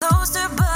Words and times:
Closer, 0.00 0.46
but 0.54 0.75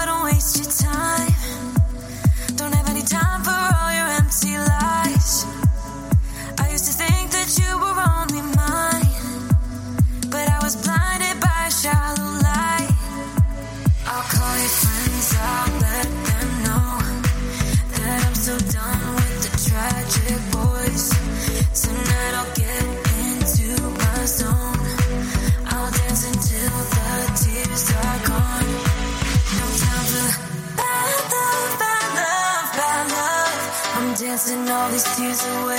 I'm 34.52 34.68
all 34.68 34.90
these 34.90 35.04
tears 35.16 35.45
away. 35.46 35.78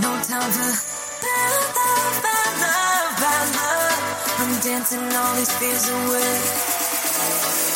No 0.00 0.10
time 0.24 0.50
for 0.56 0.72
bad 1.20 1.52
love, 1.76 2.22
bad 2.24 2.52
love, 2.64 3.12
bad 3.20 3.46
love. 3.56 4.40
I'm 4.40 4.52
dancing 4.64 5.04
all 5.20 5.34
these 5.36 5.52
fears 5.58 5.86
away. 5.90 6.32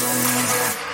Don't 0.00 0.20
need. 0.24 0.84
You 0.88 0.93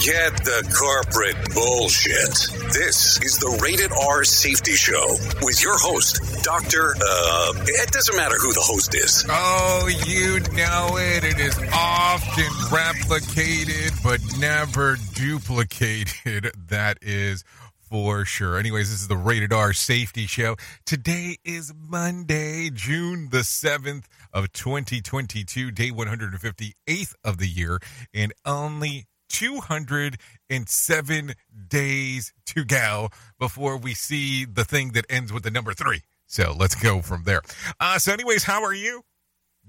Forget 0.00 0.34
the 0.44 0.74
corporate 0.74 1.54
bullshit. 1.54 2.72
This 2.72 3.20
is 3.20 3.36
the 3.36 3.58
Rated 3.62 3.92
R 3.92 4.24
Safety 4.24 4.72
Show 4.72 5.18
with 5.42 5.62
your 5.62 5.76
host, 5.76 6.42
Dr. 6.42 6.94
Uh, 6.96 7.52
it 7.66 7.92
doesn't 7.92 8.16
matter 8.16 8.36
who 8.36 8.54
the 8.54 8.62
host 8.62 8.94
is. 8.94 9.26
Oh, 9.28 9.90
you 10.06 10.40
know 10.56 10.96
it. 10.96 11.24
It 11.24 11.38
is 11.38 11.58
often 11.74 12.50
replicated, 12.72 14.02
but 14.02 14.20
never 14.38 14.96
duplicated. 15.12 16.52
That 16.70 16.98
is 17.02 17.44
for 17.76 18.24
sure. 18.24 18.56
Anyways, 18.56 18.88
this 18.90 19.02
is 19.02 19.08
the 19.08 19.18
Rated 19.18 19.52
R 19.52 19.74
Safety 19.74 20.26
Show. 20.26 20.56
Today 20.86 21.36
is 21.44 21.74
Monday, 21.76 22.70
June 22.72 23.28
the 23.30 23.40
7th 23.40 24.04
of 24.32 24.50
2022, 24.52 25.70
day 25.72 25.90
158th 25.90 27.14
of 27.22 27.36
the 27.36 27.48
year, 27.48 27.80
and 28.14 28.32
only 28.46 29.08
207 29.30 31.34
days 31.68 32.32
to 32.46 32.64
go 32.64 33.08
before 33.38 33.76
we 33.76 33.94
see 33.94 34.44
the 34.44 34.64
thing 34.64 34.92
that 34.92 35.06
ends 35.08 35.32
with 35.32 35.44
the 35.44 35.50
number 35.50 35.72
three. 35.72 36.02
So 36.26 36.54
let's 36.56 36.74
go 36.74 37.00
from 37.00 37.24
there. 37.24 37.42
Uh, 37.80 37.98
so, 37.98 38.12
anyways, 38.12 38.44
how 38.44 38.62
are 38.62 38.74
you? 38.74 39.02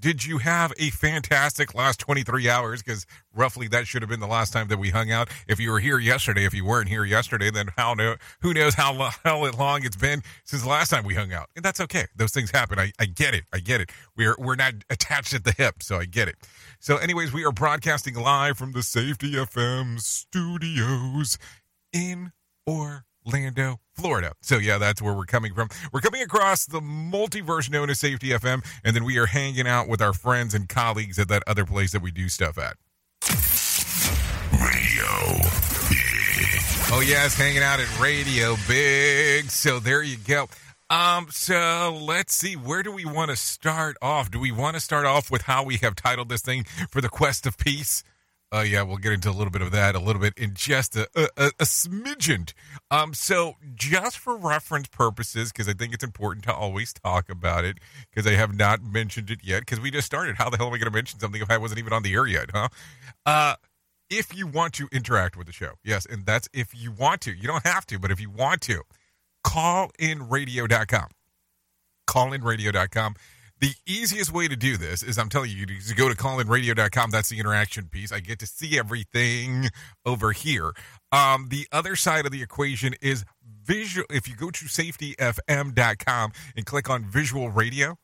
Did 0.01 0.25
you 0.25 0.39
have 0.39 0.73
a 0.79 0.89
fantastic 0.89 1.75
last 1.75 1.99
23 1.99 2.49
hours? 2.49 2.81
Because 2.81 3.05
roughly 3.35 3.67
that 3.67 3.85
should 3.85 4.01
have 4.01 4.09
been 4.09 4.19
the 4.19 4.25
last 4.25 4.51
time 4.51 4.67
that 4.69 4.79
we 4.79 4.89
hung 4.89 5.11
out. 5.11 5.29
If 5.47 5.59
you 5.59 5.69
were 5.69 5.79
here 5.79 5.99
yesterday, 5.99 6.43
if 6.43 6.55
you 6.55 6.65
weren't 6.65 6.89
here 6.89 7.05
yesterday, 7.05 7.51
then 7.51 7.67
how 7.77 7.93
know, 7.93 8.15
who 8.41 8.51
knows 8.51 8.73
how, 8.73 9.11
how 9.23 9.51
long 9.51 9.85
it's 9.85 9.95
been 9.95 10.23
since 10.43 10.63
the 10.63 10.69
last 10.69 10.89
time 10.89 11.05
we 11.05 11.13
hung 11.13 11.31
out. 11.31 11.49
And 11.55 11.63
that's 11.63 11.79
okay. 11.81 12.07
Those 12.15 12.31
things 12.31 12.49
happen. 12.49 12.79
I, 12.79 12.91
I 12.99 13.05
get 13.05 13.35
it. 13.35 13.43
I 13.53 13.59
get 13.59 13.79
it. 13.79 13.91
We're, 14.17 14.35
we're 14.39 14.55
not 14.55 14.73
attached 14.89 15.35
at 15.35 15.43
the 15.43 15.53
hip, 15.55 15.83
so 15.83 15.97
I 15.97 16.05
get 16.05 16.27
it. 16.27 16.35
So, 16.79 16.97
anyways, 16.97 17.31
we 17.31 17.45
are 17.45 17.51
broadcasting 17.51 18.15
live 18.15 18.57
from 18.57 18.71
the 18.71 18.81
Safety 18.81 19.33
FM 19.33 20.01
studios 20.01 21.37
in 21.93 22.31
Orlando, 23.25 23.79
Florida. 23.93 24.33
So, 24.41 24.57
yeah, 24.57 24.77
that's 24.77 25.01
where 25.01 25.13
we're 25.13 25.25
coming 25.25 25.53
from. 25.53 25.69
We're 25.91 26.01
coming 26.01 26.21
across 26.21 26.65
the 26.65 26.79
multiverse 26.79 27.69
known 27.69 27.89
as 27.89 27.99
Safety 27.99 28.29
FM, 28.29 28.65
and 28.83 28.95
then 28.95 29.03
we 29.03 29.17
are 29.17 29.27
hanging 29.27 29.67
out 29.67 29.87
with 29.87 30.01
our 30.01 30.13
friends 30.13 30.53
and 30.53 30.67
colleagues 30.67 31.19
at 31.19 31.27
that 31.27 31.43
other 31.47 31.65
place 31.65 31.91
that 31.91 32.01
we 32.01 32.11
do 32.11 32.29
stuff 32.29 32.57
at. 32.57 32.77
Radio. 34.53 35.05
Oh, 36.93 37.03
yes, 37.05 37.35
hanging 37.35 37.63
out 37.63 37.79
at 37.79 37.99
Radio 37.99 38.55
Big. 38.67 39.49
So, 39.49 39.79
there 39.79 40.03
you 40.03 40.17
go. 40.17 40.47
Um, 40.89 41.27
so 41.29 41.97
let's 42.01 42.35
see. 42.35 42.55
Where 42.57 42.83
do 42.83 42.91
we 42.91 43.05
want 43.05 43.31
to 43.31 43.37
start 43.37 43.95
off? 44.01 44.29
Do 44.29 44.41
we 44.41 44.51
want 44.51 44.73
to 44.73 44.81
start 44.81 45.05
off 45.05 45.31
with 45.31 45.43
how 45.43 45.63
we 45.63 45.77
have 45.77 45.95
titled 45.95 46.27
this 46.27 46.41
thing 46.41 46.65
for 46.89 46.99
the 46.99 47.07
quest 47.07 47.47
of 47.47 47.57
peace? 47.57 48.03
Oh 48.53 48.61
yeah, 48.61 48.81
we'll 48.81 48.97
get 48.97 49.13
into 49.13 49.29
a 49.29 49.31
little 49.31 49.51
bit 49.51 49.61
of 49.61 49.71
that 49.71 49.95
a 49.95 49.99
little 49.99 50.21
bit 50.21 50.33
in 50.35 50.53
just 50.53 50.97
a, 50.97 51.07
a, 51.15 51.27
a, 51.37 51.45
a 51.59 51.63
smidgen. 51.63 52.51
Um, 52.89 53.13
so 53.13 53.55
just 53.75 54.17
for 54.17 54.35
reference 54.35 54.89
purposes, 54.89 55.53
because 55.53 55.69
I 55.69 55.73
think 55.73 55.93
it's 55.93 56.03
important 56.03 56.43
to 56.45 56.53
always 56.53 56.91
talk 56.91 57.29
about 57.29 57.63
it, 57.63 57.77
because 58.09 58.29
I 58.29 58.35
have 58.35 58.53
not 58.53 58.83
mentioned 58.83 59.29
it 59.29 59.39
yet, 59.41 59.61
because 59.61 59.79
we 59.79 59.89
just 59.89 60.05
started. 60.05 60.35
How 60.35 60.49
the 60.49 60.57
hell 60.57 60.67
am 60.67 60.73
I 60.73 60.77
going 60.79 60.91
to 60.91 60.95
mention 60.95 61.19
something 61.19 61.41
if 61.41 61.49
I 61.49 61.57
wasn't 61.57 61.79
even 61.79 61.93
on 61.93 62.03
the 62.03 62.13
air 62.13 62.27
yet, 62.27 62.49
huh? 62.53 62.67
Uh, 63.25 63.55
if 64.09 64.35
you 64.35 64.47
want 64.47 64.73
to 64.73 64.89
interact 64.91 65.37
with 65.37 65.47
the 65.47 65.53
show, 65.53 65.75
yes, 65.85 66.05
and 66.05 66.25
that's 66.25 66.49
if 66.53 66.75
you 66.75 66.91
want 66.91 67.21
to. 67.21 67.31
You 67.31 67.47
don't 67.47 67.65
have 67.65 67.85
to, 67.87 67.99
but 67.99 68.11
if 68.11 68.19
you 68.19 68.29
want 68.29 68.59
to, 68.63 68.81
callinradio.com. 69.45 71.07
Callinradio.com. 72.05 73.15
The 73.61 73.75
easiest 73.85 74.33
way 74.33 74.47
to 74.47 74.55
do 74.55 74.75
this 74.75 75.03
is 75.03 75.19
I'm 75.19 75.29
telling 75.29 75.51
you 75.51 75.67
to 75.67 75.93
go 75.93 76.09
to 76.09 76.15
callinradio.com. 76.15 77.11
That's 77.11 77.29
the 77.29 77.39
interaction 77.39 77.89
piece. 77.89 78.11
I 78.11 78.19
get 78.19 78.39
to 78.39 78.47
see 78.47 78.79
everything 78.79 79.69
over 80.03 80.31
here. 80.31 80.73
Um, 81.11 81.49
the 81.49 81.67
other 81.71 81.95
side 81.95 82.25
of 82.25 82.31
the 82.31 82.41
equation 82.41 82.95
is 83.03 83.23
visual. 83.63 84.07
If 84.09 84.27
you 84.27 84.35
go 84.35 84.49
to 84.49 84.65
safetyfm.com 84.65 86.31
and 86.55 86.65
click 86.65 86.89
on 86.89 87.05
visual 87.05 87.51
radio, 87.51 87.97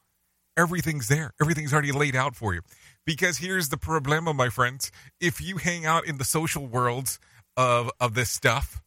everything's 0.56 1.08
there. 1.08 1.32
Everything's 1.42 1.74
already 1.74 1.92
laid 1.92 2.16
out 2.16 2.36
for 2.36 2.54
you. 2.54 2.62
Because 3.04 3.40
here's 3.40 3.70
the 3.70 3.78
problema, 3.78 4.36
my 4.36 4.50
friends. 4.50 4.92
If 5.20 5.42
you 5.42 5.58
hang 5.58 5.88
out 5.88 6.06
in 6.06 6.20
the 6.20 6.26
social 6.26 6.68
worlds 6.68 7.18
of 7.56 7.90
of 8.00 8.14
this 8.14 8.30
stuff, 8.30 8.84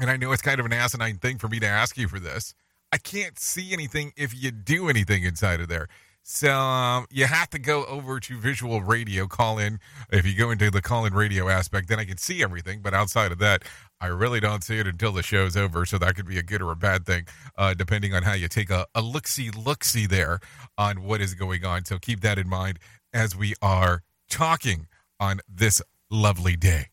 and 0.00 0.10
I 0.10 0.16
know 0.16 0.32
it's 0.32 0.42
kind 0.42 0.58
of 0.58 0.66
an 0.66 0.72
asinine 0.72 1.18
thing 1.18 1.38
for 1.38 1.46
me 1.46 1.60
to 1.60 1.66
ask 1.68 1.96
you 1.96 2.08
for 2.08 2.18
this, 2.18 2.52
I 2.92 2.98
can't 2.98 3.38
see 3.38 3.72
anything 3.72 4.12
if 4.16 4.34
you 4.34 4.50
do 4.50 4.88
anything 4.88 5.24
inside 5.24 5.60
of 5.60 5.68
there. 5.68 5.88
So 6.30 6.52
um, 6.52 7.06
you 7.10 7.24
have 7.24 7.48
to 7.50 7.58
go 7.58 7.86
over 7.86 8.20
to 8.20 8.38
visual 8.38 8.82
radio, 8.82 9.26
call 9.26 9.58
in. 9.58 9.80
If 10.12 10.26
you 10.26 10.36
go 10.36 10.50
into 10.50 10.70
the 10.70 10.82
call 10.82 11.06
in 11.06 11.14
radio 11.14 11.48
aspect, 11.48 11.88
then 11.88 11.98
I 11.98 12.04
can 12.04 12.18
see 12.18 12.42
everything. 12.42 12.80
But 12.82 12.92
outside 12.92 13.32
of 13.32 13.38
that, 13.38 13.62
I 13.98 14.08
really 14.08 14.38
don't 14.38 14.62
see 14.62 14.78
it 14.78 14.86
until 14.86 15.10
the 15.10 15.22
show's 15.22 15.56
over. 15.56 15.86
So 15.86 15.96
that 15.96 16.16
could 16.16 16.26
be 16.26 16.38
a 16.38 16.42
good 16.42 16.60
or 16.60 16.70
a 16.70 16.76
bad 16.76 17.06
thing, 17.06 17.26
uh, 17.56 17.72
depending 17.72 18.14
on 18.14 18.24
how 18.24 18.34
you 18.34 18.46
take 18.46 18.68
a, 18.68 18.86
a 18.94 19.00
look 19.00 19.26
see 19.26 19.50
look 19.50 19.82
see 19.84 20.06
there 20.06 20.40
on 20.76 21.02
what 21.02 21.22
is 21.22 21.32
going 21.32 21.64
on. 21.64 21.86
So 21.86 21.98
keep 21.98 22.20
that 22.20 22.38
in 22.38 22.46
mind 22.46 22.78
as 23.14 23.34
we 23.34 23.54
are 23.62 24.02
talking 24.28 24.86
on 25.18 25.40
this 25.48 25.80
lovely 26.10 26.56
day. 26.56 26.88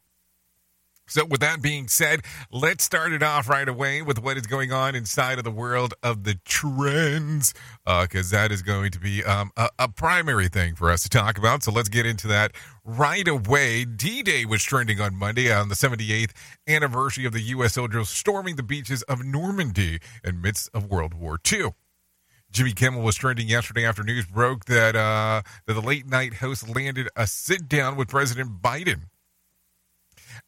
So, 1.08 1.24
with 1.24 1.40
that 1.42 1.62
being 1.62 1.88
said, 1.88 2.22
let's 2.52 2.84
start 2.84 3.12
it 3.12 3.22
off 3.22 3.48
right 3.48 3.68
away 3.68 4.02
with 4.02 4.24
what 4.24 4.38
is 4.38 4.48
going 4.48 4.72
on 4.72 4.96
inside 4.96 5.38
of 5.38 5.44
the 5.44 5.52
world 5.52 5.94
of 6.02 6.24
the 6.24 6.40
trends, 6.46 7.54
because 7.86 8.34
uh, 8.34 8.38
that 8.38 8.52
is 8.52 8.64
going 8.64 8.90
to 8.92 9.00
be 9.00 9.24
um, 9.24 9.52
a, 9.56 9.70
a, 9.78 9.88
primary 9.88 10.48
thing 10.48 10.74
for 10.74 10.90
us 10.90 11.04
to 11.04 11.10
talk 11.10 11.38
about. 11.38 11.62
So, 11.62 11.72
let's 11.72 11.90
get 11.90 12.08
into 12.08 12.28
that 12.30 12.54
right 12.84 13.28
away. 13.28 13.86
D 13.86 14.24
Day 14.24 14.46
was 14.46 14.64
trending 14.64 15.00
on 15.00 15.16
Monday 15.16 15.54
on 15.54 15.70
the 15.70 15.76
78th 15.76 16.32
anniversary 16.68 17.26
of 17.26 17.34
the 17.34 17.42
U.S. 17.42 17.74
soldiers 17.74 18.10
storming 18.10 18.56
the 18.56 18.64
beaches 18.64 19.04
of 19.04 19.24
Normandy 19.24 20.00
in 20.24 20.42
midst 20.42 20.72
of 20.74 20.90
World 20.90 21.14
War 21.14 21.40
II. 21.52 21.74
Jimmy 22.52 22.72
Kimmel 22.72 23.02
was 23.02 23.16
trending 23.16 23.48
yesterday 23.48 23.86
after 23.86 24.02
news 24.02 24.26
broke 24.26 24.66
that 24.66 24.96
uh, 24.96 25.44
that 25.68 25.74
the 25.74 25.82
late 25.82 26.08
night 26.08 26.36
host 26.36 26.74
landed 26.74 27.10
a 27.16 27.28
sit 27.28 27.68
down 27.68 27.96
with 27.96 28.08
President 28.08 28.62
Biden. 28.62 29.02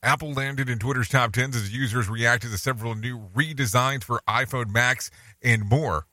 Apple 0.04 0.32
landed 0.32 0.70
in 0.70 0.78
Twitter's 0.78 1.10
top 1.10 1.32
10s 1.32 1.56
as 1.56 1.74
users 1.74 2.08
reacted 2.08 2.52
to 2.52 2.58
several 2.58 2.94
new 2.94 3.30
redesigns 3.36 4.04
for 4.04 4.22
iPhone 4.28 4.70
Max 4.72 5.10
and 5.42 5.68
more. 5.68 6.06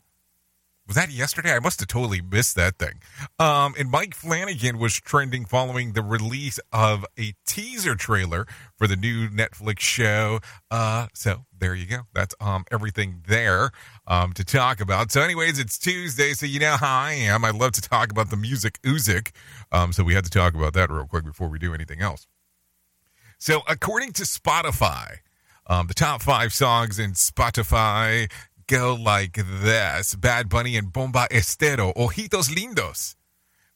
Was 0.87 0.97
that 0.97 1.11
yesterday? 1.11 1.55
I 1.55 1.61
must 1.61 1.81
have 1.81 1.89
totally 1.89 2.21
missed 2.21 2.57
that 2.57 2.79
thing. 2.79 3.01
Um, 3.39 3.75
and 3.79 3.91
Mike 3.91 4.15
Flanagan 4.15 4.79
was 4.79 4.95
trending 4.95 5.47
following 5.47 5.93
the 5.95 6.03
release 6.03 6.61
of 6.73 7.07
a 7.19 7.33
teaser 7.47 7.95
trailer 7.95 8.47
for 8.77 8.87
the 8.87 8.97
new 8.97 9.29
Netflix 9.31 9.81
show. 9.81 10.41
Uh, 10.71 11.07
so 11.15 11.47
there 11.59 11.75
you 11.75 11.87
go. 11.87 12.01
That's 12.13 12.35
um, 12.39 12.65
everything 12.71 13.23
there 13.27 13.71
um, 14.07 14.35
to 14.35 14.45
talk 14.45 14.81
about. 14.81 15.11
So, 15.11 15.23
anyways, 15.23 15.59
it's 15.59 15.79
Tuesday, 15.79 16.35
so 16.35 16.45
you 16.45 16.61
know 16.61 16.77
how 16.77 17.01
I 17.05 17.13
am. 17.13 17.47
I 17.47 17.51
love 17.51 17.73
to 17.73 17.81
talk 17.81 18.11
about 18.11 18.29
the 18.29 18.37
music 18.37 18.79
Uzik. 18.83 19.31
Um, 19.73 19.91
so 19.95 20.05
we 20.05 20.15
had 20.15 20.25
to 20.25 20.31
talk 20.31 20.55
about 20.55 20.75
that 20.75 20.91
real 20.91 21.07
quick 21.07 21.25
before 21.25 21.49
we 21.49 21.59
do 21.59 21.73
anything 21.73 22.03
else. 22.03 22.27
So, 23.45 23.61
according 23.69 24.15
to 24.15 24.23
Spotify, 24.23 25.19
um, 25.67 25.87
the 25.87 25.93
top 25.93 26.23
five 26.23 26.55
songs 26.55 26.99
in 26.99 27.13
Spotify 27.13 28.33
go 28.67 28.95
like 28.99 29.35
this 29.35 30.15
Bad 30.15 30.49
Bunny 30.49 30.79
and 30.79 30.91
Bomba 30.91 31.29
Estéreo, 31.31 31.95
Ojitos 31.95 32.49
Lindos. 32.49 33.17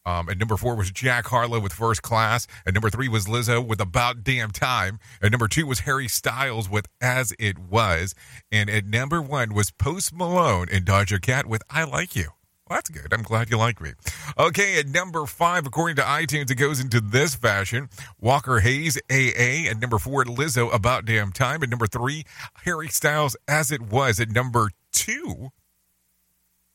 Um, 0.06 0.30
and 0.30 0.38
number 0.38 0.56
four 0.56 0.74
was 0.74 0.90
Jack 0.90 1.26
Harlow 1.26 1.60
with 1.60 1.74
First 1.74 2.00
Class. 2.00 2.46
And 2.64 2.72
number 2.72 2.88
three 2.88 3.08
was 3.08 3.26
Lizzo 3.26 3.62
with 3.62 3.78
About 3.78 4.24
Damn 4.24 4.52
Time. 4.52 5.00
And 5.20 5.30
number 5.32 5.48
two 5.48 5.66
was 5.66 5.80
Harry 5.80 6.08
Styles 6.08 6.70
with 6.70 6.86
As 7.02 7.34
It 7.38 7.58
Was. 7.58 8.14
And 8.50 8.70
at 8.70 8.86
number 8.86 9.20
one 9.20 9.52
was 9.52 9.70
Post 9.70 10.14
Malone 10.14 10.68
and 10.72 10.86
Doja 10.86 11.20
Cat 11.20 11.44
with 11.44 11.62
I 11.68 11.84
Like 11.84 12.16
You. 12.16 12.37
Well, 12.68 12.76
that's 12.76 12.90
good. 12.90 13.12
I'm 13.12 13.22
glad 13.22 13.50
you 13.50 13.56
like 13.56 13.80
me. 13.80 13.92
Okay, 14.38 14.78
at 14.78 14.88
number 14.88 15.24
five, 15.24 15.66
according 15.66 15.96
to 15.96 16.02
iTunes, 16.02 16.50
it 16.50 16.56
goes 16.56 16.80
into 16.80 17.00
this 17.00 17.34
fashion 17.34 17.88
Walker 18.20 18.60
Hayes, 18.60 18.98
AA. 19.10 19.70
At 19.70 19.80
number 19.80 19.98
four, 19.98 20.24
Lizzo, 20.24 20.72
About 20.74 21.06
Damn 21.06 21.32
Time. 21.32 21.62
At 21.62 21.70
number 21.70 21.86
three, 21.86 22.24
Harry 22.64 22.88
Styles, 22.88 23.36
As 23.46 23.70
It 23.72 23.80
Was. 23.80 24.20
At 24.20 24.30
number 24.30 24.70
two, 24.92 25.48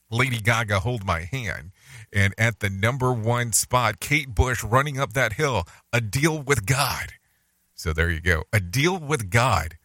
Lady 0.10 0.40
Gaga, 0.40 0.80
Hold 0.80 1.06
My 1.06 1.22
Hand. 1.22 1.72
And 2.12 2.34
at 2.38 2.60
the 2.60 2.70
number 2.70 3.14
one 3.14 3.54
spot, 3.54 4.00
Kate 4.00 4.34
Bush, 4.34 4.64
Running 4.64 5.00
Up 5.00 5.14
That 5.14 5.34
Hill, 5.34 5.64
A 5.92 6.02
Deal 6.02 6.42
with 6.42 6.66
God. 6.66 7.14
So 7.76 7.94
there 7.94 8.10
you 8.10 8.22
go. 8.22 8.44
A 8.52 8.60
Deal 8.60 8.98
with 8.98 9.30
God 9.30 9.78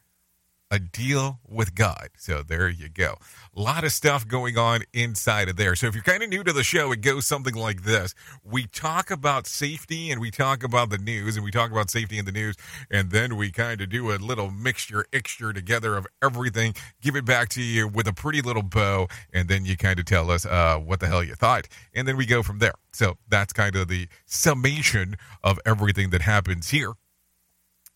a 0.71 0.79
deal 0.79 1.41
with 1.49 1.75
God. 1.75 2.11
So 2.17 2.43
there 2.43 2.69
you 2.69 2.89
go. 2.89 3.17
A 3.59 3.61
lot 3.61 3.83
of 3.83 3.91
stuff 3.91 4.25
going 4.25 4.57
on 4.57 4.83
inside 4.93 5.49
of 5.49 5.57
there. 5.57 5.75
So 5.75 5.89
if 5.89 5.95
you're 5.97 6.05
kind 6.05 6.23
of 6.23 6.29
new 6.29 6.45
to 6.45 6.53
the 6.53 6.63
show, 6.63 6.93
it 6.93 7.01
goes 7.01 7.27
something 7.27 7.57
like 7.57 7.83
this. 7.83 8.15
We 8.45 8.69
talk 8.69 9.11
about 9.11 9.49
safety 9.49 10.13
and 10.13 10.21
we 10.21 10.31
talk 10.31 10.63
about 10.63 10.91
the 10.91 10.99
news 10.99 11.35
and 11.35 11.45
we 11.45 11.51
talk 11.51 11.73
about 11.73 11.91
safety 11.91 12.21
in 12.21 12.25
the 12.25 12.31
news. 12.31 12.55
And 12.89 13.11
then 13.11 13.37
we 13.37 13.51
kind 13.51 13.81
of 13.81 13.89
do 13.89 14.13
a 14.13 14.15
little 14.15 14.53
mixture, 14.53 15.07
extra 15.13 15.53
together 15.53 15.97
of 15.97 16.07
everything, 16.23 16.77
give 17.03 17.17
it 17.17 17.25
back 17.25 17.49
to 17.49 17.61
you 17.61 17.89
with 17.89 18.07
a 18.07 18.13
pretty 18.13 18.43
little 18.43 18.63
bow. 18.63 19.09
And 19.33 19.49
then 19.49 19.65
you 19.65 19.77
kind 19.77 19.99
of 19.99 20.05
tell 20.05 20.31
us 20.31 20.47
uh, 20.47 20.79
what 20.79 21.01
the 21.01 21.09
hell 21.09 21.25
you 21.25 21.35
thought. 21.35 21.67
And 21.93 22.07
then 22.07 22.17
we 22.17 22.27
go 22.27 22.45
from 22.45 22.61
there. 22.61 22.75
So 22.93 23.19
that's 23.29 23.53
kind 23.53 23.75
of 23.75 23.89
the 23.89 24.07
summation 24.25 25.17
of 25.43 25.59
everything 25.67 26.11
that 26.11 26.23
happens 26.23 26.71
here 26.71 26.93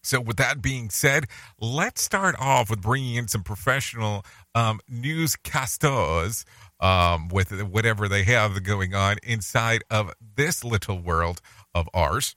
so, 0.02 0.20
with 0.20 0.37
that 0.37 0.60
being 0.60 0.90
said, 0.90 1.26
let's 1.60 2.02
start 2.02 2.34
off 2.38 2.69
with 2.70 2.81
bringing 2.81 3.14
in 3.14 3.28
some 3.28 3.43
professional 3.43 4.25
um, 4.54 4.81
newscasters 4.90 6.44
um, 6.81 7.28
with 7.28 7.62
whatever 7.62 8.08
they 8.08 8.25
have 8.25 8.62
going 8.64 8.94
on 8.94 9.19
inside 9.22 9.84
of 9.90 10.12
this 10.37 10.64
little 10.64 10.99
world 10.99 11.40
of 11.75 11.88
ours 11.94 12.34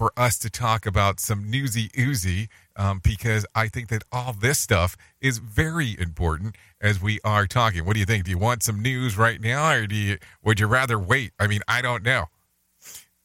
for 0.00 0.12
us 0.16 0.38
to 0.38 0.48
talk 0.48 0.86
about 0.86 1.20
some 1.20 1.50
newsy 1.50 1.90
oozy 1.98 2.48
um, 2.74 3.00
because 3.04 3.44
I 3.54 3.68
think 3.68 3.88
that 3.88 4.02
all 4.10 4.32
this 4.32 4.58
stuff 4.58 4.96
is 5.20 5.36
very 5.36 5.94
important 5.98 6.56
as 6.80 7.02
we 7.02 7.20
are 7.22 7.46
talking. 7.46 7.84
What 7.84 7.92
do 7.92 8.00
you 8.00 8.06
think? 8.06 8.24
Do 8.24 8.30
you 8.30 8.38
want 8.38 8.62
some 8.62 8.80
news 8.80 9.18
right 9.18 9.38
now 9.38 9.70
or 9.70 9.86
do 9.86 9.94
you 9.94 10.16
would 10.42 10.58
you 10.58 10.66
rather 10.66 10.98
wait? 10.98 11.32
I 11.38 11.46
mean, 11.46 11.60
I 11.68 11.82
don't 11.82 12.02
know. 12.02 12.24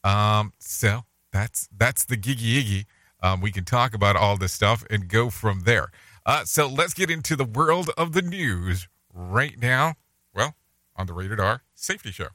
Um, 0.04 0.52
so 0.58 1.04
that's 1.36 1.68
that's 1.76 2.04
the 2.04 2.16
giggy 2.16 2.62
iggy. 2.62 2.84
Um, 3.22 3.40
we 3.40 3.52
can 3.52 3.64
talk 3.64 3.94
about 3.94 4.16
all 4.16 4.36
this 4.36 4.52
stuff 4.52 4.84
and 4.90 5.08
go 5.08 5.30
from 5.30 5.60
there. 5.60 5.90
Uh, 6.24 6.44
so 6.44 6.66
let's 6.66 6.94
get 6.94 7.10
into 7.10 7.36
the 7.36 7.44
world 7.44 7.90
of 7.96 8.12
the 8.12 8.22
news 8.22 8.88
right 9.12 9.60
now. 9.60 9.94
Well, 10.34 10.54
on 10.96 11.06
the 11.06 11.12
Rated 11.12 11.40
R 11.40 11.62
Safety 11.74 12.10
Show. 12.10 12.28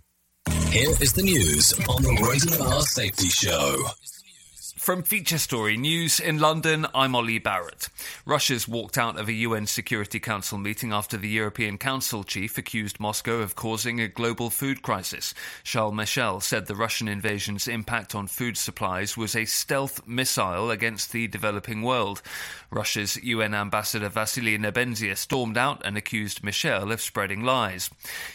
Here 0.69 0.89
is 1.01 1.13
the 1.13 1.24
news 1.24 1.74
on 1.89 2.01
the 2.03 2.27
Rated 2.27 2.62
R 2.62 2.81
Safety 2.81 3.27
Show. 3.27 3.86
From 4.81 5.04
Feature 5.04 5.38
Story 5.38 5.78
News 5.78 6.19
in 6.19 6.39
London, 6.39 6.88
I'm 6.95 7.13
Ollie 7.13 7.38
Barrett. 7.38 7.89
Russia's 8.25 8.68
walked 8.68 8.98
out 8.98 9.16
of 9.16 9.28
a 9.28 9.33
UN 9.33 9.68
Security 9.68 10.19
Council 10.19 10.57
meeting 10.57 10.92
after 10.92 11.18
the 11.18 11.30
European 11.30 11.78
Council 11.78 12.24
chief 12.24 12.57
accused 12.57 13.00
Moscow 13.00 13.42
of 13.42 13.56
causing 13.56 14.01
a 14.01 14.07
global 14.07 14.50
food 14.50 14.81
crisis. 14.81 15.36
Charles 15.63 15.94
Michel 15.94 16.39
said 16.39 16.66
the 16.66 16.75
Russian 16.75 17.07
invasion's 17.07 17.68
impact 17.68 18.16
on 18.16 18.25
food 18.25 18.57
supplies 18.57 19.16
was 19.16 19.36
a 19.36 19.45
stealth 19.45 20.07
missile 20.07 20.72
against 20.72 21.12
the 21.12 21.28
developing 21.28 21.83
world. 21.83 22.24
Russia's 22.72 23.18
UN 23.18 23.54
ambassador 23.54 24.10
Vasily 24.10 24.57
Nebenzia 24.57 25.16
stormed 25.16 25.60
out 25.60 25.86
and 25.86 25.95
accused 25.95 26.44
Michel 26.44 26.92
of 26.92 27.01
spreading 27.01 27.44
lies. 27.44 27.92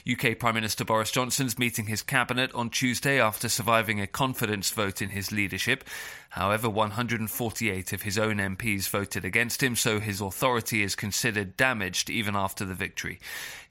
UK 0.08 0.38
Prime 0.38 0.54
Minister 0.54 0.84
Boris 0.84 1.10
Johnson's 1.10 1.58
meeting 1.58 1.86
his 1.86 2.02
cabinet 2.02 2.54
on 2.54 2.70
Tuesday 2.70 3.20
after 3.20 3.48
surviving 3.48 4.00
a 4.00 4.06
confidence 4.06 4.70
vote 4.70 5.02
in 5.02 5.08
his 5.08 5.32
leadership. 5.32 5.82
However, 6.36 6.68
148 6.68 7.94
of 7.94 8.02
his 8.02 8.18
own 8.18 8.36
MPs 8.36 8.90
voted 8.90 9.24
against 9.24 9.62
him, 9.62 9.74
so 9.74 10.00
his 10.00 10.20
authority 10.20 10.82
is 10.82 10.94
considered 10.94 11.56
damaged 11.56 12.10
even 12.10 12.36
after 12.36 12.66
the 12.66 12.74
victory. 12.74 13.18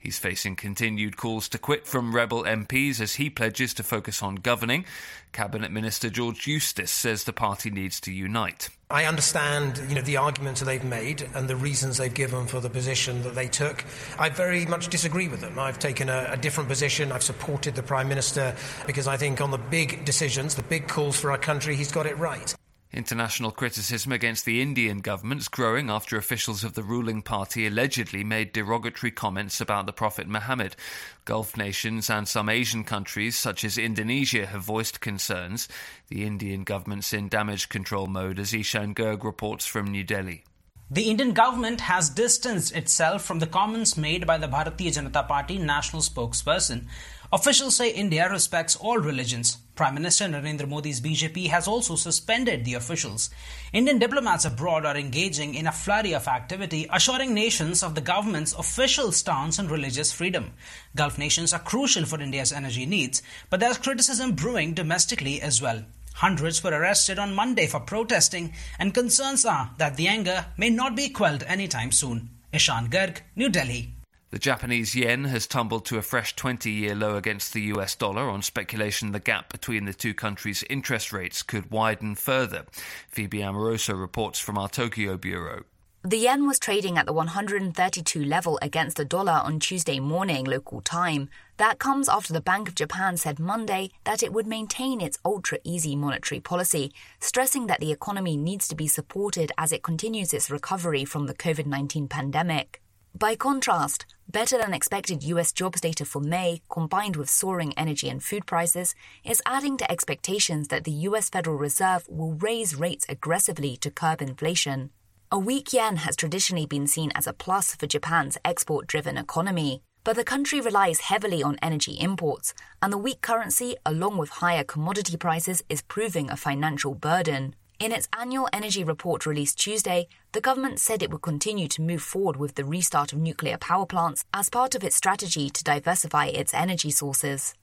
He's 0.06 0.20
facing 0.20 0.54
continued 0.54 1.16
calls 1.16 1.48
to 1.48 1.58
quit 1.58 1.84
from 1.84 2.14
rebel 2.14 2.44
MPs 2.44 3.00
as 3.00 3.16
he 3.16 3.28
pledges 3.28 3.74
to 3.74 3.82
focus 3.82 4.22
on 4.22 4.36
governing. 4.36 4.84
Cabinet 5.32 5.72
Minister 5.72 6.10
George 6.10 6.46
Eustice 6.46 6.92
says 6.92 7.24
the 7.24 7.32
party 7.32 7.70
needs 7.72 7.98
to 8.02 8.12
unite. 8.12 8.68
I 8.88 9.06
understand, 9.06 9.82
you 9.88 9.96
know, 9.96 10.02
the 10.02 10.18
arguments 10.18 10.60
they've 10.60 10.84
made 10.84 11.28
and 11.34 11.48
the 11.48 11.56
reasons 11.56 11.96
they've 11.96 12.14
given 12.14 12.46
for 12.46 12.60
the 12.60 12.70
position 12.70 13.24
that 13.24 13.34
they 13.34 13.48
took. 13.48 13.84
I 14.16 14.28
very 14.28 14.64
much 14.64 14.90
disagree 14.90 15.26
with 15.26 15.40
them. 15.40 15.58
I've 15.58 15.80
taken 15.80 16.08
a, 16.08 16.28
a, 16.30 16.36
different 16.36 16.68
position. 16.68 17.10
I've 17.10 17.24
supported 17.24 17.74
the 17.74 17.82
Prime 17.82 18.08
Minister 18.08 18.54
because 18.86 19.08
I 19.08 19.16
think 19.16 19.40
on 19.40 19.50
the 19.50 19.58
big 19.58 20.04
decisions, 20.04 20.54
the 20.54 20.62
big 20.62 20.86
calls 20.86 21.18
for 21.18 21.32
our 21.32 21.38
country, 21.38 21.74
he's 21.74 21.90
got 21.90 22.06
it 22.06 22.16
right. 22.16 22.54
International 22.92 23.50
criticism 23.50 24.12
against 24.12 24.44
the 24.44 24.62
Indian 24.62 25.00
government's 25.00 25.48
growing 25.48 25.90
after 25.90 26.16
officials 26.16 26.64
of 26.64 26.74
the 26.74 26.82
ruling 26.82 27.20
party 27.20 27.66
allegedly 27.66 28.22
made 28.22 28.52
derogatory 28.52 29.10
comments 29.10 29.60
about 29.60 29.86
the 29.86 29.92
Prophet 29.92 30.28
Muhammad. 30.28 30.76
Gulf 31.24 31.56
nations 31.56 32.08
and 32.08 32.26
some 32.26 32.48
Asian 32.48 32.84
countries, 32.84 33.36
such 33.36 33.64
as 33.64 33.76
Indonesia, 33.76 34.46
have 34.46 34.62
voiced 34.62 35.00
concerns. 35.00 35.68
The 36.08 36.24
Indian 36.24 36.64
government's 36.64 37.12
in 37.12 37.28
damage 37.28 37.68
control 37.68 38.06
mode, 38.06 38.38
as 38.38 38.54
Ishan 38.54 38.94
Garg 38.94 39.24
reports 39.24 39.66
from 39.66 39.90
New 39.90 40.04
Delhi. 40.04 40.44
The 40.88 41.10
Indian 41.10 41.32
government 41.32 41.80
has 41.80 42.08
distanced 42.08 42.74
itself 42.76 43.24
from 43.24 43.40
the 43.40 43.48
comments 43.48 43.96
made 43.96 44.24
by 44.24 44.38
the 44.38 44.46
Bharatiya 44.46 44.94
Janata 44.94 45.26
Party 45.26 45.58
national 45.58 46.00
spokesperson 46.00 46.86
Officials 47.32 47.76
say 47.76 47.90
India 47.90 48.30
respects 48.30 48.76
all 48.76 48.98
religions. 48.98 49.58
Prime 49.76 49.94
Minister 49.94 50.24
Narendra 50.24 50.66
Modi's 50.66 51.02
BJP 51.02 51.48
has 51.48 51.68
also 51.68 51.96
suspended 51.96 52.64
the 52.64 52.72
officials. 52.72 53.28
Indian 53.74 53.98
diplomats 53.98 54.46
abroad 54.46 54.86
are 54.86 54.96
engaging 54.96 55.54
in 55.54 55.66
a 55.66 55.72
flurry 55.72 56.14
of 56.14 56.26
activity, 56.26 56.88
assuring 56.90 57.34
nations 57.34 57.82
of 57.82 57.94
the 57.94 58.00
government's 58.00 58.54
official 58.54 59.12
stance 59.12 59.58
on 59.58 59.68
religious 59.68 60.12
freedom. 60.12 60.54
Gulf 60.96 61.18
nations 61.18 61.52
are 61.52 61.58
crucial 61.58 62.06
for 62.06 62.18
India's 62.18 62.52
energy 62.52 62.86
needs, 62.86 63.22
but 63.50 63.60
there's 63.60 63.76
criticism 63.76 64.32
brewing 64.32 64.72
domestically 64.72 65.42
as 65.42 65.60
well. 65.60 65.84
Hundreds 66.14 66.64
were 66.64 66.70
arrested 66.70 67.18
on 67.18 67.34
Monday 67.34 67.66
for 67.66 67.80
protesting, 67.80 68.54
and 68.78 68.94
concerns 68.94 69.44
are 69.44 69.72
that 69.76 69.98
the 69.98 70.08
anger 70.08 70.46
may 70.56 70.70
not 70.70 70.96
be 70.96 71.10
quelled 71.10 71.42
anytime 71.42 71.92
soon. 71.92 72.30
Ishan 72.50 72.88
Garg, 72.88 73.18
New 73.36 73.50
Delhi. 73.50 73.95
The 74.36 74.40
Japanese 74.40 74.94
yen 74.94 75.24
has 75.24 75.46
tumbled 75.46 75.86
to 75.86 75.96
a 75.96 76.02
fresh 76.02 76.36
20 76.36 76.70
year 76.70 76.94
low 76.94 77.16
against 77.16 77.54
the 77.54 77.62
US 77.72 77.94
dollar 77.94 78.28
on 78.28 78.42
speculation 78.42 79.12
the 79.12 79.18
gap 79.18 79.50
between 79.50 79.86
the 79.86 79.94
two 79.94 80.12
countries' 80.12 80.62
interest 80.68 81.10
rates 81.10 81.42
could 81.42 81.70
widen 81.70 82.14
further. 82.14 82.66
Phoebe 83.08 83.42
Amoroso 83.42 83.94
reports 83.94 84.38
from 84.38 84.58
our 84.58 84.68
Tokyo 84.68 85.16
bureau. 85.16 85.64
The 86.02 86.18
yen 86.18 86.46
was 86.46 86.58
trading 86.58 86.98
at 86.98 87.06
the 87.06 87.14
132 87.14 88.22
level 88.22 88.58
against 88.60 88.98
the 88.98 89.06
dollar 89.06 89.40
on 89.42 89.58
Tuesday 89.58 90.00
morning 90.00 90.44
local 90.44 90.82
time. 90.82 91.30
That 91.56 91.78
comes 91.78 92.06
after 92.06 92.34
the 92.34 92.42
Bank 92.42 92.68
of 92.68 92.74
Japan 92.74 93.16
said 93.16 93.40
Monday 93.40 93.90
that 94.04 94.22
it 94.22 94.34
would 94.34 94.46
maintain 94.46 95.00
its 95.00 95.18
ultra 95.24 95.60
easy 95.64 95.96
monetary 95.96 96.40
policy, 96.40 96.92
stressing 97.20 97.68
that 97.68 97.80
the 97.80 97.90
economy 97.90 98.36
needs 98.36 98.68
to 98.68 98.76
be 98.76 98.86
supported 98.86 99.50
as 99.56 99.72
it 99.72 99.82
continues 99.82 100.34
its 100.34 100.50
recovery 100.50 101.06
from 101.06 101.26
the 101.26 101.34
COVID 101.34 101.64
19 101.64 102.06
pandemic. 102.06 102.82
By 103.18 103.34
contrast, 103.34 104.04
better 104.30 104.58
than 104.58 104.74
expected 104.74 105.22
US 105.22 105.50
jobs 105.50 105.80
data 105.80 106.04
for 106.04 106.20
May, 106.20 106.60
combined 106.68 107.16
with 107.16 107.30
soaring 107.30 107.72
energy 107.74 108.10
and 108.10 108.22
food 108.22 108.44
prices, 108.44 108.94
is 109.24 109.40
adding 109.46 109.78
to 109.78 109.90
expectations 109.90 110.68
that 110.68 110.84
the 110.84 111.06
US 111.08 111.30
Federal 111.30 111.56
Reserve 111.56 112.04
will 112.10 112.34
raise 112.34 112.74
rates 112.74 113.06
aggressively 113.08 113.78
to 113.78 113.90
curb 113.90 114.20
inflation. 114.20 114.90
A 115.32 115.38
weak 115.38 115.72
yen 115.72 115.96
has 115.96 116.14
traditionally 116.14 116.66
been 116.66 116.86
seen 116.86 117.10
as 117.14 117.26
a 117.26 117.32
plus 117.32 117.74
for 117.74 117.86
Japan's 117.86 118.36
export 118.44 118.86
driven 118.86 119.16
economy, 119.16 119.80
but 120.04 120.16
the 120.16 120.22
country 120.22 120.60
relies 120.60 121.08
heavily 121.08 121.42
on 121.42 121.56
energy 121.62 121.92
imports, 121.92 122.52
and 122.82 122.92
the 122.92 122.98
weak 122.98 123.22
currency, 123.22 123.76
along 123.86 124.18
with 124.18 124.44
higher 124.44 124.62
commodity 124.62 125.16
prices, 125.16 125.62
is 125.70 125.80
proving 125.80 126.28
a 126.28 126.36
financial 126.36 126.94
burden. 126.94 127.54
In 127.78 127.92
its 127.92 128.08
annual 128.18 128.48
energy 128.54 128.82
report 128.84 129.26
released 129.26 129.58
Tuesday, 129.58 130.08
the 130.32 130.40
government 130.40 130.80
said 130.80 131.02
it 131.02 131.10
would 131.10 131.20
continue 131.20 131.68
to 131.68 131.82
move 131.82 132.02
forward 132.02 132.36
with 132.36 132.54
the 132.54 132.64
restart 132.64 133.12
of 133.12 133.18
nuclear 133.18 133.58
power 133.58 133.84
plants 133.84 134.24
as 134.32 134.48
part 134.48 134.74
of 134.74 134.82
its 134.82 134.96
strategy 134.96 135.50
to 135.50 135.62
diversify 135.62 136.26
its 136.26 136.54
energy 136.54 136.90
sources. 136.90 137.54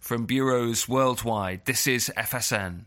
From 0.00 0.26
bureaus 0.26 0.88
worldwide, 0.88 1.64
this 1.64 1.86
is 1.86 2.10
FSN. 2.16 2.86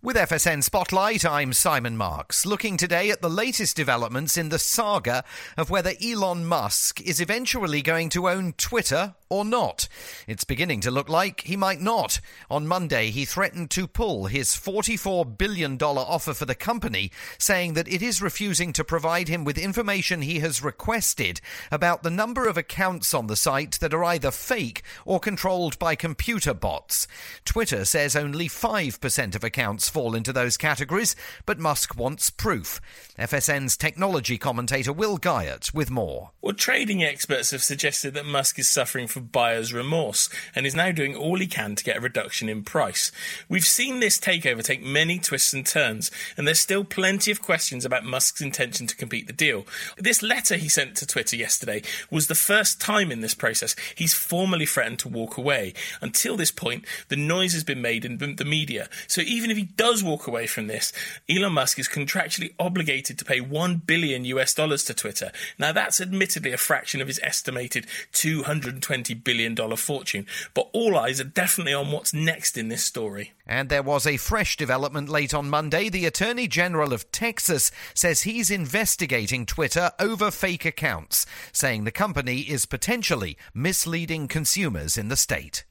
With 0.00 0.14
FSN 0.14 0.62
Spotlight, 0.62 1.24
I'm 1.24 1.52
Simon 1.52 1.96
Marks, 1.96 2.46
looking 2.46 2.76
today 2.76 3.10
at 3.10 3.20
the 3.20 3.28
latest 3.28 3.74
developments 3.74 4.36
in 4.36 4.48
the 4.48 4.58
saga 4.60 5.24
of 5.56 5.70
whether 5.70 5.90
Elon 6.00 6.46
Musk 6.46 7.00
is 7.00 7.20
eventually 7.20 7.82
going 7.82 8.08
to 8.10 8.28
own 8.28 8.52
Twitter 8.52 9.16
or 9.28 9.44
not. 9.44 9.88
It's 10.28 10.44
beginning 10.44 10.80
to 10.82 10.92
look 10.92 11.08
like 11.08 11.40
he 11.42 11.56
might 11.56 11.80
not. 11.80 12.20
On 12.48 12.68
Monday, 12.68 13.10
he 13.10 13.24
threatened 13.24 13.70
to 13.72 13.88
pull 13.88 14.26
his 14.26 14.50
$44 14.50 15.36
billion 15.36 15.76
offer 15.82 16.32
for 16.32 16.44
the 16.44 16.54
company, 16.54 17.10
saying 17.36 17.74
that 17.74 17.88
it 17.88 18.00
is 18.00 18.22
refusing 18.22 18.72
to 18.74 18.84
provide 18.84 19.26
him 19.26 19.44
with 19.44 19.58
information 19.58 20.22
he 20.22 20.38
has 20.38 20.62
requested 20.62 21.40
about 21.72 22.04
the 22.04 22.10
number 22.10 22.46
of 22.46 22.56
accounts 22.56 23.12
on 23.12 23.26
the 23.26 23.36
site 23.36 23.78
that 23.80 23.92
are 23.92 24.04
either 24.04 24.30
fake 24.30 24.82
or 25.04 25.18
controlled 25.18 25.76
by 25.80 25.96
computer 25.96 26.54
bots. 26.54 27.08
Twitter 27.44 27.84
says 27.84 28.14
only 28.14 28.48
5% 28.48 29.34
of 29.34 29.42
accounts 29.42 29.87
fall 29.88 30.14
into 30.14 30.32
those 30.32 30.56
categories, 30.56 31.16
but 31.46 31.58
Musk 31.58 31.96
wants 31.96 32.30
proof. 32.30 32.80
FSN's 33.18 33.76
technology 33.76 34.38
commentator 34.38 34.92
Will 34.92 35.18
Guyatt 35.18 35.74
with 35.74 35.90
more. 35.90 36.30
Well, 36.40 36.54
trading 36.54 37.02
experts 37.02 37.50
have 37.50 37.62
suggested 37.62 38.14
that 38.14 38.24
Musk 38.24 38.58
is 38.58 38.68
suffering 38.68 39.08
from 39.08 39.24
buyer's 39.24 39.72
remorse 39.72 40.28
and 40.54 40.66
is 40.66 40.74
now 40.74 40.92
doing 40.92 41.16
all 41.16 41.38
he 41.38 41.46
can 41.46 41.74
to 41.74 41.84
get 41.84 41.96
a 41.96 42.00
reduction 42.00 42.48
in 42.48 42.62
price. 42.62 43.10
We've 43.48 43.64
seen 43.64 44.00
this 44.00 44.18
takeover 44.18 44.62
take 44.62 44.82
many 44.82 45.18
twists 45.18 45.52
and 45.52 45.66
turns, 45.66 46.10
and 46.36 46.46
there's 46.46 46.60
still 46.60 46.84
plenty 46.84 47.30
of 47.30 47.42
questions 47.42 47.84
about 47.84 48.04
Musk's 48.04 48.40
intention 48.40 48.86
to 48.86 48.96
complete 48.96 49.26
the 49.26 49.32
deal. 49.32 49.66
This 49.96 50.22
letter 50.22 50.56
he 50.56 50.68
sent 50.68 50.96
to 50.96 51.06
Twitter 51.06 51.36
yesterday 51.36 51.82
was 52.10 52.28
the 52.28 52.34
first 52.34 52.80
time 52.80 53.10
in 53.10 53.20
this 53.20 53.34
process 53.34 53.74
he's 53.94 54.14
formally 54.14 54.66
threatened 54.66 55.00
to 55.00 55.08
walk 55.08 55.36
away. 55.36 55.74
Until 56.00 56.36
this 56.36 56.50
point, 56.50 56.84
the 57.08 57.16
noise 57.16 57.52
has 57.52 57.64
been 57.64 57.82
made 57.82 58.04
in 58.04 58.18
the 58.18 58.44
media. 58.44 58.88
So 59.06 59.22
even 59.22 59.50
if 59.50 59.56
he 59.56 59.64
does 59.78 60.02
walk 60.02 60.26
away 60.26 60.46
from 60.46 60.66
this, 60.66 60.92
Elon 61.30 61.54
Musk 61.54 61.78
is 61.78 61.88
contractually 61.88 62.52
obligated 62.58 63.16
to 63.18 63.24
pay 63.24 63.40
1 63.40 63.76
billion 63.86 64.26
US 64.26 64.52
dollars 64.52 64.84
to 64.84 64.92
Twitter. 64.92 65.32
Now 65.58 65.72
that's 65.72 66.00
admittedly 66.00 66.52
a 66.52 66.58
fraction 66.58 67.00
of 67.00 67.06
his 67.06 67.20
estimated 67.22 67.86
220 68.12 69.14
billion 69.14 69.54
dollar 69.54 69.76
fortune, 69.76 70.26
but 70.52 70.68
all 70.72 70.98
eyes 70.98 71.20
are 71.20 71.24
definitely 71.24 71.72
on 71.72 71.92
what's 71.92 72.12
next 72.12 72.58
in 72.58 72.68
this 72.68 72.84
story. 72.84 73.32
And 73.46 73.68
there 73.68 73.82
was 73.82 74.06
a 74.06 74.18
fresh 74.18 74.56
development 74.56 75.08
late 75.08 75.32
on 75.32 75.48
Monday. 75.48 75.88
The 75.88 76.04
Attorney 76.06 76.48
General 76.48 76.92
of 76.92 77.10
Texas 77.12 77.70
says 77.94 78.22
he's 78.22 78.50
investigating 78.50 79.46
Twitter 79.46 79.92
over 80.00 80.30
fake 80.30 80.64
accounts, 80.64 81.24
saying 81.52 81.84
the 81.84 81.92
company 81.92 82.40
is 82.40 82.66
potentially 82.66 83.38
misleading 83.54 84.28
consumers 84.28 84.98
in 84.98 85.08
the 85.08 85.16
state. 85.16 85.64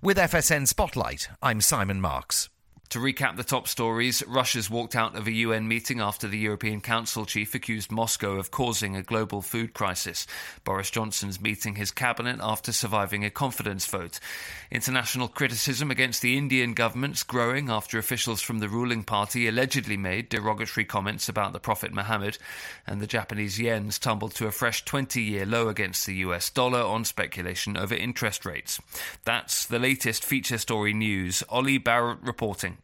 With 0.00 0.16
FSN 0.16 0.66
Spotlight, 0.66 1.28
I'm 1.40 1.60
Simon 1.60 2.00
Marks. 2.00 2.48
To 2.92 2.98
recap 2.98 3.36
the 3.36 3.42
top 3.42 3.68
stories, 3.68 4.22
Russia's 4.28 4.68
walked 4.68 4.94
out 4.94 5.16
of 5.16 5.26
a 5.26 5.32
UN 5.32 5.66
meeting 5.66 6.02
after 6.02 6.28
the 6.28 6.36
European 6.36 6.82
Council 6.82 7.24
chief 7.24 7.54
accused 7.54 7.90
Moscow 7.90 8.32
of 8.32 8.50
causing 8.50 8.96
a 8.96 9.02
global 9.02 9.40
food 9.40 9.72
crisis. 9.72 10.26
Boris 10.62 10.90
Johnson's 10.90 11.40
meeting 11.40 11.76
his 11.76 11.90
cabinet 11.90 12.38
after 12.42 12.70
surviving 12.70 13.24
a 13.24 13.30
confidence 13.30 13.86
vote. 13.86 14.20
International 14.70 15.26
criticism 15.26 15.90
against 15.90 16.20
the 16.20 16.36
Indian 16.36 16.74
government's 16.74 17.22
growing 17.22 17.70
after 17.70 17.96
officials 17.96 18.42
from 18.42 18.58
the 18.58 18.68
ruling 18.68 19.04
party 19.04 19.48
allegedly 19.48 19.96
made 19.96 20.28
derogatory 20.28 20.84
comments 20.84 21.30
about 21.30 21.54
the 21.54 21.60
Prophet 21.60 21.94
Muhammad, 21.94 22.36
and 22.86 23.00
the 23.00 23.06
Japanese 23.06 23.58
yen's 23.58 23.98
tumbled 23.98 24.34
to 24.34 24.46
a 24.46 24.52
fresh 24.52 24.84
20 24.84 25.22
year 25.22 25.46
low 25.46 25.68
against 25.68 26.04
the 26.04 26.16
US 26.16 26.50
dollar 26.50 26.82
on 26.82 27.06
speculation 27.06 27.74
over 27.74 27.94
interest 27.94 28.44
rates. 28.44 28.78
That's 29.24 29.64
the 29.64 29.78
latest 29.78 30.26
feature 30.26 30.58
story 30.58 30.92
news. 30.92 31.42
Ollie 31.48 31.78
Barrett 31.78 32.18
reporting. 32.20 32.76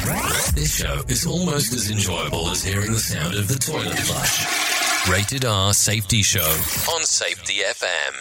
This 0.00 0.76
show 0.76 1.02
is 1.08 1.26
almost 1.26 1.74
as 1.74 1.90
enjoyable 1.90 2.48
as 2.48 2.64
hearing 2.64 2.92
the 2.92 2.98
sound 2.98 3.34
of 3.34 3.48
the 3.48 3.54
toilet 3.54 3.98
flush. 3.98 5.08
Rated 5.08 5.44
R 5.44 5.74
Safety 5.74 6.22
Show 6.22 6.48
on 6.94 7.02
Safety 7.04 7.60
FM. 7.60 8.14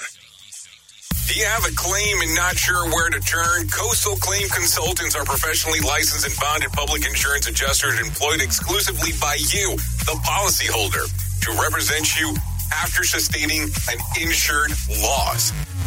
Do 1.27 1.35
you 1.35 1.45
have 1.45 1.63
a 1.63 1.71
claim 1.75 2.21
and 2.21 2.35
not 2.35 2.57
sure 2.57 2.85
where 2.89 3.09
to 3.09 3.19
turn? 3.21 3.69
Coastal 3.69 4.17
Claim 4.17 4.49
Consultants 4.49 5.15
are 5.15 5.23
professionally 5.23 5.79
licensed 5.79 6.25
and 6.25 6.35
bonded 6.39 6.71
public 6.73 7.05
insurance 7.07 7.47
adjusters 7.47 7.99
employed 7.99 8.41
exclusively 8.41 9.11
by 9.21 9.35
you, 9.53 9.75
the 10.03 10.19
policyholder, 10.25 11.07
to 11.41 11.61
represent 11.61 12.19
you 12.19 12.35
after 12.73 13.03
sustaining 13.03 13.63
an 13.63 13.99
insured 14.19 14.71
loss. 15.01 15.53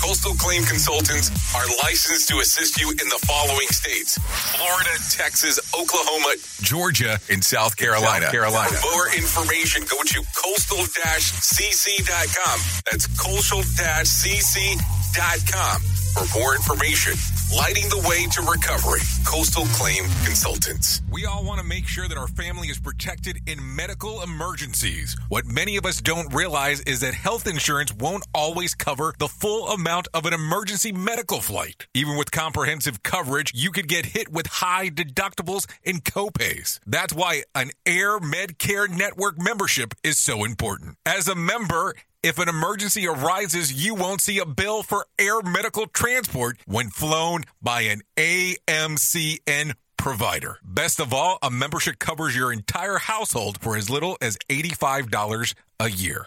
Coastal 0.00 0.32
Claim 0.34 0.64
Consultants 0.64 1.30
are 1.54 1.66
licensed 1.84 2.28
to 2.30 2.38
assist 2.38 2.80
you 2.80 2.90
in 2.90 2.96
the 2.96 3.20
following 3.26 3.68
states 3.68 4.18
Florida, 4.56 4.90
Texas, 5.10 5.60
Oklahoma, 5.78 6.34
Georgia, 6.62 7.18
and 7.28 7.44
South 7.44 7.76
Carolina. 7.76 8.24
South 8.26 8.32
Carolina. 8.32 8.70
For 8.70 8.90
more 8.92 9.14
information, 9.14 9.82
go 9.82 10.02
to 10.02 10.22
coastal 10.34 10.78
cc.com. 10.88 12.60
That's 12.90 13.06
coastal 13.18 13.60
cc.com 13.60 15.80
for 16.14 16.38
more 16.38 16.54
information. 16.56 17.12
Lighting 17.56 17.88
the 17.88 18.06
way 18.08 18.26
to 18.26 18.42
recovery. 18.42 19.00
Coastal 19.24 19.64
Claim 19.72 20.04
Consultants. 20.24 21.02
We 21.10 21.26
all 21.26 21.42
want 21.42 21.60
to 21.60 21.66
make 21.66 21.88
sure 21.88 22.06
that 22.06 22.16
our 22.16 22.28
family 22.28 22.68
is 22.68 22.78
protected 22.78 23.40
in 23.48 23.58
medical 23.74 24.22
emergencies. 24.22 25.16
What 25.30 25.46
many 25.46 25.76
of 25.76 25.84
us 25.84 26.00
don't 26.00 26.32
realize 26.32 26.80
is 26.82 27.00
that 27.00 27.12
health 27.12 27.48
insurance 27.48 27.92
won't 27.92 28.24
always 28.32 28.76
cover 28.76 29.14
the 29.18 29.26
full 29.26 29.68
amount 29.68 30.06
of 30.14 30.26
an 30.26 30.32
emergency 30.32 30.92
medical 30.92 31.40
flight. 31.40 31.88
Even 31.92 32.16
with 32.16 32.30
comprehensive 32.30 33.02
coverage, 33.02 33.50
you 33.52 33.72
could 33.72 33.88
get 33.88 34.06
hit 34.06 34.30
with 34.30 34.46
high 34.46 34.88
deductibles 34.88 35.68
and 35.84 36.04
copays. 36.04 36.78
That's 36.86 37.12
why 37.12 37.42
an 37.56 37.72
Air 37.84 38.20
Medcare 38.20 38.88
Network 38.88 39.40
membership 39.40 39.92
is 40.04 40.18
so 40.18 40.44
important. 40.44 40.98
As 41.04 41.26
a 41.26 41.34
member, 41.34 41.94
If 42.22 42.38
an 42.38 42.50
emergency 42.50 43.08
arises, 43.08 43.72
you 43.72 43.94
won't 43.94 44.20
see 44.20 44.38
a 44.40 44.44
bill 44.44 44.82
for 44.82 45.06
air 45.18 45.40
medical 45.40 45.86
transport 45.86 46.58
when 46.66 46.90
flown 46.90 47.44
by 47.62 47.82
an 47.82 48.02
AMCN 48.18 49.72
provider. 49.96 50.58
Best 50.62 51.00
of 51.00 51.14
all, 51.14 51.38
a 51.42 51.50
membership 51.50 51.98
covers 51.98 52.36
your 52.36 52.52
entire 52.52 52.98
household 52.98 53.58
for 53.62 53.74
as 53.74 53.88
little 53.88 54.18
as 54.20 54.36
$85 54.50 55.54
a 55.78 55.90
year. 55.90 56.26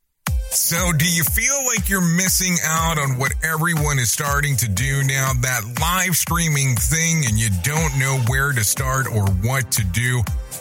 So, 0.53 0.91
do 0.91 1.05
you 1.05 1.23
feel 1.23 1.65
like 1.65 1.87
you're 1.87 2.01
missing 2.01 2.57
out 2.65 2.99
on 2.99 3.17
what 3.17 3.31
everyone 3.41 3.99
is 3.99 4.11
starting 4.11 4.57
to 4.57 4.67
do 4.67 5.01
now? 5.01 5.31
That 5.39 5.63
live 5.79 6.17
streaming 6.17 6.75
thing, 6.75 7.25
and 7.25 7.39
you 7.39 7.47
don't 7.63 7.97
know 7.97 8.19
where 8.27 8.51
to 8.51 8.61
start 8.61 9.07
or 9.07 9.23
what 9.27 9.71
to 9.71 9.83
do? 9.85 10.21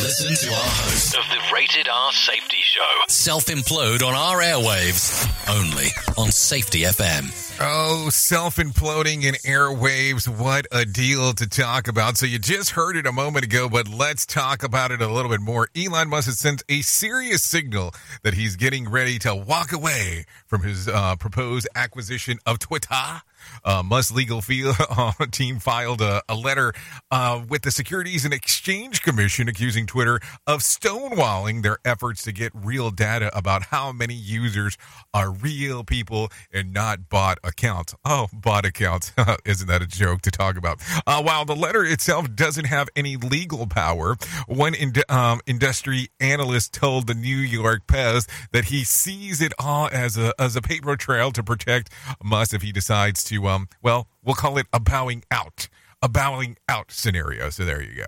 Listen 0.00 0.34
to 0.48 0.54
our 0.54 0.62
host 0.62 1.14
of 1.16 1.24
the 1.28 1.54
Rated 1.54 1.86
R 1.86 2.12
Safety 2.12 2.56
Show. 2.62 3.00
Self 3.08 3.46
implode 3.46 4.02
on 4.02 4.14
our 4.14 4.40
airwaves. 4.40 5.28
Only 5.48 5.88
on 6.16 6.30
Safety 6.30 6.80
FM. 6.80 7.30
Oh, 7.60 8.08
self 8.10 8.56
imploding 8.56 9.24
in 9.24 9.34
airwaves. 9.34 10.26
What 10.26 10.66
a 10.72 10.86
deal 10.86 11.34
to 11.34 11.46
talk 11.46 11.86
about. 11.86 12.16
So, 12.16 12.24
you 12.24 12.38
just 12.38 12.70
heard 12.70 12.96
it 12.96 13.06
a 13.06 13.12
moment 13.12 13.44
ago, 13.44 13.68
but 13.68 13.88
let's 13.88 14.24
talk 14.24 14.62
about 14.62 14.90
it 14.90 15.02
a 15.02 15.08
little 15.08 15.30
bit 15.30 15.40
more. 15.40 15.68
Elon 15.76 16.08
Musk 16.08 16.26
has 16.26 16.38
sent 16.38 16.62
a 16.70 16.80
serious 16.80 17.42
signal 17.42 17.94
that 18.22 18.34
he's 18.34 18.56
getting 18.56 18.88
ready 18.88 19.18
to 19.20 19.34
walk 19.34 19.72
away 19.72 20.24
from 20.46 20.62
his 20.62 20.88
uh, 20.88 21.14
proposed 21.16 21.68
acquisition 21.74 22.38
of 22.46 22.58
Twitter. 22.58 23.22
Uh, 23.64 23.82
Musk 23.82 24.14
legal 24.14 24.42
uh, 24.90 25.12
team 25.30 25.58
filed 25.58 26.00
a, 26.00 26.22
a 26.28 26.34
letter 26.34 26.72
uh, 27.10 27.42
with 27.48 27.62
the 27.62 27.70
Securities 27.70 28.24
and 28.24 28.34
Exchange 28.34 29.02
Commission 29.02 29.48
accusing 29.48 29.86
Twitter 29.86 30.20
of 30.46 30.60
stonewalling 30.60 31.62
their 31.62 31.78
efforts 31.84 32.22
to 32.24 32.32
get 32.32 32.52
real 32.54 32.90
data 32.90 33.30
about 33.36 33.64
how 33.64 33.92
many 33.92 34.14
users 34.14 34.76
are 35.14 35.30
real 35.30 35.84
people 35.84 36.28
and 36.52 36.72
not 36.72 37.08
bot 37.08 37.38
accounts. 37.44 37.94
Oh, 38.04 38.28
bot 38.32 38.64
accounts. 38.64 39.12
Isn't 39.44 39.68
that 39.68 39.82
a 39.82 39.86
joke 39.86 40.22
to 40.22 40.30
talk 40.30 40.56
about? 40.56 40.80
Uh, 41.06 41.22
while 41.22 41.44
the 41.44 41.56
letter 41.56 41.84
itself 41.84 42.34
doesn't 42.34 42.66
have 42.66 42.88
any 42.96 43.16
legal 43.16 43.66
power, 43.66 44.16
one 44.46 44.74
in, 44.74 44.92
um, 45.08 45.40
industry 45.46 46.08
analyst 46.20 46.72
told 46.74 47.06
the 47.06 47.14
New 47.14 47.36
York 47.36 47.86
Post 47.86 48.28
that 48.52 48.66
he 48.66 48.84
sees 48.84 49.40
it 49.40 49.52
all 49.58 49.88
as 49.92 50.16
a, 50.16 50.32
as 50.38 50.56
a 50.56 50.62
paper 50.62 50.96
trail 50.96 51.30
to 51.32 51.42
protect 51.42 51.90
Musk 52.22 52.54
if 52.54 52.62
he 52.62 52.72
decides 52.72 53.24
to, 53.24 53.31
um, 53.46 53.68
well, 53.82 54.08
we'll 54.22 54.34
call 54.34 54.58
it 54.58 54.66
a 54.72 54.80
bowing 54.80 55.24
out, 55.30 55.68
a 56.00 56.08
bowing 56.08 56.56
out 56.68 56.90
scenario. 56.90 57.50
So 57.50 57.64
there 57.64 57.82
you 57.82 57.94
go. 57.94 58.06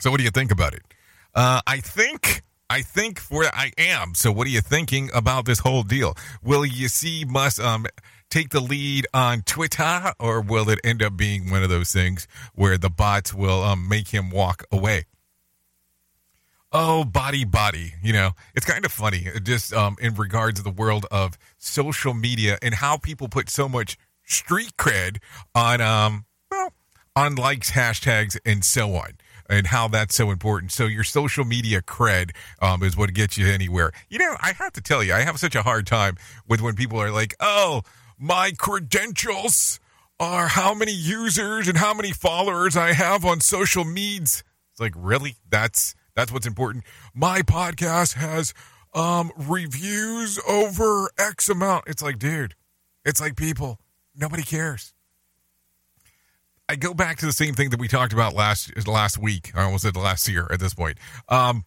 So 0.00 0.10
what 0.10 0.18
do 0.18 0.24
you 0.24 0.30
think 0.30 0.50
about 0.50 0.74
it? 0.74 0.82
Uh, 1.34 1.60
I 1.66 1.78
think 1.78 2.42
I 2.68 2.82
think 2.82 3.20
for 3.20 3.44
I 3.44 3.72
am. 3.76 4.14
So 4.14 4.32
what 4.32 4.46
are 4.46 4.50
you 4.50 4.62
thinking 4.62 5.10
about 5.12 5.44
this 5.44 5.58
whole 5.58 5.82
deal? 5.82 6.14
Will 6.42 6.64
you 6.64 6.88
see 6.88 7.24
Musk 7.24 7.62
um, 7.62 7.86
take 8.30 8.48
the 8.48 8.60
lead 8.60 9.06
on 9.12 9.42
Twitter, 9.42 10.12
or 10.18 10.40
will 10.40 10.70
it 10.70 10.80
end 10.82 11.02
up 11.02 11.16
being 11.16 11.50
one 11.50 11.62
of 11.62 11.68
those 11.68 11.92
things 11.92 12.26
where 12.54 12.78
the 12.78 12.88
bots 12.88 13.34
will 13.34 13.62
um, 13.62 13.88
make 13.88 14.08
him 14.08 14.30
walk 14.30 14.64
away? 14.72 15.04
Oh, 16.72 17.04
body, 17.04 17.44
body. 17.44 17.92
You 18.02 18.14
know, 18.14 18.30
it's 18.54 18.64
kind 18.64 18.86
of 18.86 18.90
funny 18.90 19.26
just 19.42 19.74
um, 19.74 19.96
in 20.00 20.14
regards 20.14 20.58
to 20.58 20.64
the 20.64 20.70
world 20.70 21.04
of 21.10 21.36
social 21.58 22.14
media 22.14 22.58
and 22.62 22.74
how 22.74 22.96
people 22.96 23.28
put 23.28 23.50
so 23.50 23.68
much 23.68 23.98
street 24.32 24.76
cred 24.76 25.18
on, 25.54 25.80
um, 25.80 26.24
well, 26.50 26.72
on 27.14 27.34
likes, 27.34 27.70
hashtags, 27.70 28.38
and 28.44 28.64
so 28.64 28.94
on 28.94 29.12
and 29.48 29.66
how 29.66 29.86
that's 29.86 30.14
so 30.14 30.30
important. 30.30 30.72
So 30.72 30.86
your 30.86 31.04
social 31.04 31.44
media 31.44 31.82
cred 31.82 32.30
um, 32.60 32.82
is 32.82 32.96
what 32.96 33.12
gets 33.12 33.36
you 33.36 33.46
anywhere. 33.48 33.92
You 34.08 34.18
know, 34.18 34.34
I 34.40 34.52
have 34.52 34.72
to 34.74 34.80
tell 34.80 35.02
you, 35.02 35.12
I 35.12 35.20
have 35.20 35.38
such 35.38 35.54
a 35.54 35.62
hard 35.62 35.86
time 35.86 36.16
with 36.48 36.60
when 36.60 36.74
people 36.74 37.00
are 37.00 37.10
like, 37.10 37.34
"Oh, 37.38 37.82
my 38.18 38.52
credentials 38.56 39.78
are 40.18 40.48
how 40.48 40.74
many 40.74 40.92
users 40.92 41.68
and 41.68 41.76
how 41.76 41.92
many 41.92 42.12
followers 42.12 42.76
I 42.76 42.92
have 42.94 43.24
on 43.24 43.40
social 43.40 43.84
medias." 43.84 44.42
It's 44.70 44.80
like, 44.80 44.94
really? 44.96 45.36
That's 45.50 45.94
that's 46.16 46.32
what's 46.32 46.46
important. 46.46 46.84
My 47.14 47.42
podcast 47.42 48.14
has 48.14 48.54
um, 48.94 49.32
reviews 49.36 50.38
over 50.48 51.10
X 51.18 51.48
amount. 51.48 51.84
It's 51.86 52.02
like, 52.02 52.18
dude, 52.18 52.54
it's 53.04 53.20
like 53.20 53.36
people. 53.36 53.78
Nobody 54.14 54.42
cares. 54.42 54.92
I 56.68 56.76
go 56.76 56.94
back 56.94 57.18
to 57.18 57.26
the 57.26 57.32
same 57.32 57.54
thing 57.54 57.70
that 57.70 57.80
we 57.80 57.88
talked 57.88 58.12
about 58.12 58.34
last 58.34 58.86
last 58.86 59.18
week. 59.18 59.52
I 59.54 59.64
almost 59.64 59.82
said 59.82 59.96
last 59.96 60.28
year 60.28 60.46
at 60.50 60.60
this 60.60 60.74
point. 60.74 60.98
Um, 61.28 61.64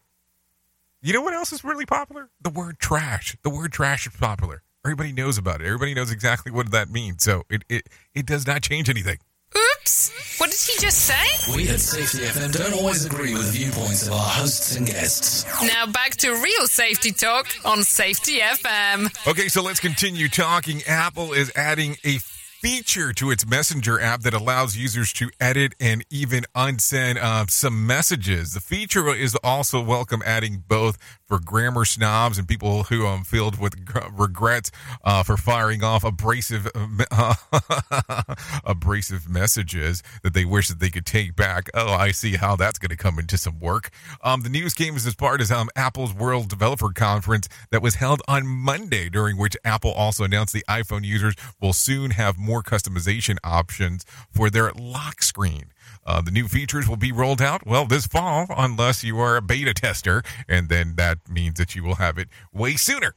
you 1.02 1.14
know 1.14 1.22
what 1.22 1.34
else 1.34 1.54
is 1.54 1.64
really 1.64 1.86
popular? 1.86 2.30
The 2.42 2.50
word 2.50 2.80
trash. 2.80 3.38
The 3.44 3.50
word 3.50 3.72
trash 3.72 4.08
is 4.08 4.14
popular. 4.16 4.64
Everybody 4.84 5.12
knows 5.12 5.38
about 5.38 5.62
it. 5.62 5.66
Everybody 5.68 5.94
knows 5.94 6.12
exactly 6.12 6.52
what 6.52 6.72
that 6.72 6.90
means. 6.90 7.24
So 7.24 7.44
it 7.50 7.64
it, 7.70 7.88
it 8.14 8.26
does 8.26 8.48
not 8.48 8.62
change 8.64 8.90
anything. 8.90 9.18
Oops! 9.56 10.40
What 10.40 10.50
did 10.50 10.60
he 10.60 10.80
just 10.80 10.98
say? 11.06 11.54
We 11.56 11.70
at 11.70 11.80
Safety 11.80 12.26
FM 12.26 12.52
don't 12.52 12.74
always 12.74 13.06
agree 13.06 13.34
with 13.34 13.54
viewpoints 13.54 14.08
of 14.08 14.14
our 14.14 14.20
hosts 14.20 14.76
and 14.76 14.86
guests. 14.86 15.46
Now 15.62 15.86
back 15.86 16.16
to 16.18 16.32
real 16.32 16.68
safety 16.68 17.12
talk 17.12 17.48
on 17.64 17.84
Safety 17.84 18.40
FM. 18.40 19.16
Okay, 19.28 19.48
so 19.48 19.62
let's 19.62 19.80
continue 19.80 20.28
talking. 20.28 20.82
Apple 20.88 21.32
is 21.34 21.52
adding 21.56 21.98
a 22.04 22.18
feature 22.66 23.14
to 23.14 23.30
its 23.30 23.46
messenger 23.46 24.02
app 24.02 24.22
that 24.22 24.34
allows 24.34 24.76
users 24.76 25.14
to 25.14 25.30
edit 25.40 25.76
and 25.80 26.04
even 26.10 26.44
unsend 26.56 27.16
uh, 27.18 27.46
some 27.48 27.86
messages. 27.86 28.56
The 28.56 28.60
feature 28.60 29.14
is 29.14 29.38
also 29.44 29.80
welcome, 29.80 30.24
adding 30.26 30.64
both 30.68 30.98
for 31.28 31.40
grammar 31.40 31.86
snobs 31.86 32.38
and 32.38 32.48
people 32.48 32.84
who 32.84 33.06
are 33.06 33.16
um, 33.16 33.24
filled 33.24 33.60
with 33.60 33.76
regrets 34.12 34.72
uh, 35.04 35.24
for 35.24 35.38
firing 35.38 35.84
off 35.84 36.04
abrasive, 36.04 36.68
uh, 37.12 37.36
abrasive 38.66 39.28
messages 39.30 40.04
that 40.24 40.34
they 40.34 40.46
wish 40.46 40.68
that 40.68 40.80
they 40.80 40.90
could 40.90 41.06
take 41.06 41.36
back. 41.36 41.70
Oh, 41.74 41.94
I 41.94 42.12
see 42.12 42.36
how 42.36 42.56
that's 42.56 42.80
going 42.80 42.90
to 42.90 42.96
come 42.96 43.20
into 43.20 43.38
some 43.38 43.60
work. 43.60 43.90
Um, 44.24 44.42
the 44.42 44.50
news 44.50 44.74
came 44.74 44.96
as 44.96 45.16
part 45.16 45.42
of 45.42 45.52
um, 45.52 45.70
Apple's 45.76 46.14
World 46.14 46.50
Developer 46.50 46.90
Conference 46.90 47.48
that 47.72 47.82
was 47.82 47.96
held 47.96 48.22
on 48.28 48.46
Monday, 48.48 49.10
during 49.10 49.38
which 49.38 49.58
Apple 49.64 49.92
also 49.92 50.24
announced 50.24 50.54
the 50.54 50.66
iPhone 50.70 51.04
users 51.04 51.36
will 51.62 51.74
soon 51.74 52.12
have 52.12 52.38
more 52.38 52.62
customization 52.62 53.38
options 53.44 54.06
for 54.32 54.50
their 54.50 54.72
lock 54.74 55.22
screen. 55.22 55.72
Uh, 56.06 56.22
the 56.22 56.32
new 56.32 56.48
features 56.48 56.88
will 56.88 56.98
be 56.98 57.12
rolled 57.12 57.42
out, 57.42 57.66
well, 57.66 57.86
this 57.86 58.06
fall, 58.08 58.46
unless 58.56 59.04
you 59.04 59.20
are 59.20 59.38
a 59.38 59.42
beta 59.42 59.74
tester, 59.74 60.24
and 60.48 60.70
then 60.70 60.96
that 60.96 61.18
means 61.30 61.58
that 61.58 61.76
you 61.76 61.84
will 61.84 61.96
have 61.96 62.18
it 62.18 62.30
way 62.54 62.76
sooner. 62.76 63.14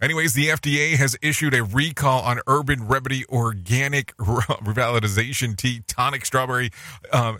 Anyways, 0.00 0.34
the 0.34 0.48
FDA 0.48 0.96
has 0.96 1.16
issued 1.22 1.54
a 1.54 1.62
recall 1.62 2.20
on 2.22 2.40
Urban 2.46 2.86
Remedy 2.86 3.24
organic 3.26 4.14
revitalization 4.18 5.56
tea, 5.56 5.82
tonic 5.86 6.26
strawberry, 6.26 6.70
um, 7.12 7.38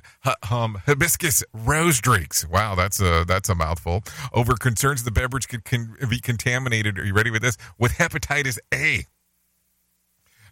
um, 0.50 0.78
hibiscus 0.86 1.44
rose 1.52 2.00
drinks. 2.00 2.48
Wow, 2.48 2.74
that's 2.74 3.00
a 3.00 3.24
that's 3.26 3.48
a 3.48 3.54
mouthful. 3.54 4.02
Over 4.32 4.54
concerns 4.54 5.04
the 5.04 5.10
beverage 5.10 5.48
could 5.48 5.64
can 5.64 5.96
be 6.08 6.18
contaminated. 6.18 6.98
Are 6.98 7.04
you 7.04 7.12
ready 7.12 7.30
with 7.30 7.42
this? 7.42 7.58
With 7.78 7.92
hepatitis 7.92 8.58
A. 8.72 9.04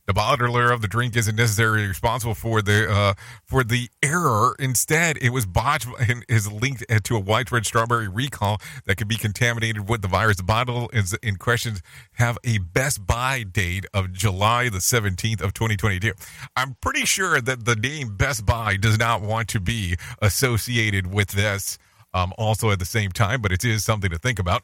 The 0.06 0.12
bottler 0.12 0.72
of 0.72 0.82
the 0.82 0.88
drink 0.88 1.16
isn't 1.16 1.34
necessarily 1.34 1.86
responsible 1.86 2.34
for 2.34 2.60
the 2.60 2.90
uh, 2.90 3.14
for 3.44 3.64
the 3.64 3.88
error. 4.02 4.54
Instead, 4.58 5.16
it 5.18 5.30
was 5.30 5.46
botched 5.46 5.86
and 6.08 6.24
is 6.28 6.50
linked 6.50 6.84
to 7.04 7.16
a 7.16 7.20
widespread 7.20 7.64
strawberry 7.64 8.08
recall 8.08 8.60
that 8.84 8.96
could 8.96 9.08
be 9.08 9.16
contaminated 9.16 9.88
with 9.88 10.02
the 10.02 10.08
virus. 10.08 10.36
The 10.36 10.42
bottle 10.42 10.90
is 10.92 11.14
in 11.22 11.36
question 11.36 11.76
have 12.14 12.36
a 12.44 12.58
best 12.58 13.06
buy 13.06 13.44
date 13.44 13.86
of 13.94 14.12
July 14.12 14.68
the 14.68 14.78
17th 14.78 15.40
of 15.40 15.54
2022. 15.54 16.12
I'm 16.54 16.76
pretty 16.80 17.06
sure 17.06 17.40
that 17.40 17.64
the 17.64 17.76
name 17.76 18.16
Best 18.16 18.44
Buy 18.44 18.76
does 18.76 18.98
not 18.98 19.22
want 19.22 19.48
to 19.48 19.60
be 19.60 19.96
associated 20.20 21.12
with 21.12 21.30
this. 21.30 21.78
Um, 22.12 22.32
also 22.38 22.70
at 22.70 22.78
the 22.78 22.84
same 22.84 23.10
time, 23.10 23.42
but 23.42 23.50
it 23.50 23.64
is 23.64 23.84
something 23.84 24.08
to 24.08 24.18
think 24.18 24.38
about. 24.38 24.62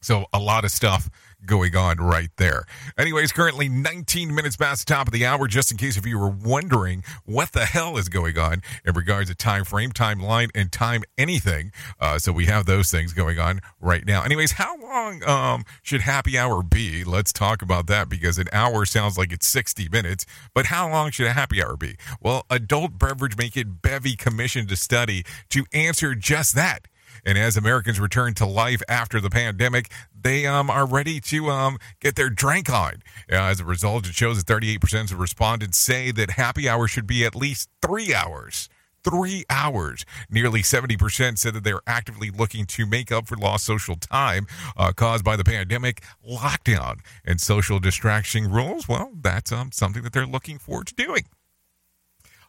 So 0.00 0.26
a 0.32 0.38
lot 0.38 0.64
of 0.64 0.70
stuff 0.70 1.10
going 1.46 1.76
on 1.76 1.98
right 1.98 2.30
there. 2.36 2.64
Anyways, 2.96 3.32
currently 3.32 3.68
19 3.68 4.34
minutes 4.34 4.56
past 4.56 4.86
the 4.86 4.94
top 4.94 5.06
of 5.06 5.12
the 5.12 5.24
hour, 5.24 5.46
just 5.46 5.70
in 5.70 5.78
case 5.78 5.96
if 5.96 6.04
you 6.04 6.18
were 6.18 6.28
wondering 6.28 7.04
what 7.24 7.52
the 7.52 7.64
hell 7.64 7.96
is 7.96 8.08
going 8.08 8.38
on 8.38 8.62
in 8.84 8.94
regards 8.94 9.30
to 9.30 9.36
time 9.36 9.64
frame, 9.64 9.90
timeline, 9.90 10.50
and 10.54 10.72
time 10.72 11.04
anything. 11.16 11.72
Uh, 12.00 12.18
so 12.18 12.32
we 12.32 12.46
have 12.46 12.66
those 12.66 12.90
things 12.90 13.12
going 13.12 13.38
on 13.38 13.60
right 13.80 14.04
now. 14.06 14.22
Anyways, 14.22 14.52
how 14.52 14.76
long 14.80 15.22
um, 15.24 15.64
should 15.82 16.02
happy 16.02 16.36
hour 16.36 16.62
be? 16.62 17.04
Let's 17.04 17.32
talk 17.32 17.62
about 17.62 17.86
that 17.86 18.08
because 18.08 18.38
an 18.38 18.48
hour 18.52 18.84
sounds 18.84 19.16
like 19.16 19.32
it's 19.32 19.46
60 19.46 19.88
minutes, 19.90 20.26
but 20.54 20.66
how 20.66 20.90
long 20.90 21.10
should 21.10 21.26
a 21.26 21.32
happy 21.32 21.62
hour 21.62 21.76
be? 21.76 21.96
Well, 22.20 22.46
adult 22.50 22.98
beverage 22.98 23.36
making 23.36 23.78
bevy 23.82 24.16
commissioned 24.16 24.70
a 24.72 24.76
study 24.76 25.24
to 25.50 25.64
answer 25.72 26.14
just 26.14 26.54
that. 26.56 26.86
And 27.24 27.38
as 27.38 27.56
Americans 27.56 28.00
return 28.00 28.34
to 28.34 28.46
life 28.46 28.82
after 28.88 29.20
the 29.20 29.30
pandemic, 29.30 29.90
they 30.20 30.46
um, 30.46 30.70
are 30.70 30.86
ready 30.86 31.20
to 31.20 31.48
um, 31.50 31.78
get 32.00 32.16
their 32.16 32.30
drink 32.30 32.70
on. 32.70 33.02
Uh, 33.30 33.36
as 33.36 33.60
a 33.60 33.64
result, 33.64 34.06
it 34.06 34.14
shows 34.14 34.42
that 34.42 34.52
38% 34.52 35.12
of 35.12 35.18
respondents 35.18 35.78
say 35.78 36.10
that 36.12 36.32
happy 36.32 36.68
hour 36.68 36.88
should 36.88 37.06
be 37.06 37.24
at 37.24 37.34
least 37.34 37.68
three 37.82 38.14
hours. 38.14 38.68
Three 39.04 39.44
hours. 39.48 40.04
Nearly 40.28 40.60
70% 40.60 41.38
said 41.38 41.54
that 41.54 41.62
they're 41.62 41.80
actively 41.86 42.30
looking 42.30 42.66
to 42.66 42.84
make 42.84 43.12
up 43.12 43.28
for 43.28 43.36
lost 43.36 43.64
social 43.64 43.94
time 43.94 44.46
uh, 44.76 44.92
caused 44.92 45.24
by 45.24 45.36
the 45.36 45.44
pandemic, 45.44 46.02
lockdown, 46.28 46.98
and 47.24 47.40
social 47.40 47.78
distraction 47.78 48.50
rules. 48.50 48.88
Well, 48.88 49.12
that's 49.20 49.52
um, 49.52 49.70
something 49.72 50.02
that 50.02 50.12
they're 50.12 50.26
looking 50.26 50.58
forward 50.58 50.88
to 50.88 50.94
doing 50.94 51.24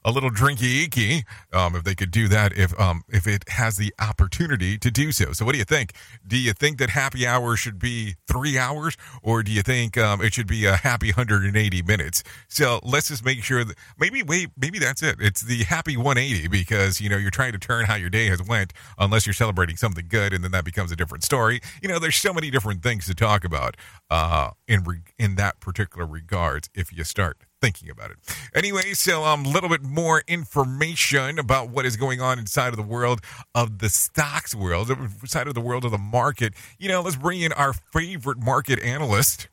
a 0.06 0.12
little 0.12 0.30
drinky 0.30 0.88
eeky 0.88 1.24
um, 1.54 1.76
if 1.76 1.84
they 1.84 1.96
could 1.96 2.12
do 2.12 2.28
that 2.28 2.58
if 2.58 2.78
um, 2.80 3.04
if 3.10 3.28
it 3.28 3.48
has 3.50 3.78
the 3.78 3.94
opportunity 4.00 4.78
to 4.78 4.90
do 4.92 5.12
so. 5.12 5.34
So 5.34 5.46
what 5.46 5.54
do 5.54 5.58
you 5.58 5.66
think? 5.66 5.94
Do 6.26 6.38
you 6.38 6.54
think 6.54 6.78
that 6.78 6.92
happy 6.92 7.28
hour 7.28 7.56
should 7.56 7.80
be 7.80 8.16
three 8.28 8.58
hours, 8.58 8.96
or 9.22 9.44
do 9.44 9.52
you 9.52 9.62
think 9.62 9.98
um, 9.98 10.22
it 10.22 10.34
should 10.34 10.48
be 10.48 10.66
a 10.66 10.76
happy 10.76 11.10
180 11.10 11.82
minutes? 11.84 12.24
So 12.48 12.80
let's 12.84 13.10
just 13.10 13.26
make 13.26 13.44
sure 13.44 13.64
that 13.64 13.76
maybe 13.98 14.24
wait 14.24 14.50
maybe 14.58 14.80
that's 14.80 15.04
it. 15.04 15.18
It's 15.20 15.42
the 15.42 15.64
happy 15.64 15.98
180 15.98 16.48
because 16.48 17.02
you 17.02 17.10
know 17.10 17.18
you're 17.18 17.32
trying 17.32 17.54
to 17.54 17.60
turn 17.60 17.86
how 17.86 17.96
your 17.96 18.10
day 18.10 18.28
has 18.28 18.42
went 18.42 18.74
unless 18.98 19.26
you're 19.26 19.34
celebrating 19.34 19.76
something 19.76 20.06
good, 20.08 20.34
and 20.34 20.44
then 20.44 20.52
that 20.52 20.66
becomes 20.66 20.92
a 20.92 20.96
different 20.96 21.24
story. 21.24 21.60
You 21.82 21.90
know, 21.90 22.00
there's 22.00 22.16
so 22.16 22.34
many 22.34 22.50
different 22.50 22.84
things 22.84 23.06
to 23.08 23.16
talk 23.16 23.44
about 23.44 23.76
uh, 24.10 24.52
in 24.68 24.84
re- 24.84 25.02
in 25.18 25.36
that 25.36 25.60
particular 25.60 26.06
regards 26.06 26.70
if 26.74 26.94
you 26.94 27.04
start 27.04 27.38
thinking 27.62 27.90
about 27.90 28.12
it. 28.12 28.18
Anyway, 28.54 28.94
so 28.94 29.24
a 29.24 29.34
um, 29.34 29.44
little 29.44 29.70
bit 29.70 29.84
more 29.84 30.24
information 30.28 31.40
about 31.40 31.70
what 31.70 31.86
is 31.86 31.98
going 31.98 32.22
on 32.22 32.40
inside 32.40 32.70
of 32.70 32.78
the 32.78 32.84
world 32.84 33.22
of 33.54 33.80
the 33.80 33.90
stocks 33.90 34.56
world, 34.56 34.90
inside 34.90 35.48
of 35.48 35.54
the 35.54 35.62
world 35.62 35.86
of 35.86 35.92
the 35.92 35.98
market. 35.98 36.54
You 36.78 36.90
know, 36.90 37.02
let's 37.02 37.16
bring 37.16 37.42
in 37.42 37.52
our 37.54 37.74
favorite 37.74 38.40
market 38.40 38.80
analyst. 38.80 39.50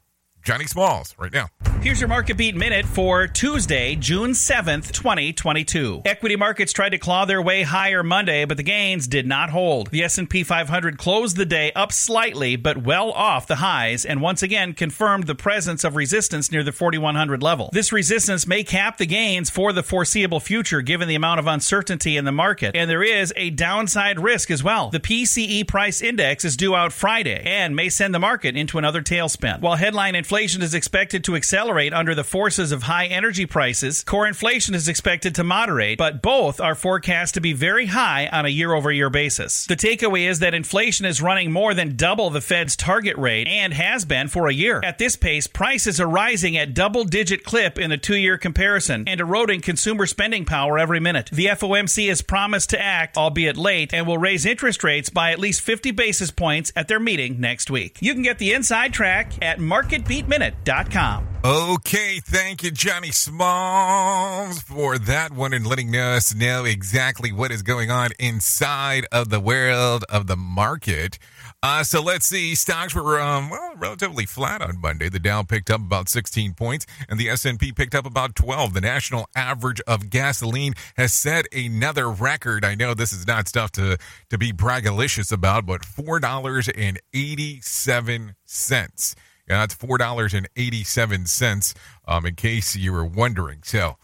Johnny 0.47 0.67
Smalls 0.67 1.13
right 1.19 1.33
now. 1.33 1.49
Here's 1.81 2.01
your 2.01 2.09
market 2.09 2.37
beat 2.37 2.55
minute 2.55 2.87
for 2.87 3.27
Tuesday, 3.27 3.97
June 3.97 4.31
7th, 4.31 4.93
2022. 4.93 6.03
Equity 6.05 6.37
markets 6.37 6.73
tried 6.73 6.91
to 6.91 6.99
claw 6.99 7.25
their 7.25 7.43
way 7.43 7.63
higher 7.63 8.05
Monday, 8.05 8.45
but 8.45 8.57
the 8.57 8.63
gains 8.63 9.09
did 9.09 9.27
not 9.27 9.51
hold. 9.51 9.91
The 9.91 10.05
S&P 10.05 10.45
500 10.45 10.99
closed 10.99 11.37
the 11.37 11.45
day 11.45 11.73
up 11.73 11.93
slightly, 11.93 12.55
but 12.55 12.85
well 12.85 13.11
off 13.11 13.49
the 13.49 13.57
highs 13.57 14.05
and 14.05 14.23
once 14.23 14.41
again 14.41 14.73
confirmed 14.73 15.27
the 15.27 15.35
presence 15.35 15.83
of 15.83 15.97
resistance 15.97 16.53
near 16.53 16.63
the 16.63 16.73
4100 16.73 17.43
level. 17.43 17.71
This 17.73 17.93
resistance 17.93 18.47
may 18.47 18.63
cap 18.63 18.99
the 18.99 19.07
gains 19.07 19.51
for 19.51 19.73
the 19.73 19.83
foreseeable 19.83 20.41
future 20.41 20.81
given 20.81 21.09
the 21.09 21.17
amount 21.17 21.41
of 21.41 21.49
uncertainty 21.49 22.17
in 22.17 22.25
the 22.25 22.33
market, 22.33 22.77
and 22.77 22.89
there 22.89 23.03
is 23.03 23.33
a 23.35 23.51
downside 23.51 24.21
risk 24.21 24.53
as 24.53 24.63
well. 24.63 24.91
The 24.91 25.01
PCE 25.01 25.67
price 25.67 26.01
index 26.03 26.45
is 26.45 26.57
due 26.57 26.77
out 26.77 26.93
Friday 26.93 27.43
and 27.45 27.75
may 27.75 27.89
send 27.89 28.15
the 28.15 28.21
market 28.21 28.57
into 28.57 28.79
another 28.79 29.03
tailspin. 29.03 29.61
While 29.61 29.75
headline 29.75 30.15
inflation 30.15 30.36
inflation 30.37 30.61
is 30.61 30.75
expected 30.75 31.25
to 31.25 31.35
accelerate 31.35 31.94
under 31.94 32.14
the 32.14 32.22
forces 32.22 32.70
of 32.70 32.83
high 32.83 33.07
energy 33.07 33.46
prices. 33.46 34.05
Core 34.05 34.27
inflation 34.27 34.75
is 34.75 34.87
expected 34.87 35.35
to 35.35 35.42
moderate, 35.42 35.96
but 35.96 36.20
both 36.20 36.61
are 36.61 36.75
forecast 36.75 37.33
to 37.33 37.40
be 37.40 37.55
very 37.55 37.87
high 37.87 38.29
on 38.31 38.44
a 38.44 38.51
year 38.51 38.75
over 38.75 38.92
year 38.92 39.09
basis. 39.09 39.64
The 39.64 39.77
takeaway 39.77 40.29
is 40.29 40.40
that 40.40 40.53
inflation 40.53 41.07
is 41.07 41.22
running 41.22 41.53
more 41.53 41.72
than 41.72 41.96
double 41.96 42.29
the 42.29 42.42
Fed's 42.42 42.77
target 42.77 43.16
rate 43.16 43.49
and 43.49 43.72
has 43.72 44.05
been 44.05 44.29
for 44.29 44.46
a 44.46 44.53
year. 44.53 44.83
At 44.85 44.99
this 44.99 45.16
pace, 45.16 45.46
prices 45.46 46.03
are 46.03 46.07
rising 46.07 46.59
at 46.59 46.75
double 46.75 47.05
digit 47.05 47.42
clip 47.42 47.79
in 47.79 47.88
the 47.88 47.96
two 47.96 48.16
year 48.16 48.37
comparison 48.37 49.05
and 49.07 49.20
eroding 49.20 49.62
consumer 49.62 50.05
spending 50.05 50.44
power 50.44 50.79
every 50.79 51.01
minute. 51.01 51.31
The 51.33 51.46
FOMC 51.46 52.09
has 52.09 52.20
promised 52.20 52.68
to 52.70 52.79
act, 52.79 53.16
albeit 53.16 53.57
late, 53.57 53.94
and 53.94 54.07
will 54.07 54.18
raise 54.18 54.44
interest 54.44 54.85
rates 54.85 55.09
by 55.09 55.33
at 55.33 55.38
least 55.38 55.62
50 55.62 55.92
basis 55.92 56.31
points 56.31 56.75
at 56.77 56.88
their 56.88 57.01
meeting 57.01 57.40
next 57.40 57.70
week. 57.70 57.96
You 58.03 58.12
can 58.12 58.22
get 58.22 58.37
the 58.37 58.53
inside 58.53 58.92
track 58.92 59.33
at 59.40 59.61
marketbeat.com. 59.61 60.26
8minute.com. 60.27 61.29
Okay, 61.45 62.19
thank 62.19 62.65
you, 62.65 62.73
Johnny 62.73 63.12
Smalls, 63.12 64.61
for 64.62 64.99
that 64.99 65.31
one 65.31 65.55
and 65.55 65.65
letting 65.65 65.95
us 65.95 66.35
know 66.35 66.65
exactly 66.65 67.31
what 67.31 67.53
is 67.53 67.62
going 67.62 67.89
on 67.89 68.11
inside 68.19 69.07
of 69.12 69.29
the 69.29 69.39
world 69.39 70.05
of 70.09 70.27
the 70.27 70.35
market. 70.35 71.21
Uh, 71.62 71.85
so 71.85 72.03
let's 72.03 72.27
see. 72.27 72.57
Stocks 72.57 72.95
were 72.95 73.21
um, 73.21 73.51
well 73.51 73.75
relatively 73.77 74.27
flat 74.27 74.61
on 74.61 74.81
Monday. 74.81 75.09
The 75.09 75.21
Dow 75.21 75.45
picked 75.45 75.71
up 75.71 75.81
about 75.81 76.09
16 76.09 76.55
points, 76.55 76.85
and 77.09 77.19
the 77.19 77.29
S&P 77.31 77.71
picked 77.73 77.95
up 77.95 78.07
about 78.07 78.35
12. 78.35 78.75
The 78.75 78.81
national 78.81 79.29
average 79.37 79.81
of 79.83 80.11
gasoline 80.11 80.75
has 80.97 81.12
set 81.12 81.47
another 81.55 82.11
record. 82.11 82.65
I 82.65 82.75
know 82.75 82.95
this 82.95 83.12
is 83.12 83.27
not 83.27 83.47
stuff 83.47 83.71
to 83.73 83.99
to 84.31 84.39
be 84.39 84.53
braggalicious 84.53 85.31
about, 85.31 85.65
but 85.67 85.85
four 85.85 86.19
dollars 86.19 86.69
and 86.69 87.01
eighty 87.15 87.61
seven 87.61 88.35
cents. 88.45 89.15
Yeah, 89.49 89.59
that's 89.59 89.75
four 89.75 89.99
dollars 89.99 90.35
and 90.35 90.49
eighty-seven 90.57 91.27
cents. 91.27 91.75
Um, 92.09 92.27
in 92.27 92.35
case 92.35 92.77
you 92.77 92.93
were 92.93 93.05
wondering. 93.05 93.61
So, 93.63 93.97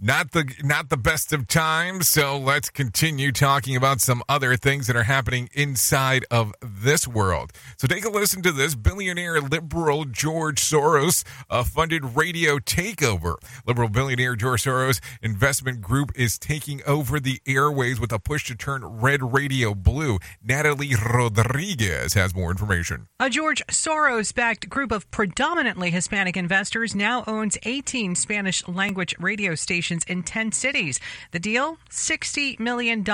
not 0.00 0.32
the 0.32 0.50
not 0.62 0.88
the 0.88 0.96
best 0.96 1.32
of 1.32 1.46
times. 1.46 2.08
So 2.08 2.38
let's 2.38 2.70
continue 2.70 3.32
talking 3.32 3.76
about 3.76 4.00
some 4.00 4.22
other 4.28 4.56
things 4.56 4.86
that 4.86 4.96
are 4.96 5.02
happening 5.02 5.50
inside 5.52 6.24
of 6.30 6.54
this 6.62 7.06
world. 7.06 7.52
So 7.76 7.86
take 7.86 8.04
a 8.04 8.08
listen 8.08 8.42
to 8.42 8.52
this. 8.52 8.74
Billionaire 8.74 9.40
liberal 9.40 10.06
George 10.06 10.60
Soros 10.60 11.24
funded 11.66 12.16
radio 12.16 12.58
takeover. 12.58 13.34
Liberal 13.66 13.90
billionaire 13.90 14.36
George 14.36 14.64
Soros 14.64 15.00
investment 15.22 15.82
group 15.82 16.10
is 16.16 16.38
taking 16.38 16.82
over 16.86 17.20
the 17.20 17.40
airways 17.46 18.00
with 18.00 18.12
a 18.12 18.18
push 18.18 18.46
to 18.46 18.54
turn 18.54 18.84
red 18.84 19.34
radio 19.34 19.74
blue. 19.74 20.18
Natalie 20.42 20.94
Rodriguez 20.94 22.14
has 22.14 22.34
more 22.34 22.50
information. 22.50 23.06
A 23.18 23.28
George 23.28 23.62
Soros 23.66 24.34
backed 24.34 24.70
group 24.70 24.92
of 24.92 25.10
predominantly 25.10 25.90
Hispanic 25.90 26.36
investors 26.36 26.94
now 26.94 27.22
owns 27.26 27.58
18 27.64 28.14
Spanish 28.14 28.66
language 28.66 29.14
radio 29.18 29.54
stations 29.54 29.89
in 29.90 30.22
10 30.22 30.52
cities. 30.52 31.00
The 31.32 31.38
deal 31.38 31.78
$60 31.90 32.58
million, 32.60 33.04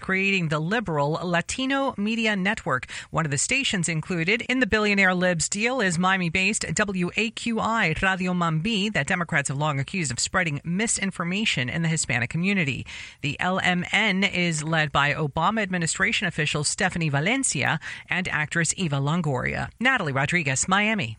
creating 0.00 0.48
the 0.48 0.58
liberal 0.58 1.12
Latino 1.22 1.94
Media 1.96 2.36
Network. 2.36 2.86
One 3.10 3.24
of 3.24 3.30
the 3.30 3.38
stations 3.38 3.88
included 3.88 4.42
in 4.42 4.60
the 4.60 4.66
billionaire 4.66 5.14
Libs 5.14 5.48
deal 5.48 5.80
is 5.80 5.98
Miami 5.98 6.30
based 6.30 6.62
WAQI 6.62 8.00
Radio 8.02 8.32
Mambi, 8.32 8.92
that 8.92 9.06
Democrats 9.06 9.48
have 9.48 9.58
long 9.58 9.80
accused 9.80 10.12
of 10.12 10.20
spreading 10.20 10.60
misinformation 10.64 11.68
in 11.68 11.82
the 11.82 11.88
Hispanic 11.88 12.30
community. 12.30 12.86
The 13.22 13.36
LMN 13.40 14.32
is 14.32 14.62
led 14.62 14.92
by 14.92 15.12
Obama 15.14 15.62
administration 15.62 16.26
official 16.26 16.64
Stephanie 16.64 17.08
Valencia 17.08 17.80
and 18.08 18.28
actress 18.28 18.72
Eva 18.76 18.96
Longoria. 18.96 19.70
Natalie 19.80 20.12
Rodriguez, 20.12 20.68
Miami. 20.68 21.18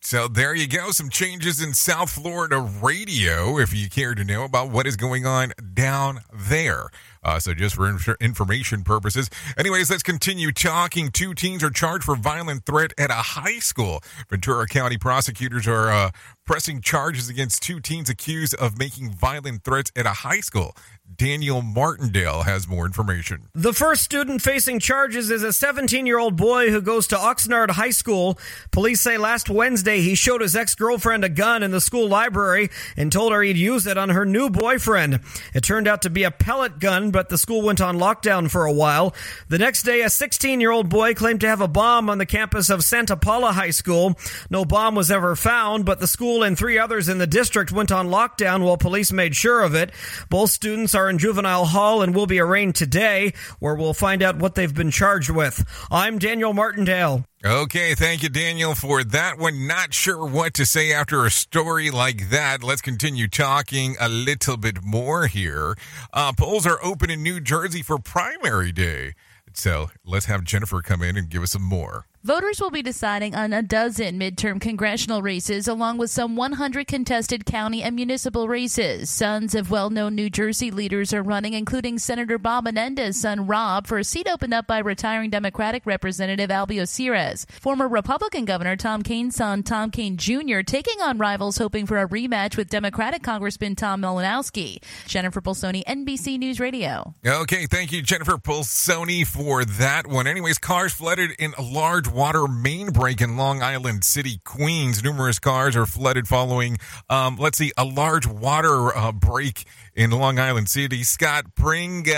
So 0.00 0.28
there 0.28 0.54
you 0.54 0.68
go. 0.68 0.90
Some 0.90 1.10
changes 1.10 1.60
in 1.60 1.74
South 1.74 2.10
Florida 2.10 2.58
radio, 2.58 3.58
if 3.58 3.74
you 3.74 3.90
care 3.90 4.14
to 4.14 4.24
know 4.24 4.44
about 4.44 4.70
what 4.70 4.86
is 4.86 4.96
going 4.96 5.26
on 5.26 5.52
down 5.74 6.20
there. 6.32 6.84
Uh, 7.22 7.38
so 7.38 7.54
just 7.54 7.74
for 7.74 7.88
inf- 7.88 8.20
information 8.20 8.82
purposes. 8.84 9.30
Anyways, 9.56 9.90
let's 9.90 10.02
continue 10.02 10.52
talking. 10.52 11.10
Two 11.10 11.34
teens 11.34 11.62
are 11.62 11.70
charged 11.70 12.04
for 12.04 12.16
violent 12.16 12.64
threat 12.64 12.92
at 12.98 13.10
a 13.10 13.14
high 13.14 13.58
school. 13.58 14.02
Ventura 14.28 14.66
County 14.66 14.98
prosecutors 14.98 15.66
are 15.66 15.90
uh, 15.90 16.10
pressing 16.44 16.80
charges 16.80 17.28
against 17.28 17.62
two 17.62 17.80
teens 17.80 18.08
accused 18.08 18.54
of 18.54 18.78
making 18.78 19.12
violent 19.12 19.64
threats 19.64 19.92
at 19.94 20.06
a 20.06 20.10
high 20.10 20.40
school. 20.40 20.74
Daniel 21.16 21.62
Martindale 21.62 22.42
has 22.42 22.68
more 22.68 22.84
information. 22.84 23.48
The 23.54 23.72
first 23.72 24.02
student 24.02 24.42
facing 24.42 24.78
charges 24.78 25.30
is 25.30 25.42
a 25.42 25.52
17 25.52 26.06
year 26.06 26.18
old 26.18 26.36
boy 26.36 26.70
who 26.70 26.80
goes 26.80 27.06
to 27.08 27.16
Oxnard 27.16 27.70
High 27.70 27.90
School. 27.90 28.38
Police 28.70 29.00
say 29.00 29.16
last 29.16 29.48
Wednesday 29.48 30.00
he 30.00 30.14
showed 30.14 30.42
his 30.42 30.54
ex 30.54 30.74
girlfriend 30.74 31.24
a 31.24 31.28
gun 31.28 31.62
in 31.62 31.70
the 31.70 31.80
school 31.80 32.08
library 32.08 32.70
and 32.96 33.10
told 33.10 33.32
her 33.32 33.42
he'd 33.42 33.56
use 33.56 33.86
it 33.86 33.96
on 33.96 34.10
her 34.10 34.24
new 34.24 34.50
boyfriend. 34.50 35.20
It 35.54 35.62
turned 35.62 35.88
out 35.88 36.02
to 36.02 36.10
be 36.10 36.24
a 36.24 36.30
pellet 36.30 36.78
gun, 36.78 37.07
but 37.10 37.28
the 37.28 37.38
school 37.38 37.62
went 37.62 37.80
on 37.80 37.98
lockdown 37.98 38.50
for 38.50 38.64
a 38.64 38.72
while. 38.72 39.14
The 39.48 39.58
next 39.58 39.82
day, 39.82 40.02
a 40.02 40.10
16 40.10 40.60
year 40.60 40.70
old 40.70 40.88
boy 40.88 41.14
claimed 41.14 41.40
to 41.40 41.48
have 41.48 41.60
a 41.60 41.68
bomb 41.68 42.10
on 42.10 42.18
the 42.18 42.26
campus 42.26 42.70
of 42.70 42.84
Santa 42.84 43.16
Paula 43.16 43.52
High 43.52 43.70
School. 43.70 44.18
No 44.50 44.64
bomb 44.64 44.94
was 44.94 45.10
ever 45.10 45.36
found, 45.36 45.84
but 45.84 46.00
the 46.00 46.06
school 46.06 46.42
and 46.42 46.56
three 46.56 46.78
others 46.78 47.08
in 47.08 47.18
the 47.18 47.26
district 47.26 47.72
went 47.72 47.92
on 47.92 48.08
lockdown 48.08 48.62
while 48.62 48.76
police 48.76 49.12
made 49.12 49.34
sure 49.36 49.62
of 49.62 49.74
it. 49.74 49.92
Both 50.30 50.50
students 50.50 50.94
are 50.94 51.08
in 51.10 51.18
juvenile 51.18 51.64
hall 51.64 52.02
and 52.02 52.14
will 52.14 52.26
be 52.26 52.40
arraigned 52.40 52.74
today, 52.74 53.34
where 53.58 53.74
we'll 53.74 53.94
find 53.94 54.22
out 54.22 54.38
what 54.38 54.54
they've 54.54 54.74
been 54.74 54.90
charged 54.90 55.30
with. 55.30 55.64
I'm 55.90 56.18
Daniel 56.18 56.52
Martindale. 56.52 57.24
Okay, 57.44 57.94
thank 57.94 58.24
you, 58.24 58.28
Daniel, 58.28 58.74
for 58.74 59.04
that 59.04 59.38
one. 59.38 59.68
Not 59.68 59.94
sure 59.94 60.26
what 60.26 60.54
to 60.54 60.66
say 60.66 60.92
after 60.92 61.24
a 61.24 61.30
story 61.30 61.88
like 61.88 62.30
that. 62.30 62.64
Let's 62.64 62.80
continue 62.82 63.28
talking 63.28 63.94
a 64.00 64.08
little 64.08 64.56
bit 64.56 64.82
more 64.82 65.28
here. 65.28 65.76
Uh, 66.12 66.32
polls 66.32 66.66
are 66.66 66.80
open 66.82 67.10
in 67.10 67.22
New 67.22 67.38
Jersey 67.38 67.80
for 67.80 68.00
primary 68.00 68.72
day. 68.72 69.14
So 69.52 69.90
let's 70.04 70.26
have 70.26 70.42
Jennifer 70.42 70.82
come 70.82 71.00
in 71.00 71.16
and 71.16 71.28
give 71.28 71.44
us 71.44 71.52
some 71.52 71.62
more. 71.62 72.06
Voters 72.28 72.60
will 72.60 72.70
be 72.70 72.82
deciding 72.82 73.34
on 73.34 73.54
a 73.54 73.62
dozen 73.62 74.20
midterm 74.20 74.60
congressional 74.60 75.22
races, 75.22 75.66
along 75.66 75.96
with 75.96 76.10
some 76.10 76.36
100 76.36 76.86
contested 76.86 77.46
county 77.46 77.82
and 77.82 77.96
municipal 77.96 78.48
races. 78.48 79.08
Sons 79.08 79.54
of 79.54 79.70
well 79.70 79.88
known 79.88 80.14
New 80.14 80.28
Jersey 80.28 80.70
leaders 80.70 81.14
are 81.14 81.22
running, 81.22 81.54
including 81.54 81.98
Senator 81.98 82.36
Bob 82.36 82.64
Menendez's 82.64 83.18
son 83.18 83.46
Rob, 83.46 83.86
for 83.86 83.96
a 83.96 84.04
seat 84.04 84.28
opened 84.28 84.52
up 84.52 84.66
by 84.66 84.76
retiring 84.76 85.30
Democratic 85.30 85.86
Representative 85.86 86.50
Albio 86.50 86.86
Sires. 86.86 87.46
Former 87.62 87.88
Republican 87.88 88.44
Governor 88.44 88.76
Tom 88.76 89.02
Kean's 89.02 89.36
son 89.36 89.62
Tom 89.62 89.90
Kean 89.90 90.18
Jr. 90.18 90.60
taking 90.60 91.00
on 91.00 91.16
rivals 91.16 91.56
hoping 91.56 91.86
for 91.86 91.96
a 91.96 92.06
rematch 92.06 92.58
with 92.58 92.68
Democratic 92.68 93.22
Congressman 93.22 93.74
Tom 93.74 94.02
Malinowski. 94.02 94.82
Jennifer 95.06 95.40
Pulsoni, 95.40 95.82
NBC 95.86 96.38
News 96.38 96.60
Radio. 96.60 97.14
Okay, 97.26 97.64
thank 97.64 97.90
you, 97.90 98.02
Jennifer 98.02 98.36
Pulsoni, 98.36 99.26
for 99.26 99.64
that 99.64 100.06
one. 100.06 100.26
Anyways, 100.26 100.58
cars 100.58 100.92
flooded 100.92 101.30
in 101.38 101.54
a 101.56 101.62
large 101.62 102.06
water 102.18 102.48
main 102.48 102.88
break 102.88 103.20
in 103.20 103.36
Long 103.36 103.62
Island 103.62 104.02
City, 104.02 104.40
Queens. 104.44 105.04
Numerous 105.04 105.38
cars 105.38 105.76
are 105.76 105.86
flooded 105.86 106.26
following, 106.26 106.76
um, 107.08 107.36
let's 107.36 107.58
see, 107.58 107.70
a 107.76 107.84
large 107.84 108.26
water 108.26 108.96
uh, 108.96 109.12
break 109.12 109.64
in 109.94 110.10
Long 110.10 110.36
Island 110.40 110.68
City. 110.68 111.04
Scott 111.04 111.54
Pringle 111.54 112.14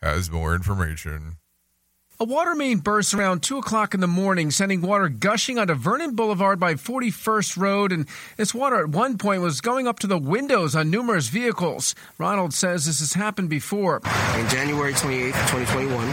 has 0.00 0.30
more 0.30 0.54
information. 0.54 1.38
A 2.20 2.24
water 2.24 2.54
main 2.54 2.78
burst 2.78 3.14
around 3.14 3.42
2 3.42 3.58
o'clock 3.58 3.94
in 3.94 4.00
the 4.00 4.06
morning, 4.06 4.52
sending 4.52 4.80
water 4.80 5.08
gushing 5.08 5.58
onto 5.58 5.74
Vernon 5.74 6.14
Boulevard 6.14 6.60
by 6.60 6.74
41st 6.74 7.56
Road. 7.58 7.90
And 7.90 8.06
this 8.36 8.54
water 8.54 8.76
at 8.76 8.90
one 8.90 9.18
point 9.18 9.42
was 9.42 9.60
going 9.60 9.88
up 9.88 9.98
to 9.98 10.06
the 10.06 10.18
windows 10.18 10.76
on 10.76 10.88
numerous 10.88 11.28
vehicles. 11.30 11.96
Ronald 12.16 12.54
says 12.54 12.86
this 12.86 13.00
has 13.00 13.14
happened 13.14 13.50
before. 13.50 14.02
In 14.36 14.48
January 14.48 14.92
28th, 14.92 15.32
2021. 15.50 16.06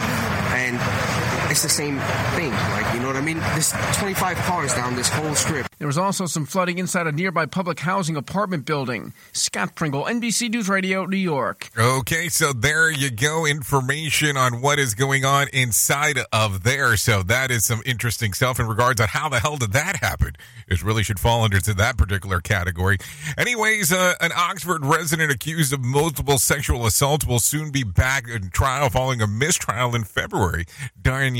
And 0.56 1.43
it's 1.54 1.62
the 1.62 1.70
same 1.70 2.00
thing. 2.36 2.50
Like, 2.50 2.96
you 2.96 3.00
know 3.00 3.06
what 3.06 3.16
I 3.16 3.22
mean? 3.22 3.38
There's 3.38 3.72
25 4.00 4.38
cars 4.38 4.74
down 4.74 4.96
this 4.96 5.08
whole 5.08 5.36
strip. 5.36 5.68
There 5.78 5.86
was 5.86 6.00
also 6.00 6.26
some 6.26 6.48
flooding 6.48 6.80
inside 6.80 7.06
a 7.06 7.12
nearby 7.12 7.46
public 7.46 7.80
housing 7.80 8.16
apartment 8.16 8.66
building. 8.66 9.14
Scott 9.34 9.76
Pringle, 9.76 10.06
NBC 10.06 10.50
News 10.50 10.68
Radio, 10.68 11.06
New 11.06 11.16
York. 11.16 11.70
Okay, 11.78 12.28
so 12.28 12.54
there 12.54 12.90
you 12.90 13.12
go. 13.12 13.46
Information 13.46 14.36
on 14.36 14.62
what 14.62 14.80
is 14.80 14.96
going 14.96 15.26
on 15.26 15.48
inside 15.54 16.18
of 16.32 16.64
there. 16.64 16.98
So 16.98 17.22
that 17.22 17.52
is 17.52 17.66
some 17.66 17.84
interesting 17.86 18.34
stuff 18.34 18.60
in 18.60 18.66
regards 18.66 19.00
on 19.00 19.10
how 19.10 19.30
the 19.30 19.40
hell 19.40 19.58
did 19.58 19.74
that 19.74 19.98
happen. 19.98 20.32
It 20.68 20.82
really 20.82 21.04
should 21.04 21.20
fall 21.20 21.44
under 21.44 21.60
that 21.60 21.98
particular 21.98 22.40
category. 22.40 22.98
Anyways, 23.38 23.92
uh, 23.92 24.16
an 24.22 24.32
Oxnard 24.32 24.90
resident 24.90 25.32
accused 25.32 25.72
of 25.72 25.84
multiple 25.84 26.40
sexual 26.40 26.88
assaults 26.88 27.28
will 27.28 27.40
soon 27.40 27.70
be 27.70 27.84
back 27.84 28.28
in 28.28 28.50
trial 28.50 28.90
following 28.90 29.22
a 29.22 29.28
mistrial 29.28 29.94
in 29.94 30.04
February. 30.04 30.66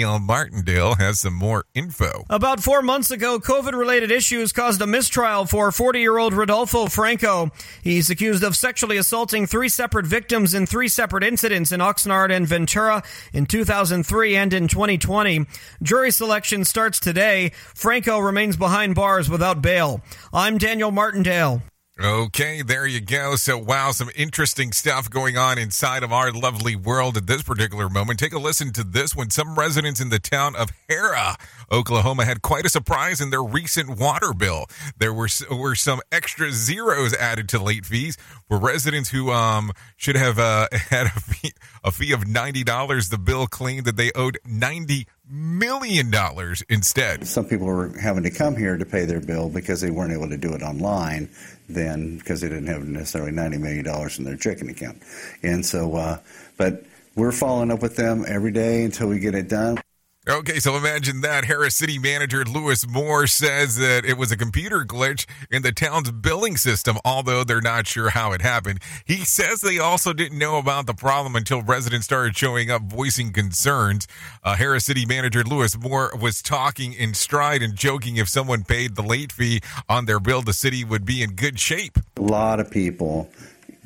Danielle 0.04 0.20
Martindale 0.20 0.96
has 0.96 1.22
some 1.22 1.34
more 1.34 1.64
info. 1.74 2.26
About 2.30 2.62
four 2.62 2.82
months 2.82 3.10
ago, 3.10 3.40
COVID 3.40 3.72
related 3.72 4.12
issues 4.12 4.52
caused 4.52 4.82
a 4.82 4.86
mistrial 4.86 5.46
for 5.46 5.72
40 5.72 5.98
year 6.02 6.18
old 6.18 6.34
Rodolfo 6.34 6.88
Franco. 6.88 7.52
He's 7.82 8.10
accused 8.10 8.44
of 8.44 8.58
sexually 8.58 8.98
assaulting 8.98 9.48
three 9.48 9.70
separate 9.70 10.06
victims 10.06 10.54
in 10.54 10.66
three 10.66 10.90
separate 10.90 11.24
incidents 11.24 11.72
in 11.72 11.80
Oxnard 11.80 12.36
and 12.36 12.46
Ventura 12.46 13.02
in 13.32 13.46
2003 13.46 14.36
and 14.36 14.52
in 14.52 14.68
2020. 14.68 15.46
Jury 15.82 16.12
selection 16.12 16.66
starts 16.66 17.00
today. 17.00 17.54
Franco 17.74 18.20
remains 18.20 18.58
behind 18.58 18.96
bars 18.96 19.30
without 19.30 19.62
bail. 19.62 20.02
I'm 20.34 20.58
Daniel 20.58 20.92
Martindale. 20.92 21.62
Okay, 22.02 22.64
there 22.64 22.88
you 22.88 23.00
go. 23.00 23.36
So, 23.36 23.56
wow, 23.56 23.92
some 23.92 24.10
interesting 24.16 24.72
stuff 24.72 25.12
going 25.12 25.38
on 25.38 25.60
inside 25.60 26.02
of 26.02 26.12
our 26.12 26.32
lovely 26.32 26.76
world 26.76 27.18
at 27.18 27.28
this 27.28 27.44
particular 27.44 27.88
moment. 27.88 28.18
Take 28.18 28.34
a 28.34 28.40
listen 28.40 28.74
to 28.74 28.84
this 28.84 29.16
one. 29.16 29.30
Some 29.30 29.54
residents 29.54 30.02
in 30.02 30.10
the 30.10 30.18
town 30.18 30.56
of 30.56 30.72
Harrah, 30.90 31.36
Oklahoma, 31.72 32.26
had 32.26 32.42
quite 32.42 32.66
a 32.66 32.70
surprise 32.70 33.22
in 33.22 33.30
their 33.30 33.44
recent 33.44 34.00
water 34.00 34.34
bill. 34.34 34.66
There 34.98 35.14
were 35.14 35.28
were 35.52 35.76
some 35.76 36.02
extra 36.12 36.52
zeros 36.52 37.14
added 37.14 37.48
to 37.50 37.60
late 37.62 37.86
fees 37.86 38.18
for 38.48 38.58
residents 38.58 39.12
who 39.12 39.30
um 39.30 39.72
should 39.96 40.16
have 40.16 40.40
uh, 40.40 40.70
had 40.90 41.06
a 41.06 41.20
fee, 41.20 41.54
a 41.84 41.92
fee 41.92 42.12
of 42.12 42.28
ninety 42.28 42.64
dollars. 42.64 43.10
The 43.10 43.20
bill 43.20 43.46
claimed 43.46 43.86
that 43.86 43.98
they 43.98 44.12
owed 44.16 44.40
ninety 44.44 45.06
million 45.34 46.12
dollars 46.12 46.64
instead. 46.70 47.28
Some 47.28 47.46
people 47.46 47.66
were 47.66 47.98
having 47.98 48.24
to 48.24 48.30
come 48.30 48.56
here 48.56 48.78
to 48.78 48.86
pay 48.86 49.06
their 49.06 49.20
bill 49.20 49.50
because 49.50 49.82
they 49.82 49.90
weren't 49.90 50.14
able 50.14 50.30
to 50.30 50.38
do 50.38 50.54
it 50.54 50.62
online 50.62 51.30
then 51.68 52.18
because 52.18 52.42
they 52.42 52.50
didn't 52.50 52.68
have 52.68 52.86
necessarily 52.86 53.32
$90 53.32 53.60
million 53.60 54.12
in 54.18 54.24
their 54.24 54.38
checking 54.38 54.70
account. 54.70 55.02
And 55.42 55.66
so, 55.66 55.96
uh, 55.96 56.20
but 56.58 56.86
we're 57.16 57.32
following 57.32 57.72
up 57.72 57.82
with 57.82 57.96
them 57.96 58.26
every 58.28 58.52
day 58.52 58.84
until 58.84 59.08
we 59.08 59.20
get 59.20 59.34
it 59.34 59.50
done. 59.50 59.78
Okay, 60.26 60.62
so 60.62 60.78
imagine 60.78 61.20
that. 61.20 61.44
Harrah's 61.44 61.76
City 61.76 62.00
Manager 62.00 62.46
Lewis 62.46 62.88
Moore 62.88 63.28
says 63.28 63.76
that 63.76 64.06
it 64.06 64.18
was 64.18 64.32
a 64.32 64.38
computer 64.38 64.86
glitch 64.86 65.26
in 65.52 65.64
the 65.64 65.74
town's 65.74 66.12
billing 66.12 66.56
system, 66.56 66.98
although 67.04 67.44
they're 67.44 67.60
not 67.60 67.88
sure 67.88 68.12
how 68.12 68.32
it 68.32 68.42
happened. 68.42 68.80
He 69.04 69.26
says 69.26 69.60
they 69.60 69.80
also 69.80 70.14
didn't 70.14 70.38
know 70.38 70.58
about 70.58 70.88
the 70.88 70.94
problem 70.94 71.36
until 71.36 71.62
residents 71.62 72.06
started 72.06 72.38
showing 72.38 72.72
up 72.72 72.84
voicing 72.84 73.34
concerns. 73.34 74.08
Uh, 74.46 74.56
Harrah's 74.56 74.86
City 74.86 75.06
Manager 75.06 75.44
Lewis 75.44 75.78
Moore 75.78 76.14
was 76.18 76.42
talking 76.42 76.94
in 76.94 77.14
stride 77.14 77.62
and 77.62 77.76
joking 77.76 78.16
if 78.16 78.30
someone 78.30 78.64
paid 78.64 78.96
the 78.96 79.04
late 79.04 79.34
fee 79.34 79.60
on 79.90 80.06
their 80.06 80.22
bill, 80.22 80.42
the 80.42 80.54
city 80.54 80.86
would 80.86 81.04
be 81.04 81.22
in 81.22 81.32
good 81.32 81.60
shape. 81.60 82.00
A 82.16 82.22
lot 82.22 82.62
of 82.62 82.72
people 82.72 83.30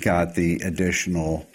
got 0.02 0.36
the 0.36 0.60
additional 0.60 1.48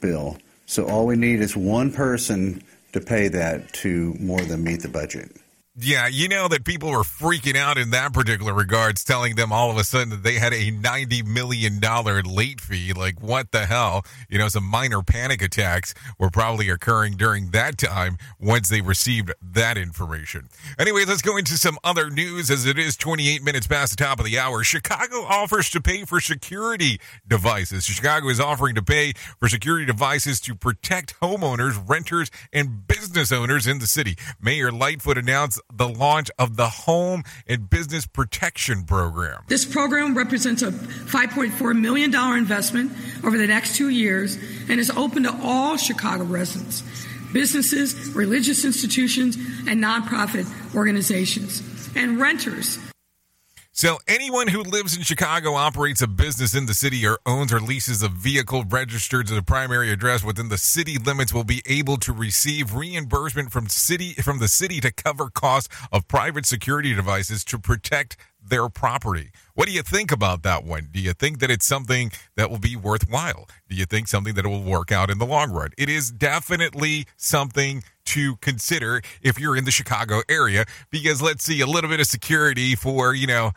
bill. 0.00 0.38
So 0.64 0.86
all 0.86 1.04
we 1.04 1.16
need 1.16 1.40
is 1.40 1.54
one 1.54 1.92
person 1.92 2.62
to 2.92 3.00
pay 3.00 3.28
that 3.28 3.72
to 3.72 4.14
more 4.18 4.40
than 4.40 4.64
meet 4.64 4.82
the 4.82 4.88
budget. 4.88 5.36
Yeah, 5.76 6.08
you 6.08 6.28
know 6.28 6.48
that 6.48 6.64
people 6.64 6.90
were 6.90 7.04
freaking 7.04 7.54
out 7.54 7.78
in 7.78 7.90
that 7.90 8.12
particular 8.12 8.52
regards, 8.52 9.04
telling 9.04 9.36
them 9.36 9.52
all 9.52 9.70
of 9.70 9.76
a 9.76 9.84
sudden 9.84 10.10
that 10.10 10.24
they 10.24 10.34
had 10.34 10.52
a 10.52 10.72
$90 10.72 11.24
million 11.24 11.78
late 12.24 12.60
fee. 12.60 12.92
Like, 12.92 13.22
what 13.22 13.52
the 13.52 13.66
hell? 13.66 14.04
You 14.28 14.38
know, 14.38 14.48
some 14.48 14.64
minor 14.64 15.00
panic 15.02 15.40
attacks 15.42 15.94
were 16.18 16.28
probably 16.28 16.68
occurring 16.70 17.12
during 17.12 17.50
that 17.52 17.78
time 17.78 18.18
once 18.40 18.68
they 18.68 18.80
received 18.80 19.32
that 19.40 19.78
information. 19.78 20.48
Anyway, 20.76 21.04
let's 21.06 21.22
go 21.22 21.36
into 21.36 21.56
some 21.56 21.78
other 21.84 22.10
news 22.10 22.50
as 22.50 22.66
it 22.66 22.76
is 22.76 22.96
28 22.96 23.44
minutes 23.44 23.68
past 23.68 23.96
the 23.96 24.04
top 24.04 24.18
of 24.18 24.24
the 24.24 24.40
hour. 24.40 24.64
Chicago 24.64 25.18
offers 25.18 25.70
to 25.70 25.80
pay 25.80 26.04
for 26.04 26.20
security 26.20 27.00
devices. 27.28 27.84
Chicago 27.84 28.28
is 28.28 28.40
offering 28.40 28.74
to 28.74 28.82
pay 28.82 29.12
for 29.38 29.48
security 29.48 29.86
devices 29.86 30.40
to 30.40 30.56
protect 30.56 31.18
homeowners, 31.20 31.88
renters, 31.88 32.28
and 32.52 32.88
business 32.88 33.30
owners 33.30 33.68
in 33.68 33.78
the 33.78 33.86
city. 33.86 34.16
Mayor 34.40 34.72
Lightfoot 34.72 35.16
announced 35.16 35.59
the 35.72 35.88
launch 35.88 36.30
of 36.38 36.56
the 36.56 36.68
Home 36.68 37.22
and 37.46 37.68
Business 37.68 38.06
Protection 38.06 38.84
Program. 38.84 39.44
This 39.48 39.64
program 39.64 40.16
represents 40.16 40.62
a 40.62 40.70
$5.4 40.70 41.78
million 41.78 42.14
investment 42.14 42.92
over 43.24 43.38
the 43.38 43.46
next 43.46 43.76
two 43.76 43.88
years 43.88 44.36
and 44.68 44.80
is 44.80 44.90
open 44.90 45.22
to 45.24 45.40
all 45.42 45.76
Chicago 45.76 46.24
residents, 46.24 46.82
businesses, 47.32 48.10
religious 48.10 48.64
institutions, 48.64 49.36
and 49.36 49.82
nonprofit 49.82 50.46
organizations, 50.74 51.62
and 51.94 52.20
renters. 52.20 52.78
So, 53.72 53.98
anyone 54.08 54.48
who 54.48 54.62
lives 54.62 54.96
in 54.96 55.04
Chicago, 55.04 55.54
operates 55.54 56.02
a 56.02 56.08
business 56.08 56.56
in 56.56 56.66
the 56.66 56.74
city, 56.74 57.06
or 57.06 57.18
owns 57.24 57.52
or 57.52 57.60
leases 57.60 58.02
a 58.02 58.08
vehicle 58.08 58.64
registered 58.64 59.28
to 59.28 59.34
the 59.34 59.42
primary 59.42 59.92
address 59.92 60.24
within 60.24 60.48
the 60.48 60.58
city 60.58 60.98
limits 60.98 61.32
will 61.32 61.44
be 61.44 61.62
able 61.66 61.96
to 61.98 62.12
receive 62.12 62.74
reimbursement 62.74 63.52
from 63.52 63.68
city 63.68 64.14
from 64.14 64.40
the 64.40 64.48
city 64.48 64.80
to 64.80 64.90
cover 64.90 65.30
costs 65.30 65.68
of 65.92 66.08
private 66.08 66.46
security 66.46 66.92
devices 66.94 67.44
to 67.44 67.60
protect 67.60 68.16
their 68.44 68.68
property. 68.68 69.30
What 69.60 69.68
do 69.68 69.74
you 69.74 69.82
think 69.82 70.10
about 70.10 70.42
that 70.44 70.64
one? 70.64 70.88
Do 70.90 70.98
you 70.98 71.12
think 71.12 71.38
that 71.40 71.50
it's 71.50 71.66
something 71.66 72.12
that 72.34 72.48
will 72.50 72.58
be 72.58 72.76
worthwhile? 72.76 73.46
Do 73.68 73.76
you 73.76 73.84
think 73.84 74.08
something 74.08 74.32
that 74.32 74.46
will 74.46 74.62
work 74.62 74.90
out 74.90 75.10
in 75.10 75.18
the 75.18 75.26
long 75.26 75.50
run? 75.50 75.68
It 75.76 75.90
is 75.90 76.10
definitely 76.10 77.04
something 77.18 77.82
to 78.06 78.36
consider 78.36 79.02
if 79.20 79.38
you're 79.38 79.58
in 79.58 79.66
the 79.66 79.70
Chicago 79.70 80.22
area 80.30 80.64
because 80.90 81.20
let's 81.20 81.44
see 81.44 81.60
a 81.60 81.66
little 81.66 81.90
bit 81.90 82.00
of 82.00 82.06
security 82.06 82.74
for, 82.74 83.12
you 83.12 83.26
know, 83.26 83.52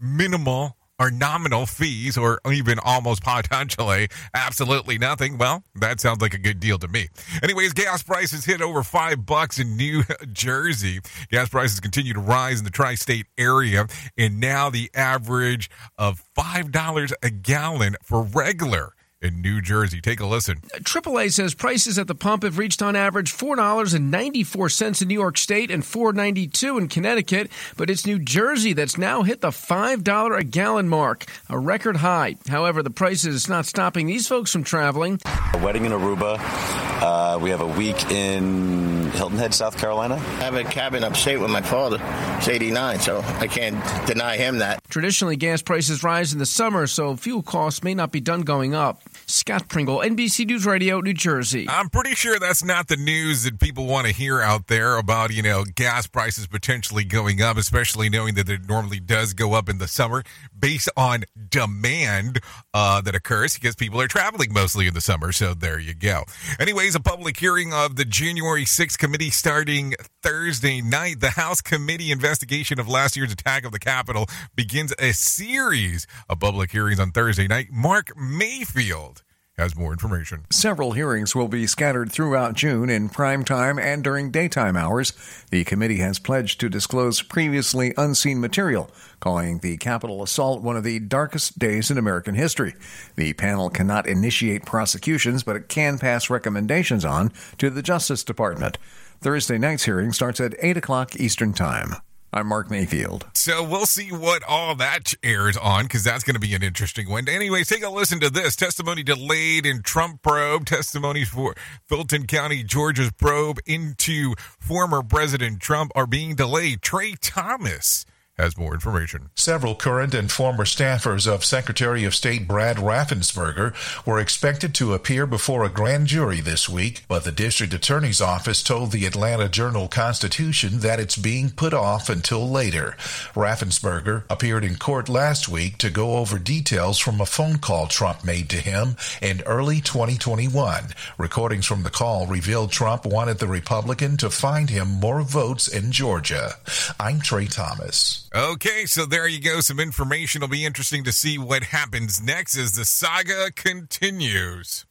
minimal 0.00 0.76
or 0.98 1.10
nominal 1.10 1.66
fees 1.66 2.16
or 2.16 2.40
even 2.50 2.78
almost 2.78 3.22
potentially 3.22 4.08
absolutely 4.34 4.98
nothing. 4.98 5.38
Well 5.38 5.62
that 5.74 6.00
sounds 6.00 6.20
like 6.22 6.34
a 6.34 6.38
good 6.38 6.60
deal 6.60 6.78
to 6.78 6.88
me. 6.88 7.08
Anyways 7.42 7.72
gas 7.72 8.02
prices 8.02 8.44
hit 8.44 8.60
over 8.60 8.82
five 8.82 9.26
bucks 9.26 9.58
in 9.58 9.76
new 9.76 10.02
jersey. 10.32 11.00
Gas 11.30 11.48
prices 11.48 11.80
continue 11.80 12.14
to 12.14 12.20
rise 12.20 12.58
in 12.58 12.64
the 12.64 12.70
tri-state 12.70 13.26
area 13.38 13.86
and 14.16 14.40
now 14.40 14.70
the 14.70 14.90
average 14.94 15.70
of 15.98 16.22
five 16.34 16.72
dollars 16.72 17.12
a 17.22 17.30
gallon 17.30 17.96
for 18.02 18.22
regular 18.22 18.95
in 19.22 19.40
New 19.40 19.60
Jersey. 19.62 20.00
Take 20.00 20.20
a 20.20 20.26
listen. 20.26 20.56
AAA 20.74 21.32
says 21.32 21.54
prices 21.54 21.98
at 21.98 22.06
the 22.06 22.14
pump 22.14 22.42
have 22.42 22.58
reached 22.58 22.82
on 22.82 22.94
average 22.94 23.32
$4.94 23.34 25.02
in 25.02 25.08
New 25.08 25.14
York 25.14 25.38
State 25.38 25.70
and 25.70 25.82
$4.92 25.82 26.78
in 26.78 26.88
Connecticut, 26.88 27.50
but 27.76 27.88
it's 27.88 28.06
New 28.06 28.18
Jersey 28.18 28.74
that's 28.74 28.98
now 28.98 29.22
hit 29.22 29.40
the 29.40 29.48
$5 29.48 30.38
a 30.38 30.44
gallon 30.44 30.88
mark, 30.88 31.24
a 31.48 31.58
record 31.58 31.96
high. 31.96 32.36
However, 32.48 32.82
the 32.82 32.90
price 32.90 33.24
is 33.24 33.48
not 33.48 33.64
stopping 33.64 34.06
these 34.06 34.28
folks 34.28 34.52
from 34.52 34.64
traveling. 34.64 35.18
A 35.24 35.58
wedding 35.58 35.86
in 35.86 35.92
Aruba. 35.92 36.36
Uh, 36.38 37.38
we 37.40 37.50
have 37.50 37.60
a 37.60 37.66
week 37.66 38.10
in 38.10 39.10
Hilton 39.12 39.38
Head, 39.38 39.54
South 39.54 39.78
Carolina. 39.78 40.16
I 40.16 40.44
have 40.44 40.54
a 40.54 40.64
cabin 40.64 41.04
upstate 41.04 41.40
with 41.40 41.50
my 41.50 41.62
father. 41.62 41.98
He's 42.38 42.48
89, 42.48 43.00
so 43.00 43.20
I 43.20 43.46
can't 43.46 44.06
deny 44.06 44.36
him 44.36 44.58
that. 44.58 44.82
Traditionally, 44.88 45.36
gas 45.36 45.62
prices 45.62 46.02
rise 46.02 46.32
in 46.32 46.38
the 46.38 46.46
summer, 46.46 46.86
so 46.86 47.16
fuel 47.16 47.42
costs 47.42 47.82
may 47.82 47.94
not 47.94 48.12
be 48.12 48.20
done 48.20 48.42
going 48.42 48.74
up. 48.74 49.02
Scott 49.26 49.68
Pringle, 49.68 49.98
NBC 49.98 50.46
News 50.46 50.64
Radio, 50.64 51.00
New 51.00 51.12
Jersey. 51.12 51.66
I'm 51.68 51.88
pretty 51.88 52.14
sure 52.14 52.38
that's 52.38 52.62
not 52.62 52.88
the 52.88 52.96
news 52.96 53.42
that 53.44 53.58
people 53.58 53.86
want 53.86 54.06
to 54.06 54.12
hear 54.12 54.40
out 54.40 54.68
there 54.68 54.96
about, 54.96 55.32
you 55.32 55.42
know, 55.42 55.64
gas 55.64 56.06
prices 56.06 56.46
potentially 56.46 57.04
going 57.04 57.42
up, 57.42 57.56
especially 57.56 58.08
knowing 58.08 58.34
that 58.34 58.48
it 58.48 58.68
normally 58.68 59.00
does 59.00 59.34
go 59.34 59.54
up 59.54 59.68
in 59.68 59.78
the 59.78 59.88
summer 59.88 60.22
based 60.56 60.88
on 60.96 61.24
demand 61.48 62.38
uh, 62.72 63.00
that 63.00 63.14
occurs 63.14 63.54
because 63.54 63.74
people 63.74 64.00
are 64.00 64.08
traveling 64.08 64.52
mostly 64.52 64.86
in 64.86 64.94
the 64.94 65.00
summer. 65.00 65.32
So 65.32 65.54
there 65.54 65.78
you 65.78 65.94
go. 65.94 66.24
Anyways, 66.60 66.94
a 66.94 67.00
public 67.00 67.36
hearing 67.36 67.72
of 67.72 67.96
the 67.96 68.04
January 68.04 68.64
6th 68.64 68.98
committee 68.98 69.30
starting 69.30 69.94
Thursday 70.22 70.80
night. 70.80 71.20
The 71.20 71.30
House 71.30 71.60
committee 71.60 72.12
investigation 72.12 72.78
of 72.78 72.88
last 72.88 73.16
year's 73.16 73.32
attack 73.32 73.64
of 73.64 73.72
the 73.72 73.78
Capitol 73.78 74.26
begins 74.54 74.75
a 74.76 75.12
series 75.12 76.06
of 76.28 76.38
public 76.40 76.70
hearings 76.70 77.00
on 77.00 77.10
Thursday 77.10 77.48
night. 77.48 77.68
Mark 77.72 78.14
Mayfield 78.14 79.22
has 79.56 79.74
more 79.74 79.90
information. 79.90 80.44
Several 80.50 80.92
hearings 80.92 81.34
will 81.34 81.48
be 81.48 81.66
scattered 81.66 82.12
throughout 82.12 82.52
June 82.52 82.90
in 82.90 83.08
prime 83.08 83.42
time 83.42 83.78
and 83.78 84.04
during 84.04 84.30
daytime 84.30 84.76
hours. 84.76 85.14
The 85.50 85.64
committee 85.64 86.00
has 86.00 86.18
pledged 86.18 86.60
to 86.60 86.68
disclose 86.68 87.22
previously 87.22 87.94
unseen 87.96 88.38
material, 88.38 88.90
calling 89.18 89.60
the 89.60 89.78
Capitol 89.78 90.22
assault 90.22 90.60
one 90.60 90.76
of 90.76 90.84
the 90.84 90.98
darkest 90.98 91.58
days 91.58 91.90
in 91.90 91.96
American 91.96 92.34
history. 92.34 92.74
The 93.14 93.32
panel 93.32 93.70
cannot 93.70 94.06
initiate 94.06 94.66
prosecutions, 94.66 95.42
but 95.42 95.56
it 95.56 95.70
can 95.70 95.98
pass 95.98 96.28
recommendations 96.28 97.06
on 97.06 97.32
to 97.56 97.70
the 97.70 97.80
Justice 97.80 98.22
Department. 98.22 98.76
Thursday 99.22 99.56
night's 99.56 99.84
hearing 99.84 100.12
starts 100.12 100.38
at 100.38 100.54
8 100.60 100.76
o'clock 100.76 101.16
Eastern 101.16 101.54
Time. 101.54 101.94
I'm 102.36 102.48
Mark 102.48 102.70
Mayfield. 102.70 103.24
So 103.32 103.64
we'll 103.64 103.86
see 103.86 104.12
what 104.12 104.42
all 104.46 104.74
that 104.74 105.14
airs 105.22 105.56
on 105.56 105.84
because 105.84 106.04
that's 106.04 106.22
going 106.22 106.34
to 106.34 106.40
be 106.40 106.54
an 106.54 106.62
interesting 106.62 107.08
one. 107.08 107.30
Anyways, 107.30 107.66
take 107.66 107.82
a 107.82 107.88
listen 107.88 108.20
to 108.20 108.28
this 108.28 108.54
testimony 108.54 109.02
delayed 109.02 109.64
in 109.64 109.80
Trump 109.80 110.20
probe. 110.20 110.66
Testimony 110.66 111.24
for 111.24 111.54
Fulton 111.86 112.26
County, 112.26 112.62
Georgia's 112.62 113.10
probe 113.12 113.58
into 113.64 114.34
former 114.60 115.02
President 115.02 115.60
Trump 115.60 115.92
are 115.94 116.06
being 116.06 116.34
delayed. 116.34 116.82
Trey 116.82 117.14
Thomas 117.22 118.04
has 118.38 118.58
more 118.58 118.74
information. 118.74 119.30
Several 119.34 119.74
current 119.74 120.14
and 120.14 120.30
former 120.30 120.64
staffers 120.64 121.26
of 121.26 121.44
Secretary 121.44 122.04
of 122.04 122.14
State 122.14 122.46
Brad 122.46 122.76
Raffensperger 122.76 123.74
were 124.06 124.20
expected 124.20 124.74
to 124.74 124.92
appear 124.92 125.26
before 125.26 125.64
a 125.64 125.70
grand 125.70 126.06
jury 126.06 126.40
this 126.40 126.68
week, 126.68 127.04
but 127.08 127.24
the 127.24 127.32
district 127.32 127.72
attorney's 127.72 128.20
office 128.20 128.62
told 128.62 128.92
the 128.92 129.06
Atlanta 129.06 129.48
Journal 129.48 129.88
Constitution 129.88 130.80
that 130.80 131.00
it's 131.00 131.16
being 131.16 131.50
put 131.50 131.72
off 131.72 132.10
until 132.10 132.48
later. 132.48 132.94
Raffensperger 133.34 134.24
appeared 134.28 134.64
in 134.64 134.76
court 134.76 135.08
last 135.08 135.48
week 135.48 135.78
to 135.78 135.90
go 135.90 136.16
over 136.16 136.38
details 136.38 136.98
from 136.98 137.20
a 137.20 137.26
phone 137.26 137.58
call 137.58 137.86
Trump 137.86 138.24
made 138.24 138.50
to 138.50 138.56
him 138.56 138.96
in 139.22 139.40
early 139.46 139.80
2021. 139.80 140.88
Recordings 141.16 141.66
from 141.66 141.82
the 141.82 141.90
call 141.90 142.26
revealed 142.26 142.70
Trump 142.70 143.06
wanted 143.06 143.38
the 143.38 143.46
Republican 143.46 144.16
to 144.18 144.28
find 144.28 144.68
him 144.68 144.88
more 144.88 145.22
votes 145.22 145.68
in 145.68 145.90
Georgia. 145.90 146.54
I'm 147.00 147.20
Trey 147.20 147.46
Thomas. 147.46 148.25
Okay, 148.36 148.84
so 148.84 149.06
there 149.06 149.26
you 149.26 149.40
go. 149.40 149.60
Some 149.60 149.80
information. 149.80 150.42
It'll 150.42 150.52
be 150.52 150.66
interesting 150.66 151.04
to 151.04 151.12
see 151.12 151.38
what 151.38 151.62
happens 151.62 152.22
next 152.22 152.54
as 152.54 152.74
the 152.74 152.84
saga 152.84 153.50
continues. 153.50 154.84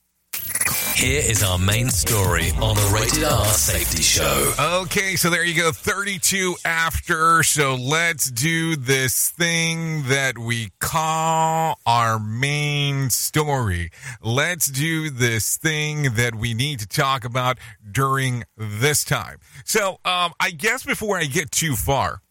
Here 0.96 1.22
is 1.24 1.44
our 1.44 1.60
main 1.60 1.92
story 1.92 2.50
on 2.60 2.76
the 2.76 2.92
Rated 2.92 3.24
R 3.24 3.46
Safety 3.46 4.02
Show. 4.02 4.54
Okay, 4.60 5.16
so 5.16 5.30
there 5.30 5.44
you 5.44 5.54
go. 5.54 5.72
32 5.72 6.56
after. 6.66 7.44
So 7.44 7.76
let's 7.76 8.32
do 8.32 8.76
this 8.76 9.30
thing 9.30 10.06
that 10.08 10.40
we 10.40 10.72
call 10.80 11.78
our 11.86 12.18
main 12.18 13.12
story. 13.12 13.92
Let's 14.24 14.66
do 14.66 15.12
this 15.12 15.58
thing 15.58 16.16
that 16.16 16.34
we 16.34 16.56
need 16.56 16.80
to 16.80 16.88
talk 16.88 17.24
about 17.24 17.60
during 17.92 18.44
this 18.58 19.04
time. 19.04 19.38
So, 19.66 20.00
um, 20.04 20.34
I 20.40 20.50
guess 20.50 20.84
before 20.84 21.20
I 21.20 21.26
get 21.26 21.52
too 21.52 21.76
far, 21.76 22.22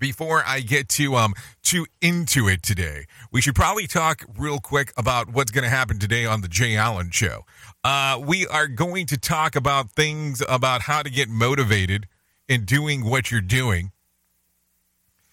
before 0.00 0.42
I 0.44 0.60
get 0.60 0.88
too 0.88 1.14
um 1.14 1.34
too 1.62 1.86
into 2.00 2.48
it 2.48 2.62
today, 2.62 3.04
we 3.30 3.40
should 3.40 3.54
probably 3.54 3.86
talk 3.86 4.24
real 4.36 4.58
quick 4.58 4.92
about 4.96 5.32
what's 5.32 5.52
going 5.52 5.62
to 5.62 5.70
happen 5.70 6.00
today 6.00 6.26
on 6.26 6.40
the 6.40 6.48
Jay 6.48 6.74
Allen 6.76 7.10
show. 7.10 7.44
Uh, 7.84 8.18
we 8.20 8.46
are 8.48 8.66
going 8.66 9.06
to 9.06 9.18
talk 9.18 9.54
about 9.54 9.92
things 9.92 10.42
about 10.48 10.82
how 10.82 11.02
to 11.02 11.10
get 11.10 11.28
motivated 11.28 12.08
in 12.48 12.64
doing 12.64 13.04
what 13.04 13.30
you're 13.30 13.40
doing. 13.40 13.92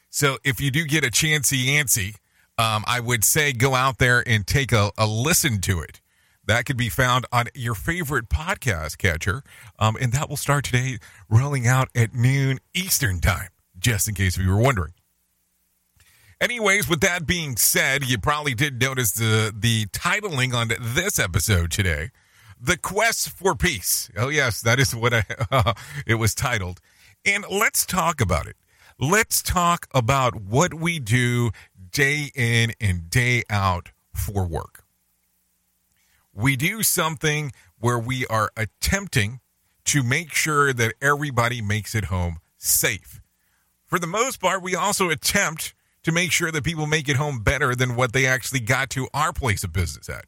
So 0.09 0.37
if 0.43 0.61
you 0.61 0.69
do 0.69 0.85
get 0.85 1.03
a 1.03 1.09
chancy 1.09 1.67
antsy, 1.67 2.15
um, 2.57 2.83
I 2.87 2.99
would 2.99 3.23
say 3.23 3.53
go 3.53 3.73
out 3.73 3.97
there 3.97 4.23
and 4.27 4.45
take 4.45 4.71
a, 4.71 4.91
a 4.97 5.07
listen 5.07 5.61
to 5.61 5.79
it. 5.79 6.01
That 6.45 6.65
could 6.65 6.77
be 6.77 6.89
found 6.89 7.25
on 7.31 7.47
your 7.53 7.75
favorite 7.75 8.29
podcast 8.29 8.97
catcher, 8.97 9.43
um, 9.79 9.97
and 9.99 10.13
that 10.13 10.29
will 10.29 10.37
start 10.37 10.63
today, 10.63 10.97
rolling 11.29 11.67
out 11.67 11.89
at 11.93 12.13
noon 12.15 12.59
Eastern 12.73 13.19
time 13.19 13.49
just 13.79 14.07
in 14.07 14.15
case 14.15 14.37
you 14.37 14.49
were 14.49 14.61
wondering. 14.61 14.93
Anyways, 16.39 16.87
with 16.87 17.01
that 17.01 17.25
being 17.25 17.57
said, 17.57 18.05
you 18.05 18.19
probably 18.19 18.53
did 18.53 18.79
notice 18.79 19.11
the 19.11 19.51
the 19.55 19.87
titling 19.87 20.53
on 20.53 20.71
this 20.79 21.17
episode 21.17 21.71
today, 21.71 22.11
"The 22.61 22.77
Quest 22.77 23.29
for 23.29 23.55
Peace." 23.55 24.11
Oh 24.15 24.29
yes, 24.29 24.61
that 24.61 24.79
is 24.79 24.95
what 24.95 25.13
I, 25.15 25.23
it 26.05 26.15
was 26.15 26.35
titled. 26.35 26.79
And 27.25 27.43
let's 27.49 27.85
talk 27.85 28.21
about 28.21 28.45
it. 28.45 28.55
Let's 28.99 29.41
talk 29.41 29.87
about 29.93 30.35
what 30.35 30.75
we 30.75 30.99
do 30.99 31.51
day 31.91 32.31
in 32.35 32.73
and 32.79 33.09
day 33.09 33.43
out 33.49 33.91
for 34.13 34.45
work. 34.45 34.83
We 36.33 36.55
do 36.55 36.83
something 36.83 37.51
where 37.79 37.97
we 37.97 38.27
are 38.27 38.51
attempting 38.55 39.39
to 39.85 40.03
make 40.03 40.33
sure 40.33 40.71
that 40.71 40.93
everybody 41.01 41.61
makes 41.61 41.95
it 41.95 42.05
home 42.05 42.37
safe 42.57 43.16
for 43.87 43.99
the 43.99 44.07
most 44.07 44.39
part, 44.39 44.61
we 44.61 44.75
also 44.75 45.09
attempt 45.09 45.73
to 46.03 46.11
make 46.11 46.31
sure 46.31 46.51
that 46.51 46.63
people 46.63 46.85
make 46.85 47.09
it 47.09 47.15
home 47.15 47.39
better 47.39 47.75
than 47.75 47.95
what 47.95 48.13
they 48.13 48.25
actually 48.25 48.59
got 48.59 48.89
to 48.91 49.07
our 49.13 49.33
place 49.33 49.63
of 49.63 49.73
business 49.73 50.07
at. 50.09 50.25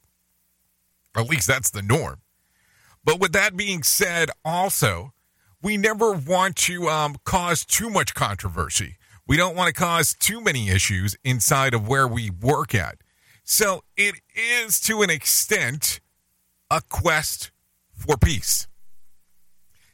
At 1.15 1.29
least 1.29 1.47
that's 1.47 1.69
the 1.69 1.81
norm. 1.81 2.21
But 3.03 3.19
with 3.19 3.31
that 3.33 3.55
being 3.55 3.83
said, 3.83 4.29
also, 4.43 5.13
we 5.61 5.77
never 5.77 6.11
want 6.11 6.55
to 6.57 6.87
um, 6.89 7.15
cause 7.23 7.65
too 7.65 7.89
much 7.89 8.13
controversy. 8.13 8.97
We 9.27 9.37
don't 9.37 9.55
want 9.55 9.67
to 9.67 9.79
cause 9.79 10.15
too 10.15 10.41
many 10.41 10.69
issues 10.69 11.15
inside 11.23 11.73
of 11.73 11.87
where 11.87 12.07
we 12.07 12.29
work 12.29 12.73
at. 12.73 12.97
So 13.43 13.83
it 13.95 14.15
is, 14.35 14.79
to 14.81 15.01
an 15.01 15.09
extent, 15.09 15.99
a 16.71 16.81
quest 16.89 17.51
for 17.93 18.17
peace. 18.17 18.67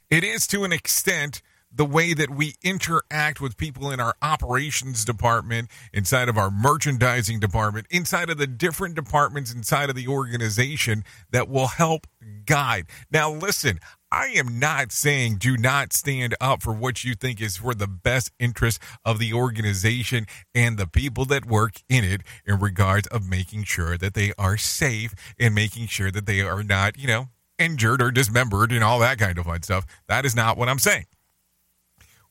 It 0.10 0.24
is, 0.24 0.48
to 0.48 0.64
an 0.64 0.72
extent, 0.72 1.42
the 1.76 1.86
way 1.86 2.14
that 2.14 2.30
we 2.30 2.56
interact 2.64 3.42
with 3.42 3.58
people 3.58 3.92
in 3.92 4.00
our 4.00 4.16
operations 4.22 5.04
department, 5.04 5.70
inside 5.94 6.30
of 6.30 6.38
our 6.38 6.50
merchandising 6.50 7.40
department, 7.40 7.86
inside 7.90 8.30
of 8.30 8.38
the 8.38 8.48
different 8.48 8.96
departments 8.96 9.54
inside 9.54 9.90
of 9.90 9.96
the 9.96 10.08
organization 10.08 11.04
that 11.32 11.50
will 11.50 11.68
help 11.68 12.08
guide. 12.46 12.86
Now, 13.12 13.32
listen, 13.32 13.80
I 14.12 14.28
am 14.28 14.60
not 14.60 14.94
saying 14.94 15.38
do 15.40 15.58
not 15.58 15.92
stand 15.92 16.36
up 16.40 16.64
for 16.64 16.74
what 16.74 17.04
you 17.04 17.16
think 17.16 17.42
is 17.42 17.58
for 17.58 17.74
the 17.74 17.88
best 17.88 18.32
interest 18.40 18.82
of 19.04 19.20
the 19.20 19.34
organization 19.34 20.26
and 20.54 20.78
the 20.78 20.88
people 20.88 21.26
that 21.26 21.46
work 21.46 21.82
in 21.90 22.06
it 22.06 22.22
in 22.46 22.60
regards 22.60 23.08
of 23.08 23.28
making 23.28 23.66
sure 23.66 23.98
that 23.98 24.14
they 24.14 24.32
are 24.38 24.56
safe 24.56 25.14
and 25.38 25.54
making 25.54 25.88
sure 25.88 26.12
that 26.12 26.26
they 26.26 26.42
are 26.42 26.64
not, 26.64 26.98
you 26.98 27.08
know, 27.08 27.28
injured 27.58 28.02
or 28.02 28.12
dismembered 28.12 28.72
and 28.72 28.84
all 28.84 29.00
that 29.00 29.18
kind 29.18 29.38
of 29.38 29.46
fun 29.46 29.64
stuff. 29.64 29.86
That 30.08 30.26
is 30.26 30.36
not 30.36 30.58
what 30.58 30.70
I'm 30.70 30.80
saying. 30.80 31.06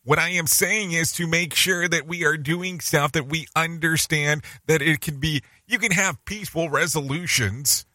What 0.04 0.18
I 0.18 0.28
am 0.30 0.46
saying 0.46 0.92
is 0.92 1.12
to 1.12 1.26
make 1.26 1.54
sure 1.54 1.88
that 1.88 2.06
we 2.06 2.26
are 2.26 2.36
doing 2.36 2.80
stuff 2.80 3.12
that 3.12 3.26
we 3.26 3.46
understand 3.56 4.44
that 4.66 4.82
it 4.82 5.00
can 5.00 5.18
be, 5.18 5.42
you 5.66 5.78
can 5.78 5.92
have 5.92 6.22
peaceful 6.26 6.68
resolutions 6.68 7.86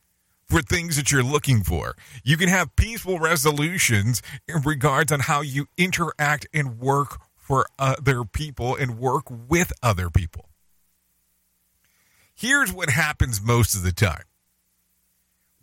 for 0.47 0.63
things 0.63 0.95
that 0.95 1.11
you're 1.11 1.21
looking 1.21 1.63
for. 1.63 1.95
You 2.23 2.35
can 2.35 2.49
have 2.49 2.75
peaceful 2.75 3.19
resolutions 3.19 4.23
in 4.47 4.63
regards 4.63 5.11
on 5.11 5.19
how 5.19 5.41
you 5.41 5.67
interact 5.77 6.47
and 6.51 6.79
work 6.79 7.19
for 7.35 7.67
other 7.77 8.23
people 8.23 8.75
and 8.75 8.97
work 8.97 9.25
with 9.29 9.71
other 9.83 10.09
people. 10.09 10.49
Here's 12.33 12.73
what 12.73 12.89
happens 12.89 13.39
most 13.39 13.75
of 13.75 13.83
the 13.83 13.91
time 13.91 14.23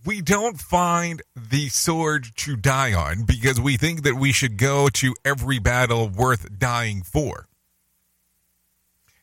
we 0.07 0.23
don't 0.23 0.61
find 0.61 1.21
the 1.35 1.69
sword 1.69 2.29
to 2.37 2.57
die 2.57 2.95
on 2.95 3.25
because 3.25 3.61
we 3.61 3.77
think 3.77 4.05
that 4.05 4.15
we 4.15 4.31
should 4.31 4.57
go 4.57 4.89
to 4.89 5.15
every 5.25 5.59
battle 5.59 6.09
worth 6.09 6.59
dying 6.59 7.03
for. 7.03 7.49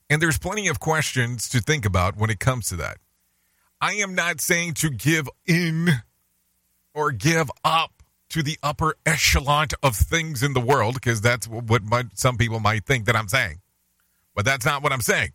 And 0.09 0.21
there's 0.21 0.37
plenty 0.37 0.67
of 0.67 0.81
questions 0.81 1.47
to 1.49 1.61
think 1.61 1.85
about 1.85 2.17
when 2.17 2.29
it 2.29 2.39
comes 2.39 2.67
to 2.67 2.75
that. 2.75 2.97
I 3.79 3.93
am 3.93 4.13
not 4.13 4.41
saying 4.41 4.73
to 4.75 4.89
give 4.89 5.29
in 5.45 5.89
or 6.93 7.11
give 7.11 7.49
up 7.63 8.03
to 8.29 8.43
the 8.43 8.57
upper 8.61 8.95
echelon 9.05 9.67
of 9.81 9.95
things 9.95 10.43
in 10.43 10.53
the 10.53 10.59
world 10.59 10.95
because 10.95 11.21
that's 11.21 11.47
what 11.47 11.81
some 12.15 12.35
people 12.35 12.59
might 12.59 12.85
think 12.85 13.05
that 13.05 13.15
I'm 13.15 13.29
saying. 13.29 13.61
But 14.35 14.43
that's 14.43 14.65
not 14.65 14.83
what 14.83 14.91
I'm 14.91 15.01
saying. 15.01 15.31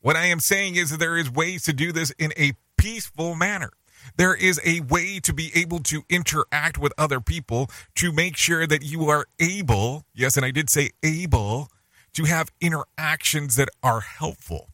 What 0.00 0.16
I 0.16 0.26
am 0.26 0.40
saying 0.40 0.76
is 0.76 0.90
that 0.90 1.00
there 1.00 1.16
is 1.16 1.30
ways 1.30 1.64
to 1.64 1.72
do 1.72 1.90
this 1.90 2.10
in 2.12 2.32
a 2.36 2.52
peaceful 2.76 3.34
manner. 3.34 3.70
There 4.16 4.34
is 4.34 4.60
a 4.64 4.80
way 4.80 5.20
to 5.20 5.32
be 5.32 5.50
able 5.54 5.80
to 5.80 6.04
interact 6.08 6.78
with 6.78 6.92
other 6.98 7.20
people 7.20 7.70
to 7.96 8.12
make 8.12 8.36
sure 8.36 8.66
that 8.66 8.82
you 8.82 9.08
are 9.08 9.26
able, 9.38 10.04
yes, 10.14 10.36
and 10.36 10.44
I 10.44 10.50
did 10.50 10.70
say 10.70 10.90
able, 11.02 11.68
to 12.14 12.24
have 12.24 12.52
interactions 12.60 13.56
that 13.56 13.68
are 13.82 14.00
helpful, 14.00 14.70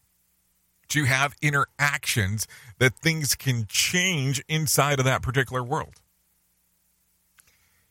to 0.89 1.05
have 1.05 1.35
interactions 1.41 2.47
that 2.79 2.95
things 2.97 3.35
can 3.35 3.67
change 3.69 4.43
inside 4.49 4.99
of 4.99 5.05
that 5.05 5.23
particular 5.23 5.63
world. 5.63 6.01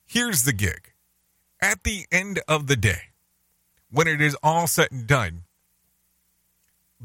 Here's 0.06 0.44
the 0.44 0.54
gig. 0.54 0.94
At 1.62 1.84
the 1.84 2.06
end 2.12 2.40
of 2.48 2.68
the 2.68 2.76
day, 2.76 3.02
when 3.92 4.08
it 4.08 4.22
is 4.22 4.36
all 4.42 4.68
said 4.68 4.92
and 4.92 5.06
done, 5.08 5.44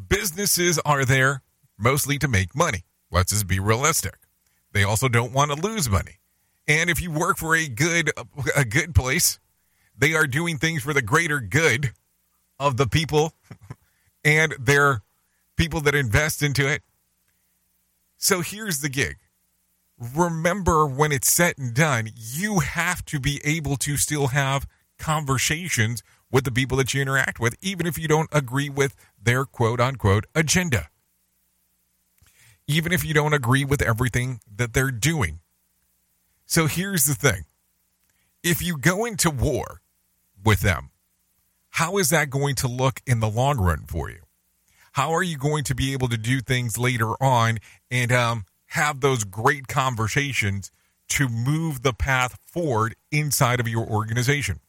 businesses 0.09 0.79
are 0.81 1.05
there 1.05 1.43
mostly 1.79 2.19
to 2.19 2.29
make 2.29 2.55
money. 2.55 2.85
Let's 3.11 3.33
just 3.33 3.47
be 3.47 3.59
realistic. 3.59 4.17
They 4.75 4.83
also 4.83 5.09
don't 5.09 5.33
want 5.33 5.53
to 5.53 5.57
lose 5.57 5.89
money. 5.89 6.19
And 6.67 6.91
if 6.91 7.01
you 7.01 7.11
work 7.11 7.39
for 7.39 7.55
a 7.55 7.69
good 7.69 8.11
a 8.57 8.65
good 8.65 8.95
place, 8.95 9.39
they 9.97 10.15
are 10.15 10.27
doing 10.27 10.59
things 10.59 10.83
for 10.83 10.93
the 10.93 11.01
greater 11.01 11.41
good 11.41 11.93
of 12.59 12.77
the 12.77 12.87
people 12.87 13.33
and 14.25 14.55
their 14.59 15.03
people 15.57 15.81
that 15.83 15.95
invest 15.95 16.43
into 16.43 16.69
it. 16.69 16.83
So 18.17 18.41
here's 18.41 18.81
the 18.81 18.89
gig. 18.89 19.17
Remember 19.97 20.87
when 20.87 21.13
it's 21.13 21.33
said 21.33 21.57
and 21.57 21.73
done, 21.73 22.09
you 22.17 22.59
have 22.59 23.05
to 23.07 23.21
be 23.21 23.41
able 23.45 23.77
to 23.77 23.97
still 23.97 24.29
have 24.29 24.67
conversations 24.99 26.03
with 26.33 26.45
the 26.45 26.51
people 26.51 26.77
that 26.79 26.93
you 26.93 27.01
interact 27.01 27.39
with, 27.39 27.55
even 27.63 27.87
if 27.87 27.97
you 27.97 28.09
don't 28.09 28.29
agree 28.33 28.69
with 28.69 28.97
their 29.23 29.45
quote 29.45 29.81
unquote 29.81 30.27
agenda 30.35 30.89
even 32.67 32.93
if 32.93 33.05
you 33.05 33.15
don't 33.15 33.35
agree 33.35 33.65
with 33.65 33.83
everything 33.83 34.41
that 34.57 34.73
they're 34.73 34.91
doing. 34.91 35.41
So 36.47 36.67
here's 36.67 37.05
the 37.05 37.15
thing 37.15 37.45
if 38.43 38.63
you 38.63 38.77
go 38.77 39.05
into 39.05 39.31
war 39.31 39.81
with 40.45 40.61
them, 40.61 40.91
how 41.71 41.99
is 41.99 42.11
that 42.11 42.31
going 42.31 42.55
to 42.57 42.69
look 42.69 43.01
in 43.07 43.21
the 43.21 43.29
long 43.29 43.59
run 43.59 43.85
for 43.87 44.11
you? 44.11 44.21
How 44.93 45.13
are 45.13 45.23
you 45.23 45.37
going 45.37 45.65
to 45.65 45.75
be 45.75 45.93
able 45.93 46.09
to 46.09 46.17
do 46.17 46.41
things 46.41 46.79
later 46.79 47.21
on 47.23 47.59
and 47.91 48.13
um, 48.13 48.45
have 48.67 49.01
those 49.01 49.25
great 49.25 49.67
conversations 49.67 50.71
to 51.09 51.29
move 51.29 51.83
the 51.83 51.93
path 51.93 52.39
forward 52.47 52.95
inside 53.11 53.59
of 53.59 53.67
your 53.67 53.87
organization? 53.87 54.61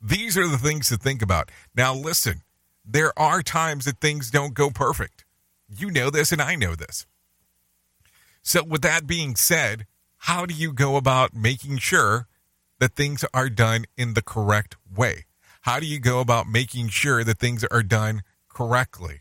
These 0.00 0.36
are 0.36 0.46
the 0.46 0.58
things 0.58 0.88
to 0.90 0.96
think 0.96 1.22
about. 1.22 1.50
Now, 1.74 1.94
listen, 1.94 2.42
there 2.84 3.18
are 3.18 3.42
times 3.42 3.86
that 3.86 4.00
things 4.00 4.30
don't 4.30 4.54
go 4.54 4.70
perfect. 4.70 5.23
You 5.76 5.90
know 5.90 6.10
this, 6.10 6.32
and 6.32 6.40
I 6.40 6.54
know 6.54 6.74
this. 6.74 7.06
So, 8.42 8.62
with 8.62 8.82
that 8.82 9.06
being 9.06 9.36
said, 9.36 9.86
how 10.18 10.46
do 10.46 10.54
you 10.54 10.72
go 10.72 10.96
about 10.96 11.34
making 11.34 11.78
sure 11.78 12.28
that 12.78 12.94
things 12.94 13.24
are 13.32 13.48
done 13.48 13.84
in 13.96 14.14
the 14.14 14.22
correct 14.22 14.76
way? 14.94 15.24
How 15.62 15.80
do 15.80 15.86
you 15.86 15.98
go 15.98 16.20
about 16.20 16.46
making 16.46 16.88
sure 16.88 17.24
that 17.24 17.38
things 17.38 17.64
are 17.64 17.82
done 17.82 18.22
correctly? 18.48 19.20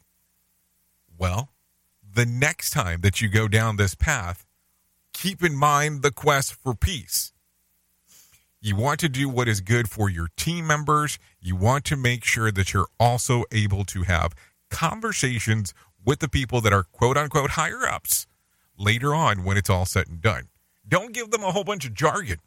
Well, 1.18 1.50
the 2.14 2.26
next 2.26 2.72
time 2.72 3.02
that 3.02 3.22
you 3.22 3.30
go 3.30 3.48
down 3.48 3.78
this 3.78 3.96
path, 3.96 4.46
keep 5.14 5.44
in 5.44 5.56
mind 5.56 6.02
the 6.02 6.12
quest 6.12 6.54
for 6.54 6.76
peace. 6.76 7.34
You 8.62 8.76
want 8.76 9.00
to 9.02 9.10
do 9.10 9.28
what 9.28 9.48
is 9.48 9.62
good 9.62 9.90
for 9.90 10.10
your 10.10 10.30
team 10.38 10.68
members. 10.68 11.20
You 11.42 11.56
want 11.56 11.86
to 11.86 11.98
make 11.98 12.24
sure 12.24 12.52
that 12.52 12.74
you're 12.74 12.88
also 13.00 13.44
able 13.52 13.84
to 13.86 14.04
have 14.04 14.34
conversations 14.70 15.74
with 16.06 16.20
the 16.20 16.30
people 16.30 16.62
that 16.62 16.74
are 16.74 16.84
quote 16.84 17.18
unquote 17.18 17.52
higher 17.52 17.86
ups 17.88 18.28
later 18.78 19.14
on 19.14 19.44
when 19.44 19.58
it's 19.58 19.70
all 19.70 19.86
said 19.86 20.08
and 20.08 20.22
done. 20.22 20.50
Don't 20.88 21.14
give 21.14 21.32
them 21.32 21.44
a 21.44 21.52
whole 21.52 21.64
bunch 21.64 21.86
of 21.86 21.94
jargon. 21.94 22.40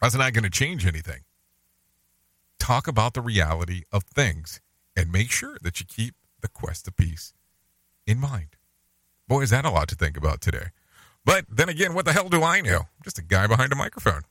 That's 0.00 0.14
not 0.14 0.32
going 0.32 0.44
to 0.44 0.50
change 0.50 0.86
anything. 0.86 1.20
Talk 2.58 2.88
about 2.88 3.14
the 3.14 3.20
reality 3.20 3.82
of 3.92 4.02
things 4.04 4.60
and 4.96 5.12
make 5.12 5.30
sure 5.30 5.58
that 5.62 5.80
you 5.80 5.86
keep 5.86 6.14
the 6.40 6.48
quest 6.48 6.88
of 6.88 6.96
peace 6.96 7.32
in 8.06 8.18
mind. 8.18 8.56
Boy, 9.28 9.42
is 9.42 9.50
that 9.50 9.64
a 9.64 9.70
lot 9.70 9.88
to 9.88 9.94
think 9.94 10.16
about 10.16 10.40
today. 10.40 10.68
But 11.24 11.44
then 11.48 11.68
again, 11.68 11.94
what 11.94 12.06
the 12.06 12.12
hell 12.12 12.28
do 12.28 12.42
I 12.42 12.60
know? 12.60 12.78
I'm 12.78 13.04
just 13.04 13.18
a 13.18 13.22
guy 13.22 13.46
behind 13.46 13.72
a 13.72 13.76
microphone. 13.76 14.22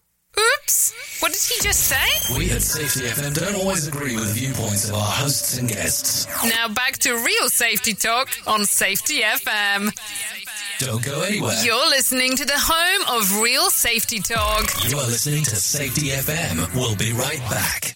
Oops! 1.19 1.21
What 1.21 1.33
did 1.33 1.41
he 1.41 1.61
just 1.61 1.81
say? 1.81 2.37
We 2.37 2.51
at 2.51 2.61
Safety 2.61 3.07
FM 3.07 3.33
don't 3.33 3.55
always 3.55 3.87
agree 3.87 4.15
with 4.15 4.33
viewpoints 4.35 4.89
of 4.89 4.95
our 4.95 5.01
hosts 5.01 5.57
and 5.57 5.67
guests. 5.67 6.27
Now 6.45 6.67
back 6.69 6.97
to 6.99 7.13
real 7.13 7.49
safety 7.49 7.93
talk 7.93 8.29
on 8.47 8.65
Safety 8.65 9.21
FM. 9.21 9.91
Don't 10.79 11.03
go 11.03 11.21
anywhere. 11.21 11.55
You're 11.63 11.89
listening 11.89 12.35
to 12.37 12.45
the 12.45 12.53
home 12.55 13.19
of 13.19 13.41
real 13.41 13.69
safety 13.69 14.19
talk. 14.19 14.69
You 14.89 14.97
are 14.97 15.07
listening 15.07 15.43
to 15.43 15.55
Safety 15.55 16.07
FM. 16.09 16.73
We'll 16.73 16.95
be 16.95 17.11
right 17.11 17.41
back. 17.49 17.95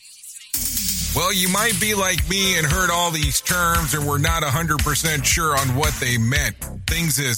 Well, 1.16 1.32
you 1.32 1.48
might 1.48 1.80
be 1.80 1.94
like 1.94 2.28
me 2.28 2.58
and 2.58 2.66
heard 2.66 2.90
all 2.90 3.12
these 3.12 3.40
terms 3.40 3.94
and 3.94 4.06
were 4.08 4.20
not 4.20 4.44
100% 4.44 5.24
sure 5.24 5.56
on 5.58 5.76
what 5.76 5.94
they 6.02 6.18
meant. 6.18 6.56
Things 6.88 7.20
as 7.20 7.38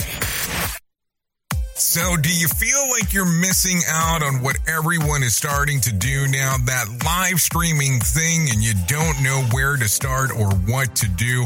So, 1.76 2.18
do 2.18 2.34
you 2.34 2.48
feel 2.48 2.90
like 2.90 3.14
you're 3.14 3.26
missing 3.26 3.82
out 3.88 4.24
on 4.24 4.42
what 4.42 4.58
everyone 4.68 5.22
is 5.22 5.36
starting 5.36 5.80
to 5.82 5.94
do 5.94 6.28
now? 6.28 6.56
That 6.66 6.88
live 7.06 7.40
streaming 7.40 8.00
thing, 8.00 8.50
and 8.50 8.64
you 8.64 8.74
don't 8.88 9.22
know 9.22 9.44
where 9.52 9.78
to 9.78 9.88
start 9.88 10.32
or 10.32 10.50
what 10.66 10.96
to 10.98 11.08
do? 11.08 11.46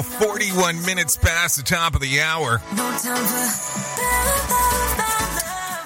You 0.00 0.18
41 0.18 0.84
minutes 0.86 1.16
past 1.16 1.56
the 1.56 1.62
top 1.62 1.94
of 1.94 2.00
the 2.00 2.20
hour. 2.20 2.60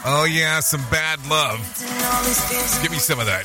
Oh, 0.07 0.29
yeah, 0.31 0.61
some 0.61 0.83
bad 0.91 1.27
love. 1.29 1.59
Give 2.83 2.91
me 2.91 2.99
some 2.99 3.21
of 3.21 3.27
that. 3.27 3.45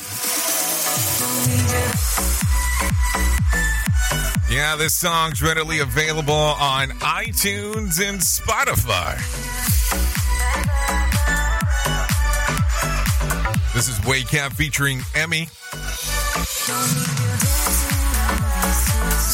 Yeah, 4.51 4.75
this 4.75 4.93
song's 4.93 5.41
readily 5.41 5.79
available 5.79 6.33
on 6.33 6.89
iTunes 6.99 8.01
and 8.01 8.19
Spotify. 8.19 9.15
This 13.73 13.87
is 13.87 14.05
Wake 14.05 14.33
Up 14.33 14.53
featuring 14.53 15.01
Emmy. 15.15 15.47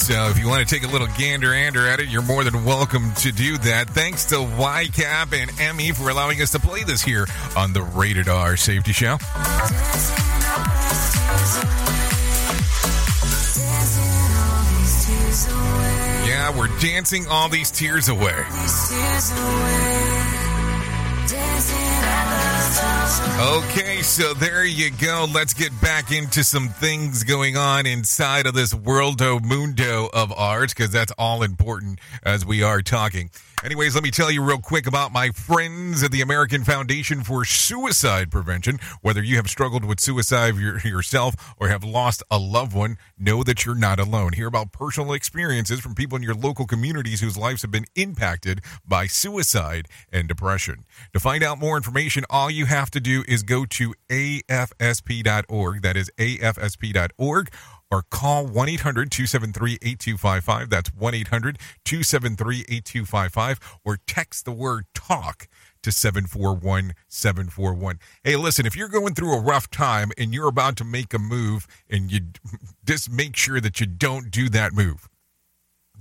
So 0.05 0.29
if 0.29 0.37
you 0.37 0.47
want 0.47 0.67
to 0.67 0.71
take 0.71 0.87
a 0.87 0.91
little 0.91 1.07
gander 1.17 1.51
ander 1.51 1.87
at 1.87 1.99
it, 1.99 2.09
you're 2.09 2.21
more 2.21 2.43
than 2.43 2.63
welcome 2.63 3.11
to 3.15 3.31
do 3.31 3.57
that. 3.57 3.89
Thanks 3.89 4.25
to 4.25 4.35
YCAP 4.35 5.33
and 5.33 5.59
Emmy 5.59 5.93
for 5.93 6.11
allowing 6.11 6.39
us 6.43 6.51
to 6.51 6.59
play 6.59 6.83
this 6.83 7.01
here 7.01 7.25
on 7.57 7.73
the 7.73 7.81
Rated 7.81 8.29
R 8.29 8.55
Safety 8.55 8.91
Show. 8.93 9.17
Yeah, 16.27 16.55
we're 16.55 16.67
dancing 16.79 17.25
all 17.27 17.49
these 17.49 17.71
tears 17.71 18.07
away. 18.07 18.45
Okay, 23.37 24.01
so 24.01 24.33
there 24.33 24.63
you 24.63 24.91
go. 24.91 25.27
Let's 25.29 25.53
get 25.53 25.69
back 25.81 26.09
into 26.09 26.41
some 26.41 26.69
things 26.69 27.25
going 27.25 27.57
on 27.57 27.85
inside 27.85 28.47
of 28.47 28.53
this 28.53 28.73
worldo 28.73 29.43
mundo 29.43 30.07
of 30.13 30.31
ours, 30.31 30.73
because 30.73 30.89
that's 30.89 31.11
all 31.17 31.43
important 31.43 31.99
as 32.23 32.45
we 32.45 32.63
are 32.63 32.81
talking. 32.81 33.29
Anyways, 33.63 33.95
let 33.95 34.03
me 34.03 34.11
tell 34.11 34.29
you 34.29 34.43
real 34.43 34.59
quick 34.59 34.85
about 34.85 35.11
my 35.11 35.29
friends 35.29 36.03
at 36.03 36.11
the 36.11 36.21
American 36.21 36.63
Foundation 36.63 37.23
for 37.23 37.45
Suicide 37.45 38.29
Prevention. 38.29 38.79
Whether 39.01 39.23
you 39.23 39.37
have 39.37 39.49
struggled 39.49 39.85
with 39.85 39.99
suicide 39.99 40.55
yourself 40.55 41.55
or 41.57 41.69
have 41.69 41.83
lost 41.83 42.21
a 42.29 42.37
loved 42.37 42.73
one, 42.73 42.97
know 43.17 43.43
that 43.43 43.65
you're 43.65 43.73
not 43.73 43.99
alone. 43.99 44.33
Hear 44.33 44.47
about 44.47 44.71
personal 44.71 45.13
experiences 45.13 45.79
from 45.79 45.95
people 45.95 46.15
in 46.17 46.21
your 46.21 46.35
local 46.35 46.67
communities 46.67 47.21
whose 47.21 47.37
lives 47.37 47.61
have 47.63 47.71
been 47.71 47.85
impacted 47.95 48.61
by 48.85 49.07
suicide 49.07 49.87
and 50.11 50.27
depression. 50.27 50.83
To 51.13 51.19
find 51.19 51.43
out 51.43 51.57
more 51.57 51.77
information, 51.77 52.23
all 52.29 52.51
you 52.51 52.65
have 52.65 52.91
to 52.91 52.99
do 52.99 53.23
is 53.27 53.41
go 53.41 53.65
to 53.65 53.95
afsp.org. 54.09 55.81
That 55.81 55.97
is 55.97 56.11
afsp.org 56.17 57.49
or 57.91 58.03
call 58.09 58.45
1 58.47 58.69
800 58.69 59.11
273 59.11 59.73
8255. 59.81 60.69
That's 60.69 60.93
1 60.93 61.13
800 61.13 61.59
273 61.83 62.65
8255 62.67 63.79
or 63.83 63.97
text 64.07 64.45
the 64.45 64.51
word 64.51 64.85
talk 64.93 65.47
to 65.83 65.91
741 65.91 66.93
741. 67.07 67.99
Hey, 68.23 68.35
listen, 68.35 68.65
if 68.65 68.75
you're 68.75 68.89
going 68.89 69.13
through 69.13 69.35
a 69.35 69.41
rough 69.41 69.69
time 69.69 70.11
and 70.17 70.33
you're 70.33 70.47
about 70.47 70.77
to 70.77 70.83
make 70.83 71.13
a 71.13 71.19
move 71.19 71.67
and 71.89 72.11
you 72.11 72.21
just 72.85 73.11
make 73.11 73.35
sure 73.35 73.61
that 73.61 73.79
you 73.79 73.85
don't 73.85 74.31
do 74.31 74.49
that 74.49 74.73
move. 74.73 75.07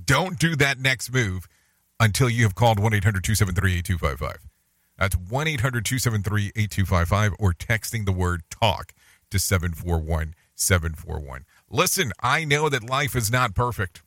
Don't 0.03 0.39
do 0.39 0.57
that 0.57 0.78
next 0.78 1.12
move 1.12 1.47
until 2.01 2.28
you 2.28 2.43
have 2.45 2.55
called 2.55 2.80
1 2.80 2.95
800 2.95 3.22
273 3.22 3.78
8255. 3.78 4.49
That's 4.99 5.16
1 5.16 5.49
800 5.49 5.85
273 5.85 6.53
8255 6.57 7.35
or 7.39 7.53
texting 7.53 8.05
the 8.05 8.12
word 8.12 8.43
talk 8.51 8.93
to 9.30 9.39
741 9.39 10.35
741. 10.55 11.45
Listen, 11.75 12.12
I 12.22 12.45
know 12.45 12.68
that 12.68 12.89
life 12.89 13.16
is 13.16 13.33
not 13.33 13.57
perfect. 13.57 14.05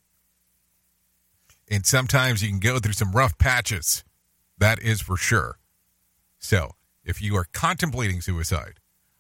And 1.70 1.86
sometimes 1.86 2.42
you 2.42 2.48
can 2.48 2.62
go 2.62 2.80
through 2.80 2.94
some 2.94 3.12
rough 3.12 3.38
patches. 3.38 4.06
That 4.58 4.82
is 4.82 5.02
for 5.02 5.18
sure. 5.18 5.60
So, 6.40 6.72
if 7.04 7.22
you 7.22 7.36
are 7.36 7.46
contemplating 7.52 8.22
suicide 8.22 8.80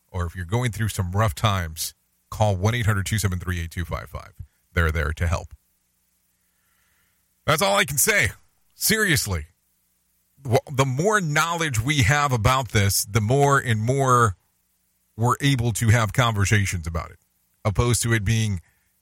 or 0.09 0.25
if 0.25 0.33
you're 0.33 0.45
going 0.45 0.71
through 0.71 0.87
some 0.87 1.11
rough 1.11 1.35
times, 1.35 1.93
call 2.29 2.55
1 2.55 2.73
800 2.73 3.05
273 3.05 3.59
8255. 3.63 4.33
They're 4.71 4.93
there 4.93 5.11
to 5.11 5.27
help. 5.27 5.47
That's 7.45 7.61
all 7.61 7.75
I 7.75 7.83
can 7.83 7.97
say. 7.97 8.29
Seriously. 8.75 9.47
The 10.71 10.85
more 10.85 11.19
knowledge 11.19 11.81
we 11.81 12.03
have 12.03 12.31
about 12.31 12.69
this, 12.69 13.03
the 13.03 13.19
more 13.19 13.59
and 13.59 13.81
more 13.81 14.37
we're 15.17 15.35
able 15.41 15.73
to 15.73 15.89
have 15.89 16.13
conversations 16.13 16.87
about 16.87 17.11
it, 17.11 17.19
opposed 17.67 18.01
to 18.03 18.13
it 18.13 18.23
being 18.23 18.61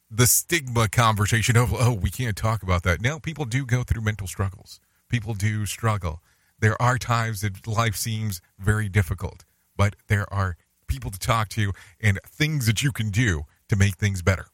the 0.10 0.28
stigma 0.28 0.88
conversation 0.88 1.56
of, 1.58 1.74
oh, 1.74 1.94
we 1.94 2.10
can't 2.10 2.36
talk 2.36 2.64
about 2.64 2.84
that. 2.84 3.02
Now, 3.02 3.20
people 3.20 3.46
do 3.46 3.66
go 3.66 3.84
through 3.84 4.02
mental 4.02 4.28
struggles. 4.28 4.80
People 5.10 5.34
do 5.34 5.66
struggle. 5.66 6.22
There 6.60 6.82
are 6.82 6.98
times 6.98 7.42
that 7.42 7.68
life 7.68 7.96
seems 7.96 8.42
very 8.58 8.90
difficult, 8.90 9.46
but 9.76 9.96
there 10.08 10.32
are 10.34 10.58
people 10.88 11.12
to 11.12 11.20
talk 11.20 11.50
to 11.50 11.74
and 12.00 12.20
things 12.26 12.66
that 12.66 12.82
you 12.82 12.92
can 12.92 13.10
do 13.10 13.44
to 13.70 13.76
make 13.76 13.96
things 13.96 14.22
better. 14.22 14.48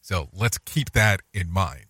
So 0.00 0.28
let's 0.32 0.58
keep 0.58 0.92
that 0.92 1.20
in 1.32 1.50
mind. 1.50 1.86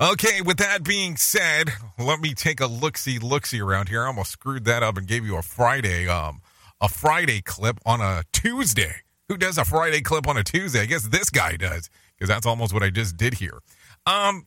Okay, 0.00 0.40
with 0.40 0.56
that 0.56 0.82
being 0.82 1.16
said, 1.16 1.70
let 1.98 2.18
me 2.18 2.34
take 2.34 2.60
a 2.60 2.66
look 2.66 2.96
see 2.96 3.18
look 3.18 3.46
see 3.46 3.60
around 3.60 3.88
here. 3.88 4.02
I 4.02 4.06
almost 4.06 4.32
screwed 4.32 4.64
that 4.64 4.82
up 4.82 4.96
and 4.96 5.06
gave 5.06 5.24
you 5.24 5.36
a 5.36 5.42
Friday 5.42 6.08
um 6.08 6.40
a 6.80 6.88
Friday 6.88 7.40
clip 7.40 7.78
on 7.86 8.00
a 8.00 8.24
Tuesday. 8.32 9.01
Who 9.28 9.36
does 9.36 9.58
a 9.58 9.64
Friday 9.64 10.00
clip 10.00 10.26
on 10.26 10.36
a 10.36 10.44
Tuesday? 10.44 10.80
I 10.80 10.86
guess 10.86 11.08
this 11.08 11.30
guy 11.30 11.56
does 11.56 11.88
because 12.14 12.28
that's 12.28 12.46
almost 12.46 12.74
what 12.74 12.82
I 12.82 12.90
just 12.90 13.16
did 13.16 13.34
here. 13.34 13.58
Um 14.06 14.46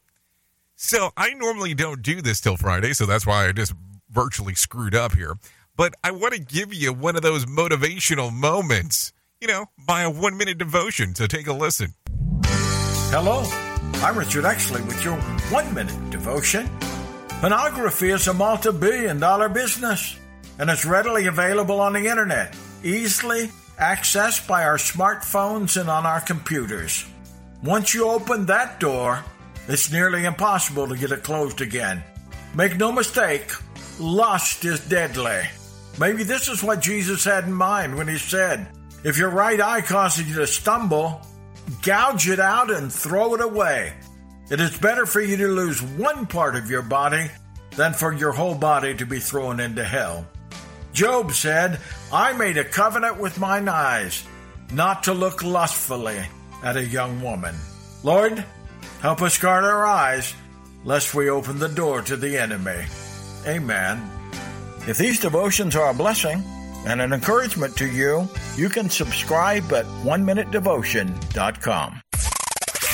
so 0.75 1.11
I 1.15 1.33
normally 1.33 1.73
don't 1.73 2.01
do 2.01 2.21
this 2.21 2.41
till 2.41 2.57
Friday, 2.57 2.93
so 2.93 3.05
that's 3.05 3.25
why 3.25 3.47
I 3.47 3.53
just 3.53 3.73
virtually 4.09 4.55
screwed 4.55 4.93
up 4.93 5.13
here. 5.13 5.35
But 5.77 5.93
I 6.03 6.11
want 6.11 6.33
to 6.33 6.39
give 6.39 6.73
you 6.73 6.91
one 6.91 7.15
of 7.15 7.21
those 7.21 7.45
motivational 7.45 8.31
moments, 8.31 9.13
you 9.39 9.47
know, 9.47 9.67
by 9.87 10.01
a 10.01 10.09
one 10.09 10.37
minute 10.37 10.57
devotion. 10.57 11.15
So 11.15 11.27
take 11.27 11.47
a 11.47 11.53
listen. 11.53 11.93
Hello, 12.43 13.43
I'm 14.03 14.17
Richard 14.17 14.43
Exley 14.43 14.85
with 14.85 15.03
your 15.03 15.15
one 15.49 15.73
minute 15.73 16.09
devotion. 16.09 16.69
Pornography 17.39 18.09
is 18.09 18.27
a 18.27 18.33
multi 18.33 18.71
billion 18.71 19.19
dollar 19.19 19.47
business, 19.47 20.17
and 20.59 20.69
it's 20.69 20.85
readily 20.85 21.27
available 21.27 21.79
on 21.79 21.93
the 21.93 22.07
internet, 22.07 22.53
easily 22.83 23.49
accessed 23.77 24.47
by 24.47 24.63
our 24.63 24.77
smartphones 24.77 25.79
and 25.79 25.89
on 25.89 26.05
our 26.05 26.21
computers. 26.21 27.05
Once 27.63 27.93
you 27.93 28.07
open 28.09 28.45
that 28.45 28.79
door, 28.79 29.23
it's 29.67 29.91
nearly 29.91 30.25
impossible 30.25 30.87
to 30.87 30.97
get 30.97 31.11
it 31.11 31.23
closed 31.23 31.61
again. 31.61 32.03
Make 32.53 32.77
no 32.77 32.91
mistake, 32.91 33.51
lust 33.99 34.63
is 34.65 34.79
deadly. 34.87 35.41
Maybe 35.99 36.23
this 36.23 36.47
is 36.47 36.63
what 36.63 36.81
Jesus 36.81 37.23
had 37.23 37.45
in 37.45 37.53
mind 37.53 37.97
when 37.97 38.07
he 38.07 38.17
said, 38.17 38.67
If 39.03 39.17
your 39.17 39.29
right 39.29 39.59
eye 39.59 39.81
causes 39.81 40.27
you 40.27 40.35
to 40.35 40.47
stumble, 40.47 41.21
gouge 41.81 42.29
it 42.29 42.39
out 42.39 42.69
and 42.69 42.91
throw 42.91 43.33
it 43.35 43.41
away. 43.41 43.93
It 44.51 44.59
is 44.59 44.77
better 44.77 45.05
for 45.05 45.21
you 45.21 45.37
to 45.37 45.47
lose 45.47 45.81
one 45.81 46.27
part 46.27 46.55
of 46.55 46.69
your 46.69 46.83
body 46.83 47.31
than 47.71 47.93
for 47.93 48.13
your 48.13 48.31
whole 48.31 48.55
body 48.55 48.95
to 48.95 49.05
be 49.05 49.19
thrown 49.19 49.59
into 49.59 49.83
hell. 49.83 50.27
Job 50.95 51.33
said, 51.33 51.79
I 52.13 52.31
made 52.31 52.57
a 52.57 52.63
covenant 52.63 53.19
with 53.19 53.37
mine 53.37 53.67
eyes 53.67 54.23
not 54.71 55.03
to 55.03 55.13
look 55.13 55.43
lustfully 55.43 56.25
at 56.63 56.77
a 56.77 56.85
young 56.85 57.21
woman. 57.21 57.53
Lord, 58.01 58.45
help 59.01 59.21
us 59.21 59.37
guard 59.37 59.65
our 59.65 59.85
eyes 59.85 60.33
lest 60.85 61.13
we 61.13 61.29
open 61.29 61.59
the 61.59 61.67
door 61.67 62.01
to 62.03 62.15
the 62.15 62.37
enemy. 62.37 62.85
Amen. 63.45 64.09
If 64.87 64.97
these 64.97 65.19
devotions 65.19 65.75
are 65.75 65.89
a 65.89 65.93
blessing 65.93 66.41
and 66.87 67.01
an 67.01 67.11
encouragement 67.11 67.75
to 67.75 67.87
you, 67.87 68.29
you 68.55 68.69
can 68.69 68.89
subscribe 68.89 69.69
at 69.73 69.83
oneminutedevotion.com. 70.05 72.01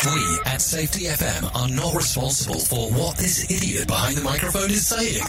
We 0.03 0.39
at 0.47 0.59
Safety 0.61 1.05
FM 1.05 1.55
are 1.55 1.69
not 1.69 1.93
responsible 1.93 2.59
for 2.59 2.89
what 2.91 3.17
this 3.17 3.51
idiot 3.51 3.87
behind 3.87 4.17
the 4.17 4.23
microphone 4.23 4.71
is 4.71 4.87
saying. 4.87 5.23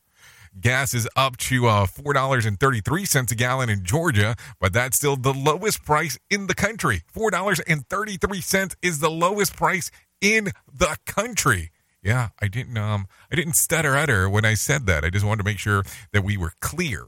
Gas 0.60 0.94
is 0.94 1.08
up 1.14 1.36
to 1.36 1.66
uh, 1.66 1.86
$4.33 1.86 3.30
a 3.30 3.34
gallon 3.34 3.68
in 3.68 3.84
Georgia, 3.84 4.34
but 4.60 4.72
that's 4.72 4.96
still 4.96 5.16
the 5.16 5.34
lowest 5.34 5.84
price 5.84 6.18
in 6.30 6.46
the 6.48 6.54
country. 6.54 7.02
$4.33 7.14 8.74
is 8.82 8.98
the 8.98 9.10
lowest 9.10 9.54
price 9.54 9.92
in 10.20 10.50
the 10.72 10.96
country. 11.06 11.70
Yeah, 12.02 12.28
I 12.40 12.48
didn't 12.48 12.76
um 12.78 13.06
I 13.30 13.36
didn't 13.36 13.54
stutter 13.54 13.96
utter 13.96 14.28
when 14.28 14.44
I 14.44 14.54
said 14.54 14.86
that. 14.86 15.04
I 15.04 15.10
just 15.10 15.24
wanted 15.24 15.38
to 15.38 15.44
make 15.44 15.58
sure 15.58 15.82
that 16.12 16.22
we 16.22 16.36
were 16.36 16.52
clear. 16.60 17.06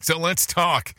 So 0.00 0.18
let's 0.18 0.46
talk 0.46 0.94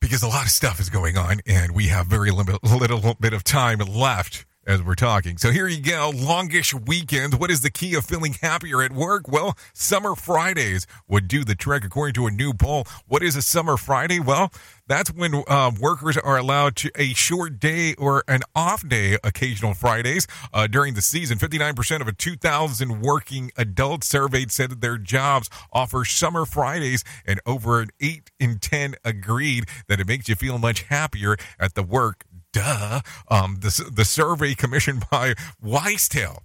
because 0.00 0.22
a 0.22 0.28
lot 0.28 0.44
of 0.44 0.50
stuff 0.50 0.80
is 0.80 0.90
going 0.90 1.16
on 1.16 1.40
and 1.46 1.74
we 1.74 1.88
have 1.88 2.06
very 2.06 2.30
limit, 2.30 2.62
little 2.62 3.14
bit 3.20 3.32
of 3.32 3.44
time 3.44 3.78
left 3.78 4.46
as 4.66 4.82
we're 4.82 4.94
talking. 4.94 5.36
So 5.36 5.50
here 5.50 5.68
you 5.68 5.80
go, 5.80 6.10
longish 6.14 6.72
weekend. 6.74 7.34
What 7.34 7.50
is 7.50 7.60
the 7.60 7.70
key 7.70 7.94
of 7.94 8.04
feeling 8.04 8.34
happier 8.40 8.82
at 8.82 8.92
work? 8.92 9.28
Well, 9.28 9.56
summer 9.72 10.14
Fridays 10.14 10.86
would 11.08 11.28
do 11.28 11.44
the 11.44 11.54
trick 11.54 11.84
according 11.84 12.14
to 12.14 12.26
a 12.26 12.30
new 12.30 12.54
poll. 12.54 12.84
What 13.06 13.22
is 13.22 13.36
a 13.36 13.42
summer 13.42 13.76
Friday? 13.76 14.20
Well, 14.20 14.52
that's 14.86 15.12
when 15.12 15.42
uh, 15.46 15.72
workers 15.80 16.16
are 16.16 16.36
allowed 16.36 16.76
to 16.76 16.90
a 16.96 17.14
short 17.14 17.58
day 17.58 17.94
or 17.94 18.24
an 18.28 18.40
off 18.54 18.86
day 18.86 19.16
occasional 19.24 19.74
Fridays 19.74 20.26
uh, 20.52 20.66
during 20.66 20.94
the 20.94 21.02
season. 21.02 21.38
59% 21.38 22.00
of 22.00 22.08
a 22.08 22.12
2,000 22.12 23.00
working 23.00 23.50
adults 23.56 24.06
surveyed 24.06 24.50
said 24.50 24.70
that 24.70 24.80
their 24.80 24.98
jobs 24.98 25.48
offer 25.72 26.04
summer 26.04 26.44
Fridays, 26.44 27.04
and 27.26 27.40
over 27.46 27.80
an 27.80 27.90
8 28.00 28.30
in 28.38 28.58
10 28.58 28.94
agreed 29.04 29.64
that 29.88 30.00
it 30.00 30.06
makes 30.06 30.28
you 30.28 30.34
feel 30.34 30.58
much 30.58 30.82
happier 30.82 31.36
at 31.58 31.74
the 31.74 31.82
work 31.82 32.24
duh. 32.52 33.00
Um, 33.28 33.58
the 33.60 33.90
the 33.92 34.04
survey 34.04 34.54
commissioned 34.54 35.04
by 35.10 35.34
Wisetail 35.62 36.42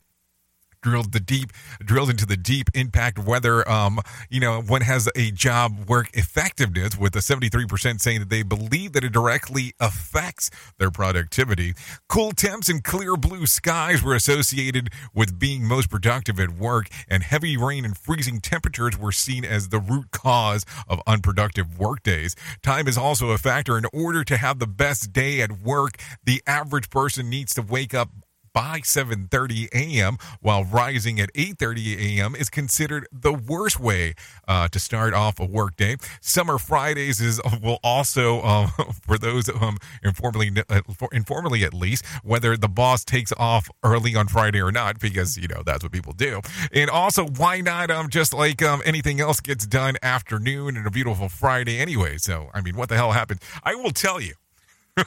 drilled 0.82 1.12
the 1.12 1.20
deep 1.20 1.52
drilled 1.84 2.10
into 2.10 2.26
the 2.26 2.38
deep 2.38 2.70
impact 2.74 3.20
whether 3.20 3.68
um 3.70 4.00
you 4.30 4.40
know 4.40 4.62
one 4.62 4.82
has 4.82 5.10
a 5.16 5.32
job 5.32 5.90
work 5.90 6.10
effectiveness 6.14 6.98
with 6.98 7.16
a 7.16 7.20
73% 7.20 8.00
saying 8.00 8.20
that 8.20 8.30
they 8.30 8.44
believe 8.44 8.94
that 8.94 9.04
it 9.04 9.12
directly 9.12 9.74
affects 9.80 10.50
their 10.78 10.92
productivity. 10.92 11.74
Cool 12.08 12.32
temps 12.32 12.70
and 12.70 12.84
clear 12.84 13.16
blue 13.16 13.46
skies 13.46 14.04
were 14.04 14.16
associated 14.16 14.90
with 15.14 15.40
being 15.40 15.66
most 15.66 15.90
productive 15.90 16.40
at 16.40 16.52
work 16.52 16.88
and 17.08 17.24
heavy 17.24 17.58
rain 17.58 17.86
and 17.86 17.98
freezing 17.98 18.40
temperatures 18.40 18.98
were 18.98 19.12
seen 19.12 19.46
as 19.46 19.70
the 19.70 19.80
root 19.80 20.12
cause 20.12 20.66
of 20.88 21.02
unproductive 21.08 21.80
work 21.80 22.04
days 22.04 22.36
time 22.62 22.88
is 22.88 22.98
also 22.98 23.30
a 23.30 23.38
factor. 23.38 23.78
In 23.78 23.86
order 23.94 24.24
to 24.24 24.38
have 24.38 24.60
the 24.60 24.68
best 24.68 25.14
day 25.14 25.42
at 25.42 25.52
work 25.62 25.98
the 26.24 26.42
average 26.48 26.90
person 26.90 27.30
needs 27.30 27.54
to 27.56 27.62
wake 27.62 27.94
up 27.94 28.10
by 28.54 28.80
7:30 28.82 29.70
a.m., 29.74 30.18
while 30.42 30.64
rising 30.64 31.20
at 31.20 31.34
8:30 31.34 32.18
a.m. 32.18 32.36
is 32.36 32.50
considered 32.50 33.08
the 33.12 33.34
worst 33.34 33.80
way 33.80 34.14
uh, 34.48 34.68
to 34.70 34.80
start 34.80 35.14
off 35.14 35.40
a 35.40 35.46
workday. 35.46 35.98
Summer 36.22 36.58
Fridays 36.58 37.22
is 37.22 37.42
will 37.62 37.80
also 37.84 38.42
um, 38.44 38.72
for 39.02 39.18
those 39.18 39.50
um, 39.50 39.78
informally 40.04 40.52
uh, 40.70 40.82
informally 41.12 41.64
at 41.64 41.74
least 41.74 42.06
whether 42.24 42.58
the 42.58 42.70
boss 42.70 43.04
takes 43.04 43.34
off 43.38 43.70
early 43.84 44.16
on 44.16 44.28
Friday 44.28 44.62
or 44.62 44.72
not 44.72 45.00
because 45.00 45.38
you 45.38 45.48
know 45.48 45.62
that's 45.66 45.84
what 45.84 45.92
people 45.92 46.14
do. 46.14 46.42
And 46.74 46.90
also, 46.90 47.26
why 47.28 47.62
not 47.62 47.92
um 47.92 48.10
just 48.10 48.34
like 48.34 48.62
um 48.62 48.82
anything 48.86 49.20
else 49.20 49.40
gets 49.40 49.66
done 49.66 49.96
afternoon 50.02 50.78
and 50.78 50.86
a 50.88 50.92
beautiful 50.92 51.30
Friday 51.30 51.80
anyway. 51.80 52.18
So 52.18 52.50
I 52.54 52.62
mean, 52.62 52.76
what 52.76 52.90
the 52.90 52.96
hell 52.96 53.12
happened? 53.12 53.42
I 53.64 53.76
will 53.76 53.92
tell 53.92 54.20
you. 54.22 54.34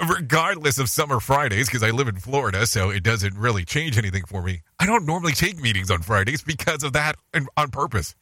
regardless 0.00 0.78
of 0.78 0.88
summer 0.88 1.20
Fridays, 1.20 1.66
because 1.66 1.82
I 1.82 1.90
live 1.90 2.08
in 2.08 2.16
Florida, 2.16 2.66
so 2.66 2.90
it 2.90 3.02
doesn't 3.02 3.36
really 3.36 3.64
change 3.64 3.96
anything 3.96 4.24
for 4.24 4.42
me. 4.42 4.62
I 4.78 4.86
don't 4.86 5.06
normally 5.06 5.32
take 5.32 5.60
meetings 5.60 5.90
on 5.90 6.02
Fridays 6.02 6.42
because 6.42 6.82
of 6.82 6.92
that 6.92 7.16
and 7.32 7.48
on 7.56 7.70
purpose. 7.70 8.14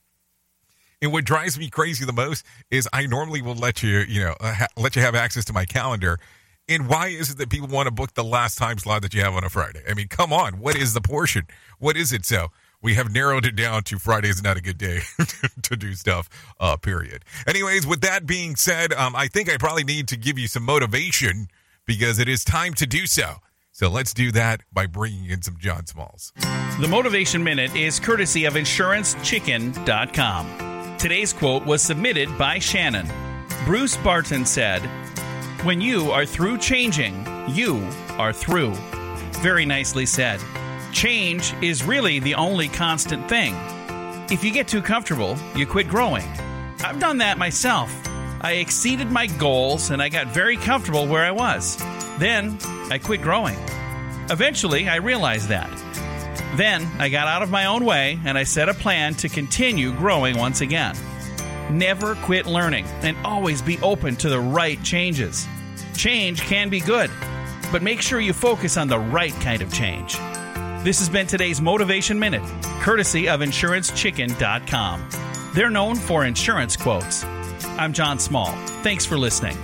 And 1.00 1.12
what 1.12 1.24
drives 1.24 1.58
me 1.58 1.68
crazy 1.68 2.04
the 2.04 2.12
most 2.12 2.44
is 2.70 2.88
I 2.92 3.06
normally 3.06 3.42
will 3.42 3.56
let 3.56 3.82
you, 3.82 4.00
you 4.00 4.20
know, 4.22 4.36
uh, 4.40 4.54
ha- 4.54 4.68
let 4.76 4.94
you 4.94 5.02
have 5.02 5.16
access 5.16 5.44
to 5.46 5.52
my 5.52 5.64
calendar. 5.64 6.18
And 6.68 6.88
why 6.88 7.08
is 7.08 7.30
it 7.30 7.38
that 7.38 7.50
people 7.50 7.66
want 7.66 7.88
to 7.88 7.90
book 7.90 8.14
the 8.14 8.22
last 8.22 8.56
time 8.56 8.78
slot 8.78 9.02
that 9.02 9.12
you 9.12 9.20
have 9.22 9.34
on 9.34 9.42
a 9.42 9.48
Friday? 9.48 9.82
I 9.88 9.94
mean, 9.94 10.06
come 10.06 10.32
on. 10.32 10.60
What 10.60 10.76
is 10.76 10.94
the 10.94 11.00
portion? 11.00 11.46
What 11.80 11.96
is 11.96 12.12
it? 12.12 12.24
So 12.24 12.48
we 12.80 12.94
have 12.94 13.12
narrowed 13.12 13.46
it 13.46 13.56
down 13.56 13.82
to 13.84 13.98
Friday 13.98 14.28
is 14.28 14.42
not 14.44 14.56
a 14.56 14.60
good 14.60 14.78
day 14.78 15.00
to 15.62 15.76
do 15.76 15.94
stuff, 15.94 16.28
uh, 16.60 16.76
period. 16.76 17.24
Anyways, 17.48 17.84
with 17.84 18.00
that 18.02 18.24
being 18.26 18.54
said, 18.54 18.92
um, 18.92 19.16
I 19.16 19.26
think 19.26 19.50
I 19.50 19.56
probably 19.56 19.84
need 19.84 20.06
to 20.08 20.16
give 20.16 20.38
you 20.38 20.46
some 20.46 20.62
motivation 20.64 21.48
because 21.86 22.18
it 22.18 22.28
is 22.28 22.44
time 22.44 22.74
to 22.74 22.86
do 22.86 23.06
so. 23.06 23.36
So 23.70 23.88
let's 23.88 24.12
do 24.12 24.30
that 24.32 24.62
by 24.72 24.86
bringing 24.86 25.30
in 25.30 25.42
some 25.42 25.56
John 25.58 25.86
Smalls. 25.86 26.32
The 26.80 26.88
Motivation 26.88 27.42
Minute 27.42 27.74
is 27.74 27.98
courtesy 27.98 28.44
of 28.44 28.54
InsuranceChicken.com. 28.54 30.96
Today's 30.98 31.32
quote 31.32 31.64
was 31.64 31.82
submitted 31.82 32.36
by 32.38 32.58
Shannon. 32.58 33.08
Bruce 33.64 33.96
Barton 33.96 34.44
said, 34.44 34.80
When 35.64 35.80
you 35.80 36.10
are 36.10 36.26
through 36.26 36.58
changing, 36.58 37.24
you 37.48 37.88
are 38.18 38.32
through. 38.32 38.74
Very 39.40 39.64
nicely 39.64 40.06
said. 40.06 40.40
Change 40.92 41.54
is 41.62 41.82
really 41.82 42.18
the 42.18 42.34
only 42.34 42.68
constant 42.68 43.28
thing. 43.28 43.56
If 44.30 44.44
you 44.44 44.52
get 44.52 44.68
too 44.68 44.82
comfortable, 44.82 45.36
you 45.56 45.66
quit 45.66 45.88
growing. 45.88 46.26
I've 46.84 47.00
done 47.00 47.18
that 47.18 47.38
myself. 47.38 47.90
I 48.42 48.54
exceeded 48.54 49.10
my 49.10 49.26
goals 49.26 49.90
and 49.90 50.02
I 50.02 50.08
got 50.08 50.26
very 50.28 50.56
comfortable 50.56 51.06
where 51.06 51.24
I 51.24 51.30
was. 51.30 51.76
Then 52.18 52.58
I 52.90 52.98
quit 52.98 53.22
growing. 53.22 53.56
Eventually, 54.30 54.88
I 54.88 54.96
realized 54.96 55.48
that. 55.48 55.70
Then 56.56 56.86
I 56.98 57.08
got 57.08 57.28
out 57.28 57.42
of 57.42 57.50
my 57.50 57.66
own 57.66 57.84
way 57.84 58.18
and 58.24 58.36
I 58.36 58.42
set 58.42 58.68
a 58.68 58.74
plan 58.74 59.14
to 59.16 59.28
continue 59.28 59.92
growing 59.92 60.36
once 60.36 60.60
again. 60.60 60.96
Never 61.70 62.16
quit 62.16 62.46
learning 62.46 62.84
and 63.02 63.16
always 63.24 63.62
be 63.62 63.78
open 63.78 64.16
to 64.16 64.28
the 64.28 64.40
right 64.40 64.82
changes. 64.82 65.46
Change 65.94 66.42
can 66.42 66.68
be 66.68 66.80
good, 66.80 67.10
but 67.70 67.82
make 67.82 68.02
sure 68.02 68.20
you 68.20 68.32
focus 68.32 68.76
on 68.76 68.88
the 68.88 68.98
right 68.98 69.34
kind 69.40 69.62
of 69.62 69.72
change. 69.72 70.16
This 70.82 70.98
has 70.98 71.08
been 71.08 71.28
today's 71.28 71.60
Motivation 71.60 72.18
Minute, 72.18 72.42
courtesy 72.80 73.28
of 73.28 73.40
InsuranceChicken.com. 73.40 75.08
They're 75.54 75.70
known 75.70 75.94
for 75.94 76.24
insurance 76.24 76.76
quotes. 76.76 77.24
I'm 77.78 77.92
John 77.92 78.18
Small. 78.18 78.52
Thanks 78.82 79.06
for 79.06 79.16
listening. 79.16 79.56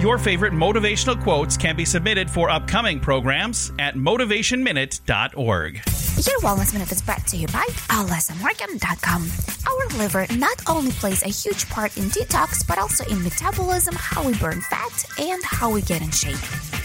Your 0.00 0.18
favorite 0.18 0.52
motivational 0.52 1.22
quotes 1.22 1.56
can 1.56 1.76
be 1.76 1.84
submitted 1.84 2.30
for 2.30 2.50
upcoming 2.50 3.00
programs 3.00 3.72
at 3.78 3.94
motivationminute.org. 3.94 5.74
Your 5.74 6.38
Wellness 6.40 6.72
Minute 6.72 6.92
is 6.92 7.02
brought 7.02 7.26
to 7.28 7.36
you 7.36 7.46
by 7.48 7.64
alessamorgan.com. 7.88 9.28
Our 9.66 9.98
liver 9.98 10.26
not 10.36 10.62
only 10.68 10.92
plays 10.92 11.22
a 11.22 11.28
huge 11.28 11.68
part 11.70 11.96
in 11.96 12.04
detox, 12.04 12.66
but 12.66 12.78
also 12.78 13.04
in 13.06 13.22
metabolism, 13.22 13.94
how 13.96 14.24
we 14.26 14.34
burn 14.38 14.60
fat, 14.60 15.04
and 15.18 15.42
how 15.44 15.70
we 15.70 15.82
get 15.82 16.02
in 16.02 16.10
shape. 16.10 16.83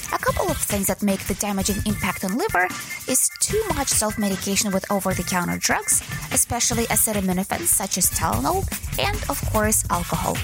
Things 0.68 0.88
that 0.88 1.01
make 1.01 1.22
the 1.26 1.34
damaging 1.36 1.78
impact 1.86 2.24
on 2.24 2.38
liver 2.38 2.68
is 3.07 3.30
too 3.39 3.62
much 3.76 3.88
self-medication 3.88 4.72
with 4.72 4.89
over-the-counter 4.91 5.57
drugs, 5.57 6.01
especially 6.32 6.86
acetaminophen 6.86 7.62
such 7.62 7.97
as 7.97 8.10
Tylenol, 8.12 8.68
and 8.99 9.18
of 9.30 9.41
course 9.51 9.84
alcohol. 9.89 10.38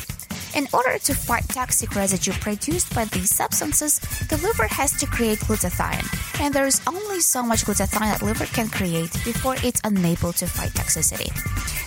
In 0.55 0.67
order 0.71 0.97
to 0.99 1.13
fight 1.13 1.47
toxic 1.49 1.95
residue 1.95 2.31
produced 2.31 2.95
by 2.95 3.05
these 3.05 3.35
substances, 3.35 3.99
the 4.29 4.37
liver 4.37 4.67
has 4.67 4.97
to 4.99 5.05
create 5.05 5.39
glutathione, 5.39 6.07
and 6.39 6.53
there 6.53 6.65
is 6.65 6.81
only 6.87 7.19
so 7.19 7.43
much 7.43 7.65
glutathione 7.65 8.11
that 8.11 8.21
liver 8.21 8.45
can 8.45 8.69
create 8.69 9.11
before 9.25 9.55
it's 9.63 9.81
unable 9.83 10.31
to 10.31 10.47
fight 10.47 10.71
toxicity. 10.71 11.29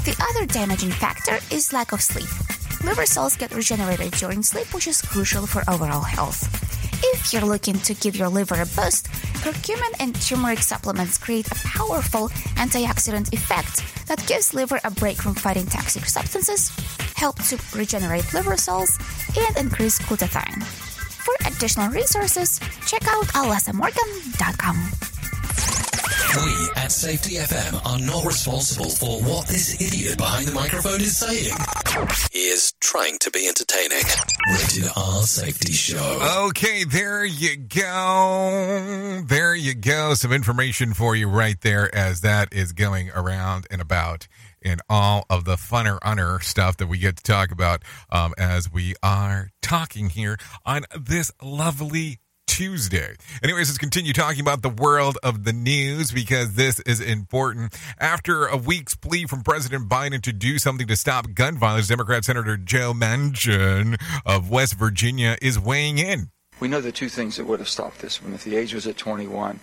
The 0.05 0.15
other 0.31 0.47
damaging 0.47 0.91
factor 0.91 1.39
is 1.51 1.73
lack 1.73 1.93
of 1.93 2.03
sleep. 2.03 2.29
Liver 2.85 3.07
cells 3.07 3.37
get 3.37 3.55
regenerated 3.55 4.13
during 4.13 4.43
sleep, 4.43 4.73
which 4.75 4.87
is 4.87 5.03
crucial 5.03 5.47
for 5.47 5.65
overall 5.69 6.03
health. 6.03 6.47
If 7.03 7.33
you're 7.33 7.43
looking 7.43 7.79
to 7.81 7.95
give 7.95 8.17
your 8.17 8.29
liver 8.29 8.57
a 8.57 8.67
boost, 8.67 9.07
curcumin 9.43 9.95
and 10.01 10.21
turmeric 10.21 10.61
supplements 10.61 11.19
create 11.19 11.47
a 11.51 11.55
powerful 11.55 12.29
antioxidant 12.57 13.33
effect 13.33 13.85
that 14.09 14.25
gives 14.27 14.55
liver 14.55 14.81
a 14.85 14.91
break 14.91 15.17
from 15.17 15.35
fighting 15.35 15.67
toxic 15.67 16.07
substances, 16.07 16.71
help 17.15 17.37
to 17.45 17.59
regenerate 17.77 18.33
liver 18.35 18.57
cells, 18.57 18.99
and 19.37 19.57
increase 19.57 19.99
glutathione. 20.01 20.63
For 20.65 21.35
additional 21.47 21.91
resources, 21.91 22.59
check 22.87 23.07
out 23.09 23.27
alessamorgan.com. 23.29 25.08
We 26.37 26.69
at 26.77 26.93
Safety 26.93 27.37
FM 27.37 27.87
are 27.87 27.99
not 27.99 28.25
responsible 28.27 28.91
for 28.91 29.21
what 29.23 29.47
this 29.47 29.81
idiot 29.81 30.19
behind 30.19 30.47
the 30.47 30.53
microphone 30.53 31.01
is 31.01 31.17
saying. 31.17 31.55
He 32.31 32.49
is 32.49 32.73
trying 32.81 33.19
to 33.21 33.31
be 33.31 33.49
entertaining. 33.49 34.05
Rated 34.51 34.91
R 34.95 35.23
Safety 35.23 35.73
Show. 35.73 36.47
Okay, 36.49 36.85
there 36.85 37.25
you 37.25 37.57
go. 37.57 39.23
There 39.27 39.55
you 39.55 39.75
go. 39.75 40.13
Some 40.15 40.33
information 40.33 40.93
for 40.93 41.17
you 41.17 41.29
right 41.29 41.59
there 41.63 41.93
as 41.95 42.21
that 42.21 42.53
is 42.53 42.73
going 42.73 43.11
around 43.15 43.67
and 43.71 43.81
about 43.81 44.29
in 44.61 44.81
all 44.89 45.25
of 45.31 45.45
the 45.45 45.57
funner 45.57 45.99
unner 46.01 46.43
stuff 46.43 46.77
that 46.77 46.89
we 46.89 46.99
get 46.99 47.17
to 47.17 47.23
talk 47.23 47.51
about 47.51 47.83
um, 48.11 48.35
as 48.37 48.71
we 48.71 48.95
are 49.03 49.51
talking 49.63 50.11
here 50.11 50.37
on 50.67 50.85
this 50.99 51.33
lovely 51.43 52.19
Tuesday. 52.49 53.15
Anyways, 53.43 53.69
let's 53.69 53.79
continue 53.79 54.13
talking 54.13 54.41
about 54.41 54.63
the 54.63 54.69
world 54.69 55.17
of 55.23 55.45
the 55.45 55.53
news 55.53 56.11
because 56.11 56.55
this 56.55 56.81
is 56.81 57.01
important. 57.01 57.79
After 58.01 58.47
a 58.47 58.57
week's 58.57 58.97
plea 58.97 59.27
from 59.27 59.43
President 59.43 59.89
Biden 59.89 60.21
to 60.23 60.33
do 60.33 60.59
something 60.59 60.89
to 60.89 60.97
stop 60.97 61.35
gun 61.35 61.57
violence, 61.57 61.87
Democrat 61.87 62.25
Senator 62.25 62.57
Joe 62.57 62.93
Manchin 62.93 64.01
of 64.27 64.51
West 64.51 64.75
Virginia 64.75 65.37
is 65.41 65.61
weighing 65.61 65.99
in. 65.99 66.31
We 66.59 66.67
know 66.67 66.81
the 66.81 66.91
two 66.91 67.09
things 67.09 67.37
that 67.37 67.47
would 67.47 67.61
have 67.61 67.69
stopped 67.69 68.01
this 68.01 68.21
one 68.21 68.35
if 68.35 68.43
the 68.43 68.57
age 68.57 68.75
was 68.75 68.87
at 68.89 68.97
21 68.97 69.61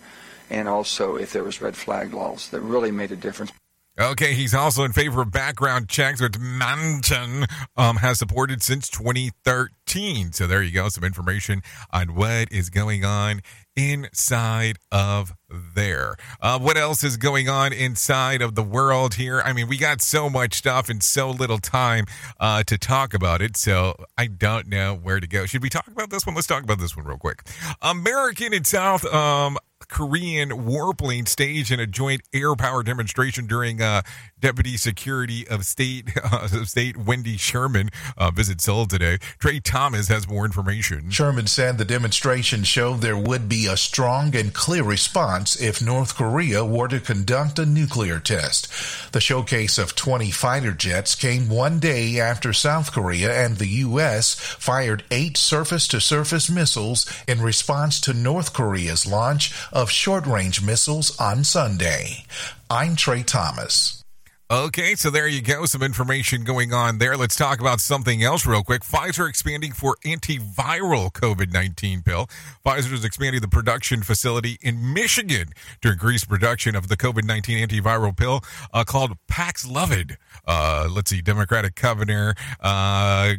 and 0.48 0.68
also 0.68 1.16
if 1.16 1.32
there 1.32 1.44
was 1.44 1.60
red 1.60 1.76
flag 1.76 2.14
laws 2.14 2.48
that 2.50 2.60
really 2.60 2.90
made 2.90 3.12
a 3.12 3.16
difference. 3.16 3.52
Okay, 3.98 4.34
he's 4.34 4.52
also 4.52 4.84
in 4.84 4.92
favor 4.92 5.22
of 5.22 5.30
background 5.30 5.88
checks, 5.88 6.20
which 6.20 6.32
Manchin 6.32 7.50
um, 7.78 7.96
has 7.96 8.18
supported 8.18 8.62
since 8.62 8.90
2013. 8.90 10.32
So 10.32 10.46
there 10.46 10.62
you 10.62 10.70
go, 10.70 10.90
some 10.90 11.02
information 11.02 11.62
on 11.90 12.14
what 12.14 12.52
is 12.52 12.68
going 12.68 13.06
on 13.06 13.40
inside 13.74 14.78
of 14.92 15.32
there. 15.74 16.16
Uh, 16.42 16.58
what 16.58 16.76
else 16.76 17.02
is 17.04 17.16
going 17.16 17.48
on 17.48 17.72
inside 17.72 18.42
of 18.42 18.54
the 18.54 18.62
world 18.62 19.14
here? 19.14 19.40
I 19.40 19.54
mean, 19.54 19.66
we 19.66 19.78
got 19.78 20.02
so 20.02 20.28
much 20.28 20.54
stuff 20.54 20.90
and 20.90 21.02
so 21.02 21.30
little 21.30 21.58
time 21.58 22.04
uh, 22.38 22.64
to 22.64 22.76
talk 22.76 23.14
about 23.14 23.40
it, 23.40 23.56
so 23.56 23.94
I 24.18 24.26
don't 24.26 24.66
know 24.68 24.94
where 24.94 25.20
to 25.20 25.26
go. 25.26 25.46
Should 25.46 25.62
we 25.62 25.70
talk 25.70 25.86
about 25.88 26.10
this 26.10 26.26
one? 26.26 26.34
Let's 26.34 26.46
talk 26.46 26.62
about 26.62 26.80
this 26.80 26.94
one 26.94 27.06
real 27.06 27.16
quick. 27.16 27.42
American 27.80 28.52
and 28.52 28.66
South 28.66 29.06
um, 29.06 29.56
Korean 29.88 30.50
warplane 30.50 31.28
staged 31.28 31.70
in 31.70 31.80
a 31.80 31.86
joint 31.86 32.22
air 32.32 32.54
power 32.54 32.82
demonstration 32.82 33.46
during 33.46 33.80
uh, 33.80 34.02
Deputy 34.38 34.76
Security 34.76 35.46
of 35.48 35.64
State 35.64 36.10
uh, 36.24 36.48
State 36.64 36.96
Wendy 36.96 37.36
Sherman 37.36 37.90
uh, 38.16 38.30
visit 38.30 38.60
Seoul 38.60 38.86
today. 38.86 39.18
Trey 39.38 39.60
Thomas 39.60 40.08
has 40.08 40.28
more 40.28 40.44
information. 40.44 41.10
Sherman 41.10 41.46
said 41.46 41.78
the 41.78 41.84
demonstration 41.84 42.64
showed 42.64 43.00
there 43.00 43.16
would 43.16 43.48
be 43.48 43.66
a 43.66 43.76
strong 43.76 44.36
and 44.36 44.52
clear 44.52 44.82
response 44.82 45.60
if 45.60 45.82
North 45.82 46.14
Korea 46.16 46.64
were 46.64 46.88
to 46.88 47.00
conduct 47.00 47.58
a 47.58 47.66
nuclear 47.66 48.20
test. 48.20 49.12
The 49.12 49.20
showcase 49.20 49.78
of 49.78 49.94
20 49.94 50.30
fighter 50.30 50.72
jets 50.72 51.14
came 51.14 51.48
one 51.48 51.78
day 51.78 52.20
after 52.20 52.52
South 52.52 52.92
Korea 52.92 53.32
and 53.32 53.56
the 53.56 53.68
U.S. 53.68 54.34
fired 54.34 55.04
eight 55.10 55.36
surface 55.36 55.88
to 55.88 56.00
surface 56.00 56.50
missiles 56.50 57.06
in 57.26 57.40
response 57.40 58.00
to 58.02 58.12
North 58.12 58.52
Korea's 58.52 59.06
launch 59.06 59.52
of 59.76 59.90
short 59.90 60.26
range 60.26 60.62
missiles 60.62 61.14
on 61.20 61.44
Sunday. 61.44 62.24
I'm 62.70 62.96
Trey 62.96 63.22
Thomas. 63.22 64.02
Okay, 64.48 64.94
so 64.94 65.10
there 65.10 65.26
you 65.26 65.42
go. 65.42 65.66
Some 65.66 65.82
information 65.82 66.44
going 66.44 66.72
on 66.72 66.98
there. 66.98 67.16
Let's 67.16 67.34
talk 67.34 67.58
about 67.58 67.80
something 67.80 68.22
else 68.22 68.46
real 68.46 68.62
quick. 68.62 68.82
Pfizer 68.82 69.28
expanding 69.28 69.72
for 69.72 69.96
antiviral 70.04 71.10
COVID 71.10 71.52
19 71.52 72.02
pill. 72.02 72.28
Pfizer 72.64 72.92
is 72.92 73.04
expanding 73.04 73.40
the 73.40 73.48
production 73.48 74.04
facility 74.04 74.56
in 74.62 74.94
Michigan 74.94 75.48
to 75.82 75.90
increase 75.90 76.24
production 76.24 76.76
of 76.76 76.86
the 76.86 76.96
COVID 76.96 77.24
19 77.24 77.66
antiviral 77.66 78.16
pill 78.16 78.44
uh, 78.72 78.84
called 78.84 79.18
Paxlovid. 79.28 80.14
Uh, 80.46 80.86
let's 80.92 81.10
see, 81.10 81.20
Democratic 81.20 81.74
Governor 81.74 82.36
uh, 82.60 83.32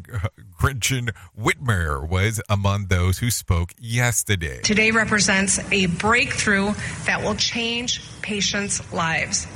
Gretchen 0.57 1.11
Whitmer 1.39 2.05
was 2.05 2.41
among 2.49 2.87
those 2.87 3.19
who 3.19 3.31
spoke 3.31 3.73
yesterday. 3.79 4.59
Today 4.59 4.91
represents 4.91 5.57
a 5.71 5.85
breakthrough 5.85 6.73
that 7.05 7.23
will 7.23 7.35
change 7.35 8.01
patients' 8.21 8.91
lives. 8.91 9.47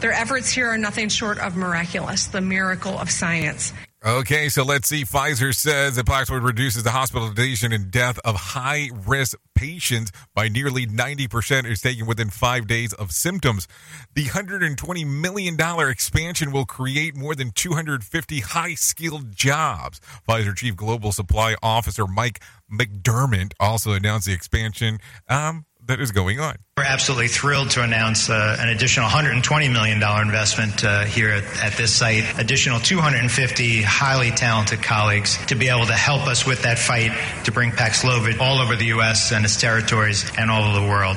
Their 0.00 0.12
efforts 0.12 0.50
here 0.50 0.68
are 0.68 0.78
nothing 0.78 1.08
short 1.08 1.38
of 1.38 1.56
miraculous, 1.56 2.26
the 2.26 2.40
miracle 2.40 2.98
of 2.98 3.10
science. 3.10 3.72
Okay, 4.02 4.48
so 4.48 4.64
let's 4.64 4.88
see. 4.88 5.04
Pfizer 5.04 5.54
says 5.54 5.96
that 5.96 6.06
Paxlovid 6.06 6.42
reduces 6.42 6.84
the 6.84 6.90
hospitalization 6.90 7.70
and 7.70 7.90
death 7.90 8.18
of 8.24 8.34
high 8.34 8.88
risk 9.06 9.36
patients 9.54 10.10
by 10.34 10.48
nearly 10.48 10.86
90% 10.86 11.70
is 11.70 11.82
taken 11.82 12.06
within 12.06 12.30
five 12.30 12.66
days 12.66 12.94
of 12.94 13.12
symptoms. 13.12 13.68
The 14.14 14.24
$120 14.24 15.06
million 15.06 15.54
expansion 15.90 16.50
will 16.50 16.64
create 16.64 17.14
more 17.14 17.34
than 17.34 17.50
250 17.50 18.40
high 18.40 18.72
skilled 18.72 19.36
jobs. 19.36 20.00
Pfizer 20.26 20.56
Chief 20.56 20.74
Global 20.74 21.12
Supply 21.12 21.54
Officer 21.62 22.06
Mike 22.06 22.40
McDermott 22.72 23.52
also 23.60 23.92
announced 23.92 24.26
the 24.26 24.32
expansion 24.32 24.98
um, 25.28 25.66
that 25.86 26.00
is 26.00 26.12
going 26.12 26.40
on. 26.40 26.56
We're 26.76 26.84
absolutely 26.84 27.28
thrilled 27.28 27.70
to 27.70 27.82
announce 27.82 28.30
uh, 28.30 28.56
an 28.58 28.68
additional 28.68 29.08
$120 29.08 29.72
million 29.72 30.02
investment 30.02 30.84
uh, 30.84 31.04
here 31.04 31.30
at, 31.30 31.44
at, 31.62 31.72
this 31.74 31.94
site, 31.94 32.24
additional 32.38 32.80
250 32.80 33.82
highly 33.82 34.30
talented 34.30 34.82
colleagues 34.82 35.44
to 35.46 35.54
be 35.54 35.68
able 35.68 35.86
to 35.86 35.94
help 35.94 36.26
us 36.26 36.46
with 36.46 36.62
that 36.62 36.78
fight 36.78 37.12
to 37.44 37.52
bring 37.52 37.70
Paxlovid 37.70 38.40
all 38.40 38.58
over 38.58 38.76
the 38.76 38.86
U.S. 38.86 39.32
and 39.32 39.44
its 39.44 39.60
territories 39.60 40.30
and 40.36 40.50
all 40.50 40.64
over 40.64 40.80
the 40.80 40.88
world. 40.88 41.16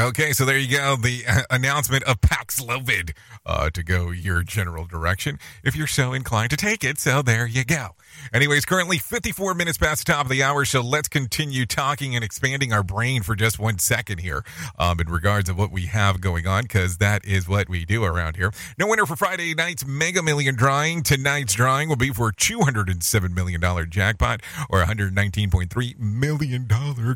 Okay, 0.00 0.32
so 0.32 0.46
there 0.46 0.56
you 0.56 0.78
go. 0.78 0.96
The 0.96 1.24
uh, 1.28 1.42
announcement 1.50 2.04
of 2.04 2.22
Paxlovid 2.22 3.12
uh, 3.44 3.68
to 3.68 3.82
go 3.82 4.10
your 4.10 4.42
general 4.42 4.86
direction 4.86 5.38
if 5.62 5.76
you're 5.76 5.86
so 5.86 6.14
inclined 6.14 6.48
to 6.50 6.56
take 6.56 6.82
it. 6.84 6.98
So 6.98 7.20
there 7.20 7.46
you 7.46 7.66
go. 7.66 7.96
Anyways, 8.32 8.64
currently 8.64 8.98
54 8.98 9.54
minutes 9.54 9.78
past 9.78 10.06
the 10.06 10.12
top 10.12 10.24
of 10.24 10.30
the 10.30 10.42
hour, 10.42 10.64
so 10.64 10.80
let's 10.80 11.08
continue 11.08 11.66
talking 11.66 12.14
and 12.14 12.24
expanding 12.24 12.72
our 12.72 12.82
brain 12.82 13.22
for 13.22 13.36
just 13.36 13.58
one 13.58 13.78
second 13.78 14.18
here 14.18 14.42
um, 14.78 15.00
in 15.00 15.08
regards 15.08 15.48
of 15.48 15.58
what 15.58 15.70
we 15.70 15.86
have 15.86 16.20
going 16.20 16.46
on, 16.46 16.62
because 16.62 16.96
that 16.98 17.24
is 17.24 17.48
what 17.48 17.68
we 17.68 17.84
do 17.84 18.02
around 18.04 18.36
here. 18.36 18.52
No 18.78 18.86
winner 18.86 19.06
for 19.06 19.16
Friday 19.16 19.54
night's 19.54 19.86
Mega 19.86 20.22
Million 20.22 20.54
drawing. 20.54 21.02
Tonight's 21.02 21.54
drawing 21.54 21.88
will 21.88 21.96
be 21.96 22.10
for 22.10 22.32
$207 22.32 23.34
million 23.34 23.60
jackpot 23.90 24.40
or 24.68 24.82
$119.3 24.82 25.98
million 25.98 26.66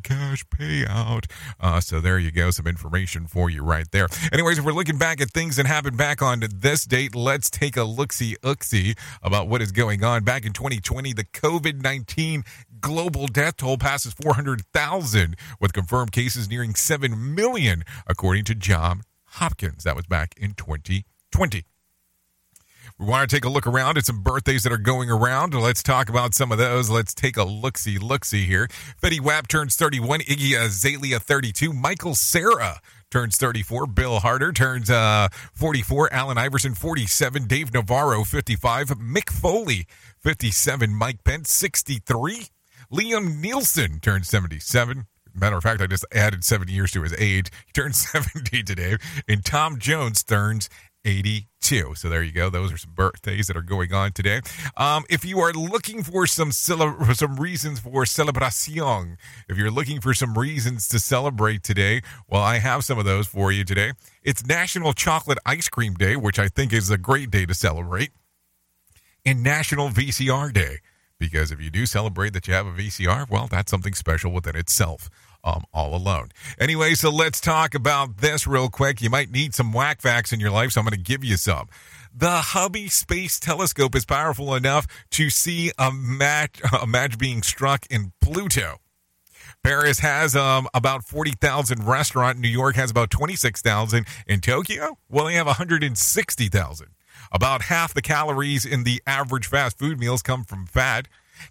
cash 0.03 0.45
payout. 0.47 1.30
Uh, 1.61 1.80
so 1.80 2.01
there 2.01 2.18
you 2.18 2.30
go, 2.30 2.51
some 2.51 2.66
information 2.75 3.29
for 3.29 3.49
you 3.49 3.62
right 3.62 3.87
there. 3.93 4.09
Anyways, 4.33 4.59
if 4.59 4.64
we're 4.64 4.72
looking 4.72 4.99
back 4.99 5.20
at 5.20 5.31
things 5.31 5.55
that 5.57 5.66
happened 5.66 5.97
back 5.97 6.20
on 6.20 6.43
this 6.53 6.85
date, 6.85 7.14
let's 7.14 7.49
take 7.49 7.77
a 7.77 7.85
look-see, 7.85 8.37
ooksy 8.43 8.99
about 9.22 9.47
what 9.47 9.62
is 9.62 9.70
going 9.70 10.03
on. 10.03 10.25
Back 10.25 10.45
in 10.45 10.53
2020, 10.53 11.12
the 11.12 11.22
COVID 11.22 11.81
19 11.81 12.43
global 12.81 13.29
death 13.29 13.59
toll 13.59 13.79
passes 13.79 14.12
400,000, 14.14 15.37
with 15.61 15.72
confirmed 15.72 16.11
cases 16.11 16.51
nearing 16.51 16.75
7 16.75 17.35
million, 17.35 17.85
according 18.09 18.43
to 18.47 18.57
John 18.57 19.03
Hopkins. 19.27 19.85
That 19.85 19.95
was 19.95 20.07
back 20.07 20.35
in 20.37 20.55
2020. 20.55 21.64
We 22.97 23.07
want 23.07 23.29
to 23.29 23.37
take 23.37 23.45
a 23.45 23.49
look 23.49 23.67
around 23.67 23.99
at 23.99 24.07
some 24.07 24.23
birthdays 24.23 24.63
that 24.63 24.73
are 24.73 24.79
going 24.79 25.11
around. 25.11 25.53
Let's 25.53 25.83
talk 25.83 26.09
about 26.09 26.33
some 26.33 26.53
of 26.53 26.59
those. 26.59 26.89
Let's 26.89 27.13
take 27.13 27.37
a 27.37 27.43
look 27.43 27.77
see, 27.77 27.99
look 27.99 28.25
see 28.25 28.45
here. 28.45 28.69
Fetty 29.03 29.21
Wap 29.21 29.49
turns 29.49 29.75
31, 29.75 30.21
Iggy 30.21 30.57
Azalea 30.57 31.19
32, 31.19 31.73
Michael 31.73 32.15
Cera 32.15 32.81
turns 33.11 33.37
34, 33.37 33.89
Bill 33.89 34.21
Hader 34.21 34.55
turns 34.55 34.91
uh, 34.91 35.27
44, 35.55 36.13
Allen 36.13 36.39
Iverson 36.39 36.75
47, 36.75 37.49
Dave 37.49 37.75
Navarro 37.75 38.23
55, 38.23 38.91
Mick 38.91 39.29
Foley 39.29 39.89
57, 40.21 40.95
Mike 40.95 41.25
Pence 41.25 41.51
63, 41.51 42.47
Liam 42.93 43.43
Neeson 43.43 44.01
turns 44.03 44.29
77. 44.29 45.07
Matter 45.35 45.57
of 45.57 45.65
fact, 45.65 45.81
I 45.81 45.89
just 45.89 46.07
added 46.13 46.45
seven 46.45 46.69
years 46.69 46.93
to 46.93 47.03
his 47.03 47.13
age. 47.15 47.51
He 47.67 47.73
turned 47.73 47.97
70 47.97 48.63
today. 48.63 48.97
And 49.27 49.45
Tom 49.45 49.81
Jones 49.81 50.23
turns 50.23 50.69
82. 51.05 51.95
So 51.95 52.09
there 52.09 52.23
you 52.23 52.33
go. 52.33 52.51
Those 52.51 52.73
are 52.73 52.77
some 52.77 52.93
birthdays 52.95 53.47
that 53.47 53.57
are 53.57 53.63
going 53.63 53.93
on 53.93 54.13
today. 54.13 54.41
Um, 54.77 55.05
if 55.11 55.25
you 55.25 55.39
are 55.41 55.53
looking 55.53 56.03
for 56.03 56.27
some 56.27 56.53
cele- 56.53 57.15
some 57.15 57.37
reasons 57.37 57.81
for 57.81 58.07
celebration, 58.07 59.19
if 59.49 59.57
you're 59.57 59.71
looking 59.71 60.01
for 60.01 60.15
some 60.15 60.37
reasons 60.37 60.89
to 60.89 60.99
celebrate 60.99 61.63
today, 61.63 62.03
well, 62.29 62.43
I 62.43 62.59
have 62.59 62.85
some 62.85 62.99
of 62.99 63.05
those 63.05 63.27
for 63.27 63.53
you 63.53 63.65
today. 63.65 63.93
It's 64.23 64.45
National 64.47 64.93
Chocolate 64.93 65.39
Ice 65.47 65.69
Cream 65.69 65.95
Day, 65.95 66.17
which 66.17 66.39
I 66.39 66.49
think 66.49 66.73
is 66.73 66.91
a 66.91 66.99
great 66.99 67.31
day 67.31 67.47
to 67.47 67.55
celebrate, 67.55 68.11
and 69.25 69.43
National 69.43 69.89
VCR 69.91 70.53
Day. 70.53 70.79
Because 71.19 71.53
if 71.53 71.61
you 71.61 71.71
do 71.71 71.87
celebrate 71.87 72.33
that 72.33 72.49
you 72.49 72.55
have 72.55 72.67
a 72.67 72.73
VCR, 72.73 73.31
well, 73.31 73.47
that's 73.47 73.71
something 73.71 73.95
special 73.95 74.33
within 74.33 74.57
itself 74.57 75.09
um, 75.45 75.65
all 75.73 75.95
alone. 75.95 76.31
Anyway, 76.59 76.95
so 76.95 77.11
let's 77.11 77.41
talk 77.41 77.75
about 77.75 78.19
this 78.19 78.47
real 78.47 78.69
quick. 78.69 79.01
You 79.01 79.11
might 79.11 79.31
need 79.31 79.55
some 79.55 79.73
whack 79.73 80.01
facts 80.01 80.33
in 80.33 80.41
your 80.41 80.51
life, 80.51 80.73
so 80.73 80.81
I'm 80.81 80.87
going 80.87 80.97
to 80.97 80.99
give 80.99 81.23
you 81.23 81.37
some. 81.37 81.69
The 82.17 82.31
Hubble 82.31 82.89
Space 82.89 83.39
Telescope 83.39 83.95
is 83.95 84.05
powerful 84.05 84.55
enough 84.55 84.87
to 85.11 85.31
see 85.31 85.71
a 85.79 85.93
match, 85.93 86.61
a 86.81 86.87
match 86.87 87.19
being 87.19 87.43
struck 87.43 87.87
in 87.91 88.13
Pluto. 88.21 88.79
Paris 89.63 90.01
has 90.01 90.37
um, 90.37 90.69
about 90.75 91.05
40,000 91.05 91.85
restaurant. 91.85 92.39
New 92.39 92.49
York 92.49 92.77
has 92.77 92.91
about 92.91 93.11
26,000. 93.11 94.07
In 94.27 94.41
Tokyo, 94.41 94.99
well, 95.09 95.27
they 95.27 95.35
have 95.35 95.47
160,000. 95.47 96.89
About 97.33 97.63
half 97.63 97.95
the 97.95 98.03
calories 98.03 98.65
in 98.67 98.85
the 98.85 99.03
average 99.07 99.47
fast 99.47 99.79
food 99.79 99.99
meals 99.99 100.23
come 100.23 100.45
from 100.45 100.67
fat. 100.67 101.09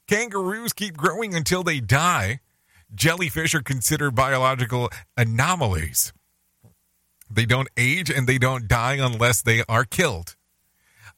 Kangaroos 0.08 0.74
keep 0.74 0.96
growing 0.96 1.34
until 1.34 1.64
they 1.64 1.80
die. 1.80 2.40
Jellyfish 2.94 3.56
are 3.56 3.62
considered 3.62 4.16
biological 4.16 4.90
anomalies. 5.18 6.14
They 7.30 7.46
don't 7.46 7.70
age 7.78 8.10
and 8.10 8.28
they 8.28 8.38
don't 8.38 8.68
die 8.68 8.96
unless 8.96 9.42
they 9.42 9.64
are 9.68 9.86
killed. 9.86 10.36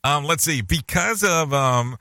Um, 0.04 0.24
let's 0.24 0.44
see. 0.44 0.62
Because 0.62 1.24
of 1.24 1.54
um, 1.54 1.98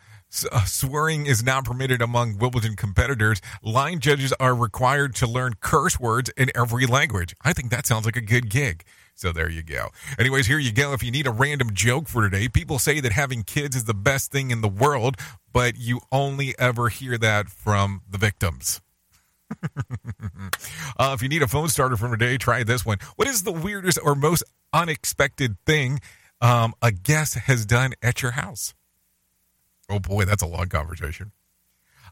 uh, 0.52 0.64
swearing 0.64 1.26
is 1.26 1.42
not 1.42 1.64
permitted 1.64 2.02
among 2.02 2.38
Wimbledon 2.38 2.76
competitors, 2.76 3.40
line 3.62 3.98
judges 3.98 4.32
are 4.38 4.54
required 4.54 5.14
to 5.16 5.26
learn 5.26 5.54
curse 5.60 5.98
words 5.98 6.30
in 6.36 6.50
every 6.54 6.86
language. 6.86 7.34
I 7.42 7.52
think 7.52 7.70
that 7.70 7.86
sounds 7.86 8.04
like 8.04 8.16
a 8.16 8.20
good 8.20 8.50
gig. 8.50 8.84
So 9.16 9.32
there 9.32 9.48
you 9.48 9.62
go. 9.62 9.88
Anyways, 10.18 10.46
here 10.46 10.58
you 10.58 10.72
go. 10.72 10.92
If 10.92 11.02
you 11.02 11.10
need 11.10 11.26
a 11.26 11.30
random 11.30 11.72
joke 11.72 12.08
for 12.08 12.22
today, 12.28 12.48
people 12.48 12.78
say 12.78 13.00
that 13.00 13.12
having 13.12 13.42
kids 13.42 13.76
is 13.76 13.84
the 13.84 13.94
best 13.94 14.32
thing 14.32 14.50
in 14.50 14.60
the 14.60 14.68
world, 14.68 15.16
but 15.52 15.76
you 15.76 16.00
only 16.10 16.54
ever 16.58 16.88
hear 16.88 17.16
that 17.18 17.48
from 17.48 18.02
the 18.08 18.18
victims. 18.18 18.80
uh, 20.98 21.12
if 21.14 21.22
you 21.22 21.28
need 21.28 21.42
a 21.42 21.48
phone 21.48 21.68
starter 21.68 21.96
from 21.96 22.10
today, 22.10 22.36
try 22.38 22.62
this 22.62 22.84
one. 22.84 22.98
What 23.16 23.28
is 23.28 23.42
the 23.42 23.52
weirdest 23.52 23.98
or 24.02 24.14
most 24.14 24.42
unexpected 24.72 25.56
thing 25.64 26.00
um, 26.40 26.74
a 26.82 26.92
guest 26.92 27.34
has 27.34 27.66
done 27.66 27.94
at 28.02 28.22
your 28.22 28.32
house? 28.32 28.74
Oh 29.88 29.98
boy, 29.98 30.24
that's 30.24 30.42
a 30.42 30.46
long 30.46 30.68
conversation. 30.68 31.32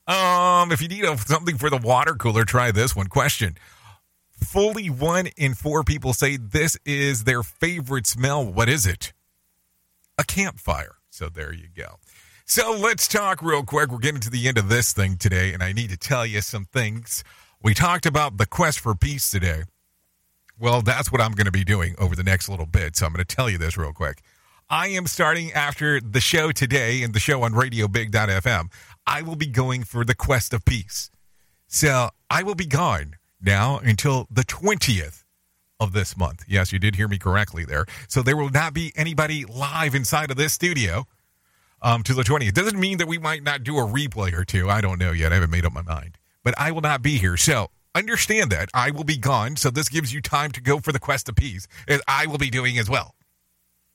Um, 0.07 0.72
if 0.72 0.82
you 0.82 0.88
need 0.88 1.05
a, 1.05 1.16
something 1.16 1.59
for 1.59 1.70
the 1.70 1.76
water 1.76 2.14
cooler, 2.14 2.45
try 2.45 2.70
this 2.72 2.95
one. 2.97 3.07
Question: 3.07 3.57
Fully 4.30 4.88
one 4.88 5.28
in 5.36 5.55
four 5.55 5.84
people 5.84 6.12
say 6.12 6.36
this 6.36 6.76
is 6.84 7.24
their 7.24 7.43
favorite 7.43 8.07
smell. 8.07 8.45
What 8.45 8.68
is 8.68 8.86
it? 8.86 9.12
A 10.18 10.24
campfire. 10.24 10.97
So 11.11 11.28
there 11.28 11.53
you 11.53 11.68
go. 11.74 11.99
So 12.55 12.72
let's 12.72 13.09
talk 13.09 13.40
real 13.40 13.62
quick. 13.62 13.90
We're 13.90 13.96
getting 13.96 14.20
to 14.20 14.28
the 14.28 14.46
end 14.46 14.59
of 14.59 14.68
this 14.68 14.92
thing 14.92 15.16
today, 15.16 15.55
and 15.55 15.62
I 15.62 15.72
need 15.72 15.88
to 15.88 15.96
tell 15.96 16.26
you 16.26 16.42
some 16.42 16.66
things. 16.66 17.24
We 17.62 17.72
talked 17.72 18.05
about 18.05 18.36
the 18.36 18.44
quest 18.44 18.78
for 18.78 18.94
peace 18.94 19.30
today. 19.30 19.62
Well, 20.61 20.82
that's 20.82 21.11
what 21.11 21.22
I'm 21.22 21.32
going 21.32 21.46
to 21.46 21.50
be 21.50 21.64
doing 21.64 21.94
over 21.98 22.14
the 22.14 22.22
next 22.22 22.50
little 22.50 22.66
bit. 22.66 22.94
So 22.94 23.07
I'm 23.07 23.12
going 23.14 23.24
to 23.24 23.34
tell 23.34 23.48
you 23.48 23.57
this 23.57 23.78
real 23.78 23.94
quick. 23.94 24.20
I 24.68 24.88
am 24.88 25.07
starting 25.07 25.50
after 25.53 25.98
the 25.98 26.20
show 26.20 26.53
today 26.53 27.03
and 27.03 27.14
the 27.14 27.20
show 27.20 27.42
on 27.42 27.53
RadioBig.fm. 27.55 28.70
I 29.07 29.22
will 29.22 29.36
be 29.36 29.46
going 29.46 29.82
for 29.82 30.05
the 30.05 30.14
quest 30.14 30.53
of 30.53 30.66
peace. 30.66 31.11
So 31.68 32.11
I 32.28 32.42
will 32.42 32.55
be 32.55 32.66
gone 32.66 33.14
now 33.40 33.78
until 33.78 34.26
the 34.30 34.44
20th 34.44 35.24
of 35.80 35.94
this 35.94 36.18
month. 36.18 36.44
Yes, 36.46 36.70
you 36.70 36.78
did 36.78 36.96
hear 36.96 37.09
me 37.09 37.16
correctly 37.16 37.64
there. 37.64 37.86
So 38.09 38.20
there 38.20 38.36
will 38.36 38.50
not 38.50 38.74
be 38.74 38.92
anybody 38.94 39.46
live 39.46 39.94
inside 39.94 40.30
of 40.30 40.36
this 40.36 40.53
studio 40.53 41.07
um, 41.83 42.03
to 42.05 42.14
the 42.14 42.22
20th. 42.22 42.49
It 42.49 42.55
doesn't 42.55 42.78
mean 42.78 42.99
that 42.99 43.09
we 43.09 43.18
might 43.18 43.43
not 43.43 43.62
do 43.62 43.78
a 43.78 43.83
replay 43.83 44.33
or 44.33 44.45
two. 44.45 44.70
I 44.70 44.80
don't 44.80 44.99
know 44.99 45.12
yet. 45.12 45.33
I 45.33 45.37
haven't 45.37 45.51
made 45.51 45.66
up 45.66 45.72
my 45.72 45.83
mind. 45.83 46.16
But 46.45 46.55
I 46.59 46.72
will 46.72 46.80
not 46.80 47.03
be 47.03 47.18
here. 47.18 47.37
So 47.37 47.70
understand 47.95 48.51
that 48.53 48.68
I 48.72 48.91
will 48.91 49.05
be 49.05 49.16
gone. 49.16 49.57
So 49.57 49.70
this 49.70 49.89
gives 49.89 50.12
you 50.12 50.20
time 50.20 50.51
to 50.53 50.61
go 50.61 50.78
for 50.78 50.93
the 50.93 50.99
quest 50.99 51.28
of 51.28 51.37
peace, 51.37 51.68
as 51.87 52.01
I 52.09 52.26
will 52.26 52.39
be 52.39 52.51
doing 52.51 52.78
as 52.78 52.89
well. 52.89 53.14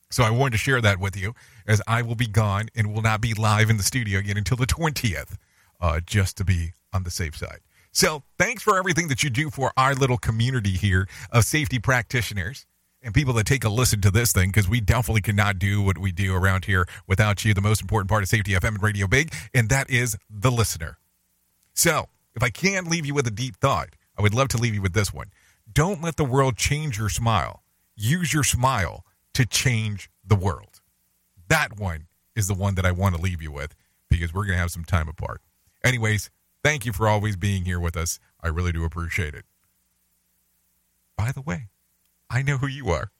So 0.09 0.23
I 0.23 0.29
wanted 0.29 0.51
to 0.51 0.57
share 0.57 0.79
that 0.81 0.99
with 0.99 1.17
you 1.17 1.33
as 1.65 1.81
I 1.87 2.01
will 2.01 2.15
be 2.15 2.27
gone 2.27 2.67
and 2.75 2.93
will 2.93 3.01
not 3.01 3.19
be 3.19 3.33
live 3.33 3.69
in 3.69 3.77
the 3.77 3.83
studio 3.83 4.19
again 4.19 4.37
until 4.37 4.55
the 4.55 4.65
20th, 4.65 5.35
uh, 5.81 5.99
just 6.05 6.37
to 6.37 6.45
be 6.45 6.73
on 6.93 7.03
the 7.03 7.11
safe 7.11 7.35
side. 7.35 7.59
So 7.91 8.23
thanks 8.37 8.63
for 8.63 8.77
everything 8.77 9.09
that 9.09 9.23
you 9.23 9.29
do 9.29 9.49
for 9.49 9.73
our 9.75 9.95
little 9.95 10.17
community 10.17 10.71
here 10.71 11.07
of 11.31 11.43
safety 11.43 11.79
practitioners 11.79 12.65
and 13.07 13.15
people 13.15 13.33
that 13.33 13.45
take 13.45 13.63
a 13.63 13.69
listen 13.69 14.01
to 14.01 14.11
this 14.11 14.33
thing 14.33 14.49
because 14.49 14.67
we 14.67 14.81
definitely 14.81 15.21
cannot 15.21 15.57
do 15.57 15.81
what 15.81 15.97
we 15.97 16.11
do 16.11 16.35
around 16.35 16.65
here 16.65 16.85
without 17.07 17.45
you. 17.45 17.53
The 17.53 17.61
most 17.61 17.81
important 17.81 18.09
part 18.09 18.21
of 18.21 18.27
Safety 18.27 18.51
FM 18.51 18.67
and 18.67 18.83
Radio 18.83 19.07
Big, 19.07 19.33
and 19.53 19.69
that 19.69 19.89
is 19.89 20.17
the 20.29 20.51
listener. 20.51 20.99
So 21.73 22.09
if 22.35 22.43
I 22.43 22.49
can't 22.49 22.89
leave 22.89 23.05
you 23.05 23.13
with 23.13 23.25
a 23.25 23.31
deep 23.31 23.55
thought, 23.55 23.95
I 24.17 24.21
would 24.21 24.33
love 24.33 24.49
to 24.49 24.57
leave 24.57 24.75
you 24.75 24.81
with 24.81 24.91
this 24.91 25.13
one. 25.13 25.27
Don't 25.71 26.03
let 26.03 26.17
the 26.17 26.25
world 26.25 26.57
change 26.57 26.99
your 26.99 27.07
smile. 27.07 27.63
Use 27.95 28.33
your 28.33 28.43
smile 28.43 29.05
to 29.35 29.45
change 29.45 30.09
the 30.25 30.35
world. 30.35 30.81
That 31.47 31.79
one 31.79 32.07
is 32.35 32.49
the 32.49 32.55
one 32.55 32.75
that 32.75 32.85
I 32.85 32.91
want 32.91 33.15
to 33.15 33.21
leave 33.21 33.41
you 33.41 33.53
with 33.53 33.73
because 34.09 34.33
we're 34.33 34.43
going 34.43 34.57
to 34.57 34.61
have 34.61 34.71
some 34.71 34.83
time 34.83 35.07
apart. 35.07 35.41
Anyways, 35.81 36.29
thank 36.61 36.85
you 36.85 36.91
for 36.91 37.07
always 37.07 37.37
being 37.37 37.63
here 37.63 37.79
with 37.79 37.95
us. 37.95 38.19
I 38.43 38.49
really 38.49 38.73
do 38.73 38.83
appreciate 38.83 39.33
it. 39.33 39.45
By 41.15 41.31
the 41.31 41.41
way, 41.41 41.69
I 42.29 42.41
know 42.41 42.57
who 42.57 42.67
you 42.67 42.89
are. 42.89 43.11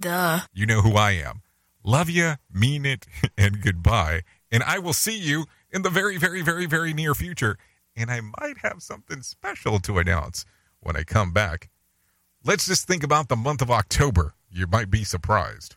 Duh. 0.00 0.40
You 0.52 0.66
know 0.66 0.80
who 0.80 0.96
I 0.96 1.12
am. 1.12 1.42
Love 1.82 2.08
you, 2.08 2.34
mean 2.52 2.86
it, 2.86 3.06
and 3.38 3.60
goodbye. 3.60 4.22
And 4.50 4.62
I 4.62 4.78
will 4.78 4.92
see 4.92 5.18
you 5.18 5.46
in 5.70 5.82
the 5.82 5.90
very, 5.90 6.16
very, 6.16 6.42
very, 6.42 6.66
very 6.66 6.92
near 6.94 7.14
future. 7.14 7.58
And 7.96 8.10
I 8.10 8.20
might 8.20 8.58
have 8.62 8.82
something 8.82 9.22
special 9.22 9.78
to 9.80 9.98
announce 9.98 10.44
when 10.80 10.96
I 10.96 11.02
come 11.02 11.32
back. 11.32 11.70
Let's 12.44 12.66
just 12.66 12.86
think 12.86 13.02
about 13.02 13.28
the 13.28 13.36
month 13.36 13.62
of 13.62 13.70
October. 13.70 14.34
You 14.50 14.66
might 14.66 14.90
be 14.90 15.04
surprised. 15.04 15.76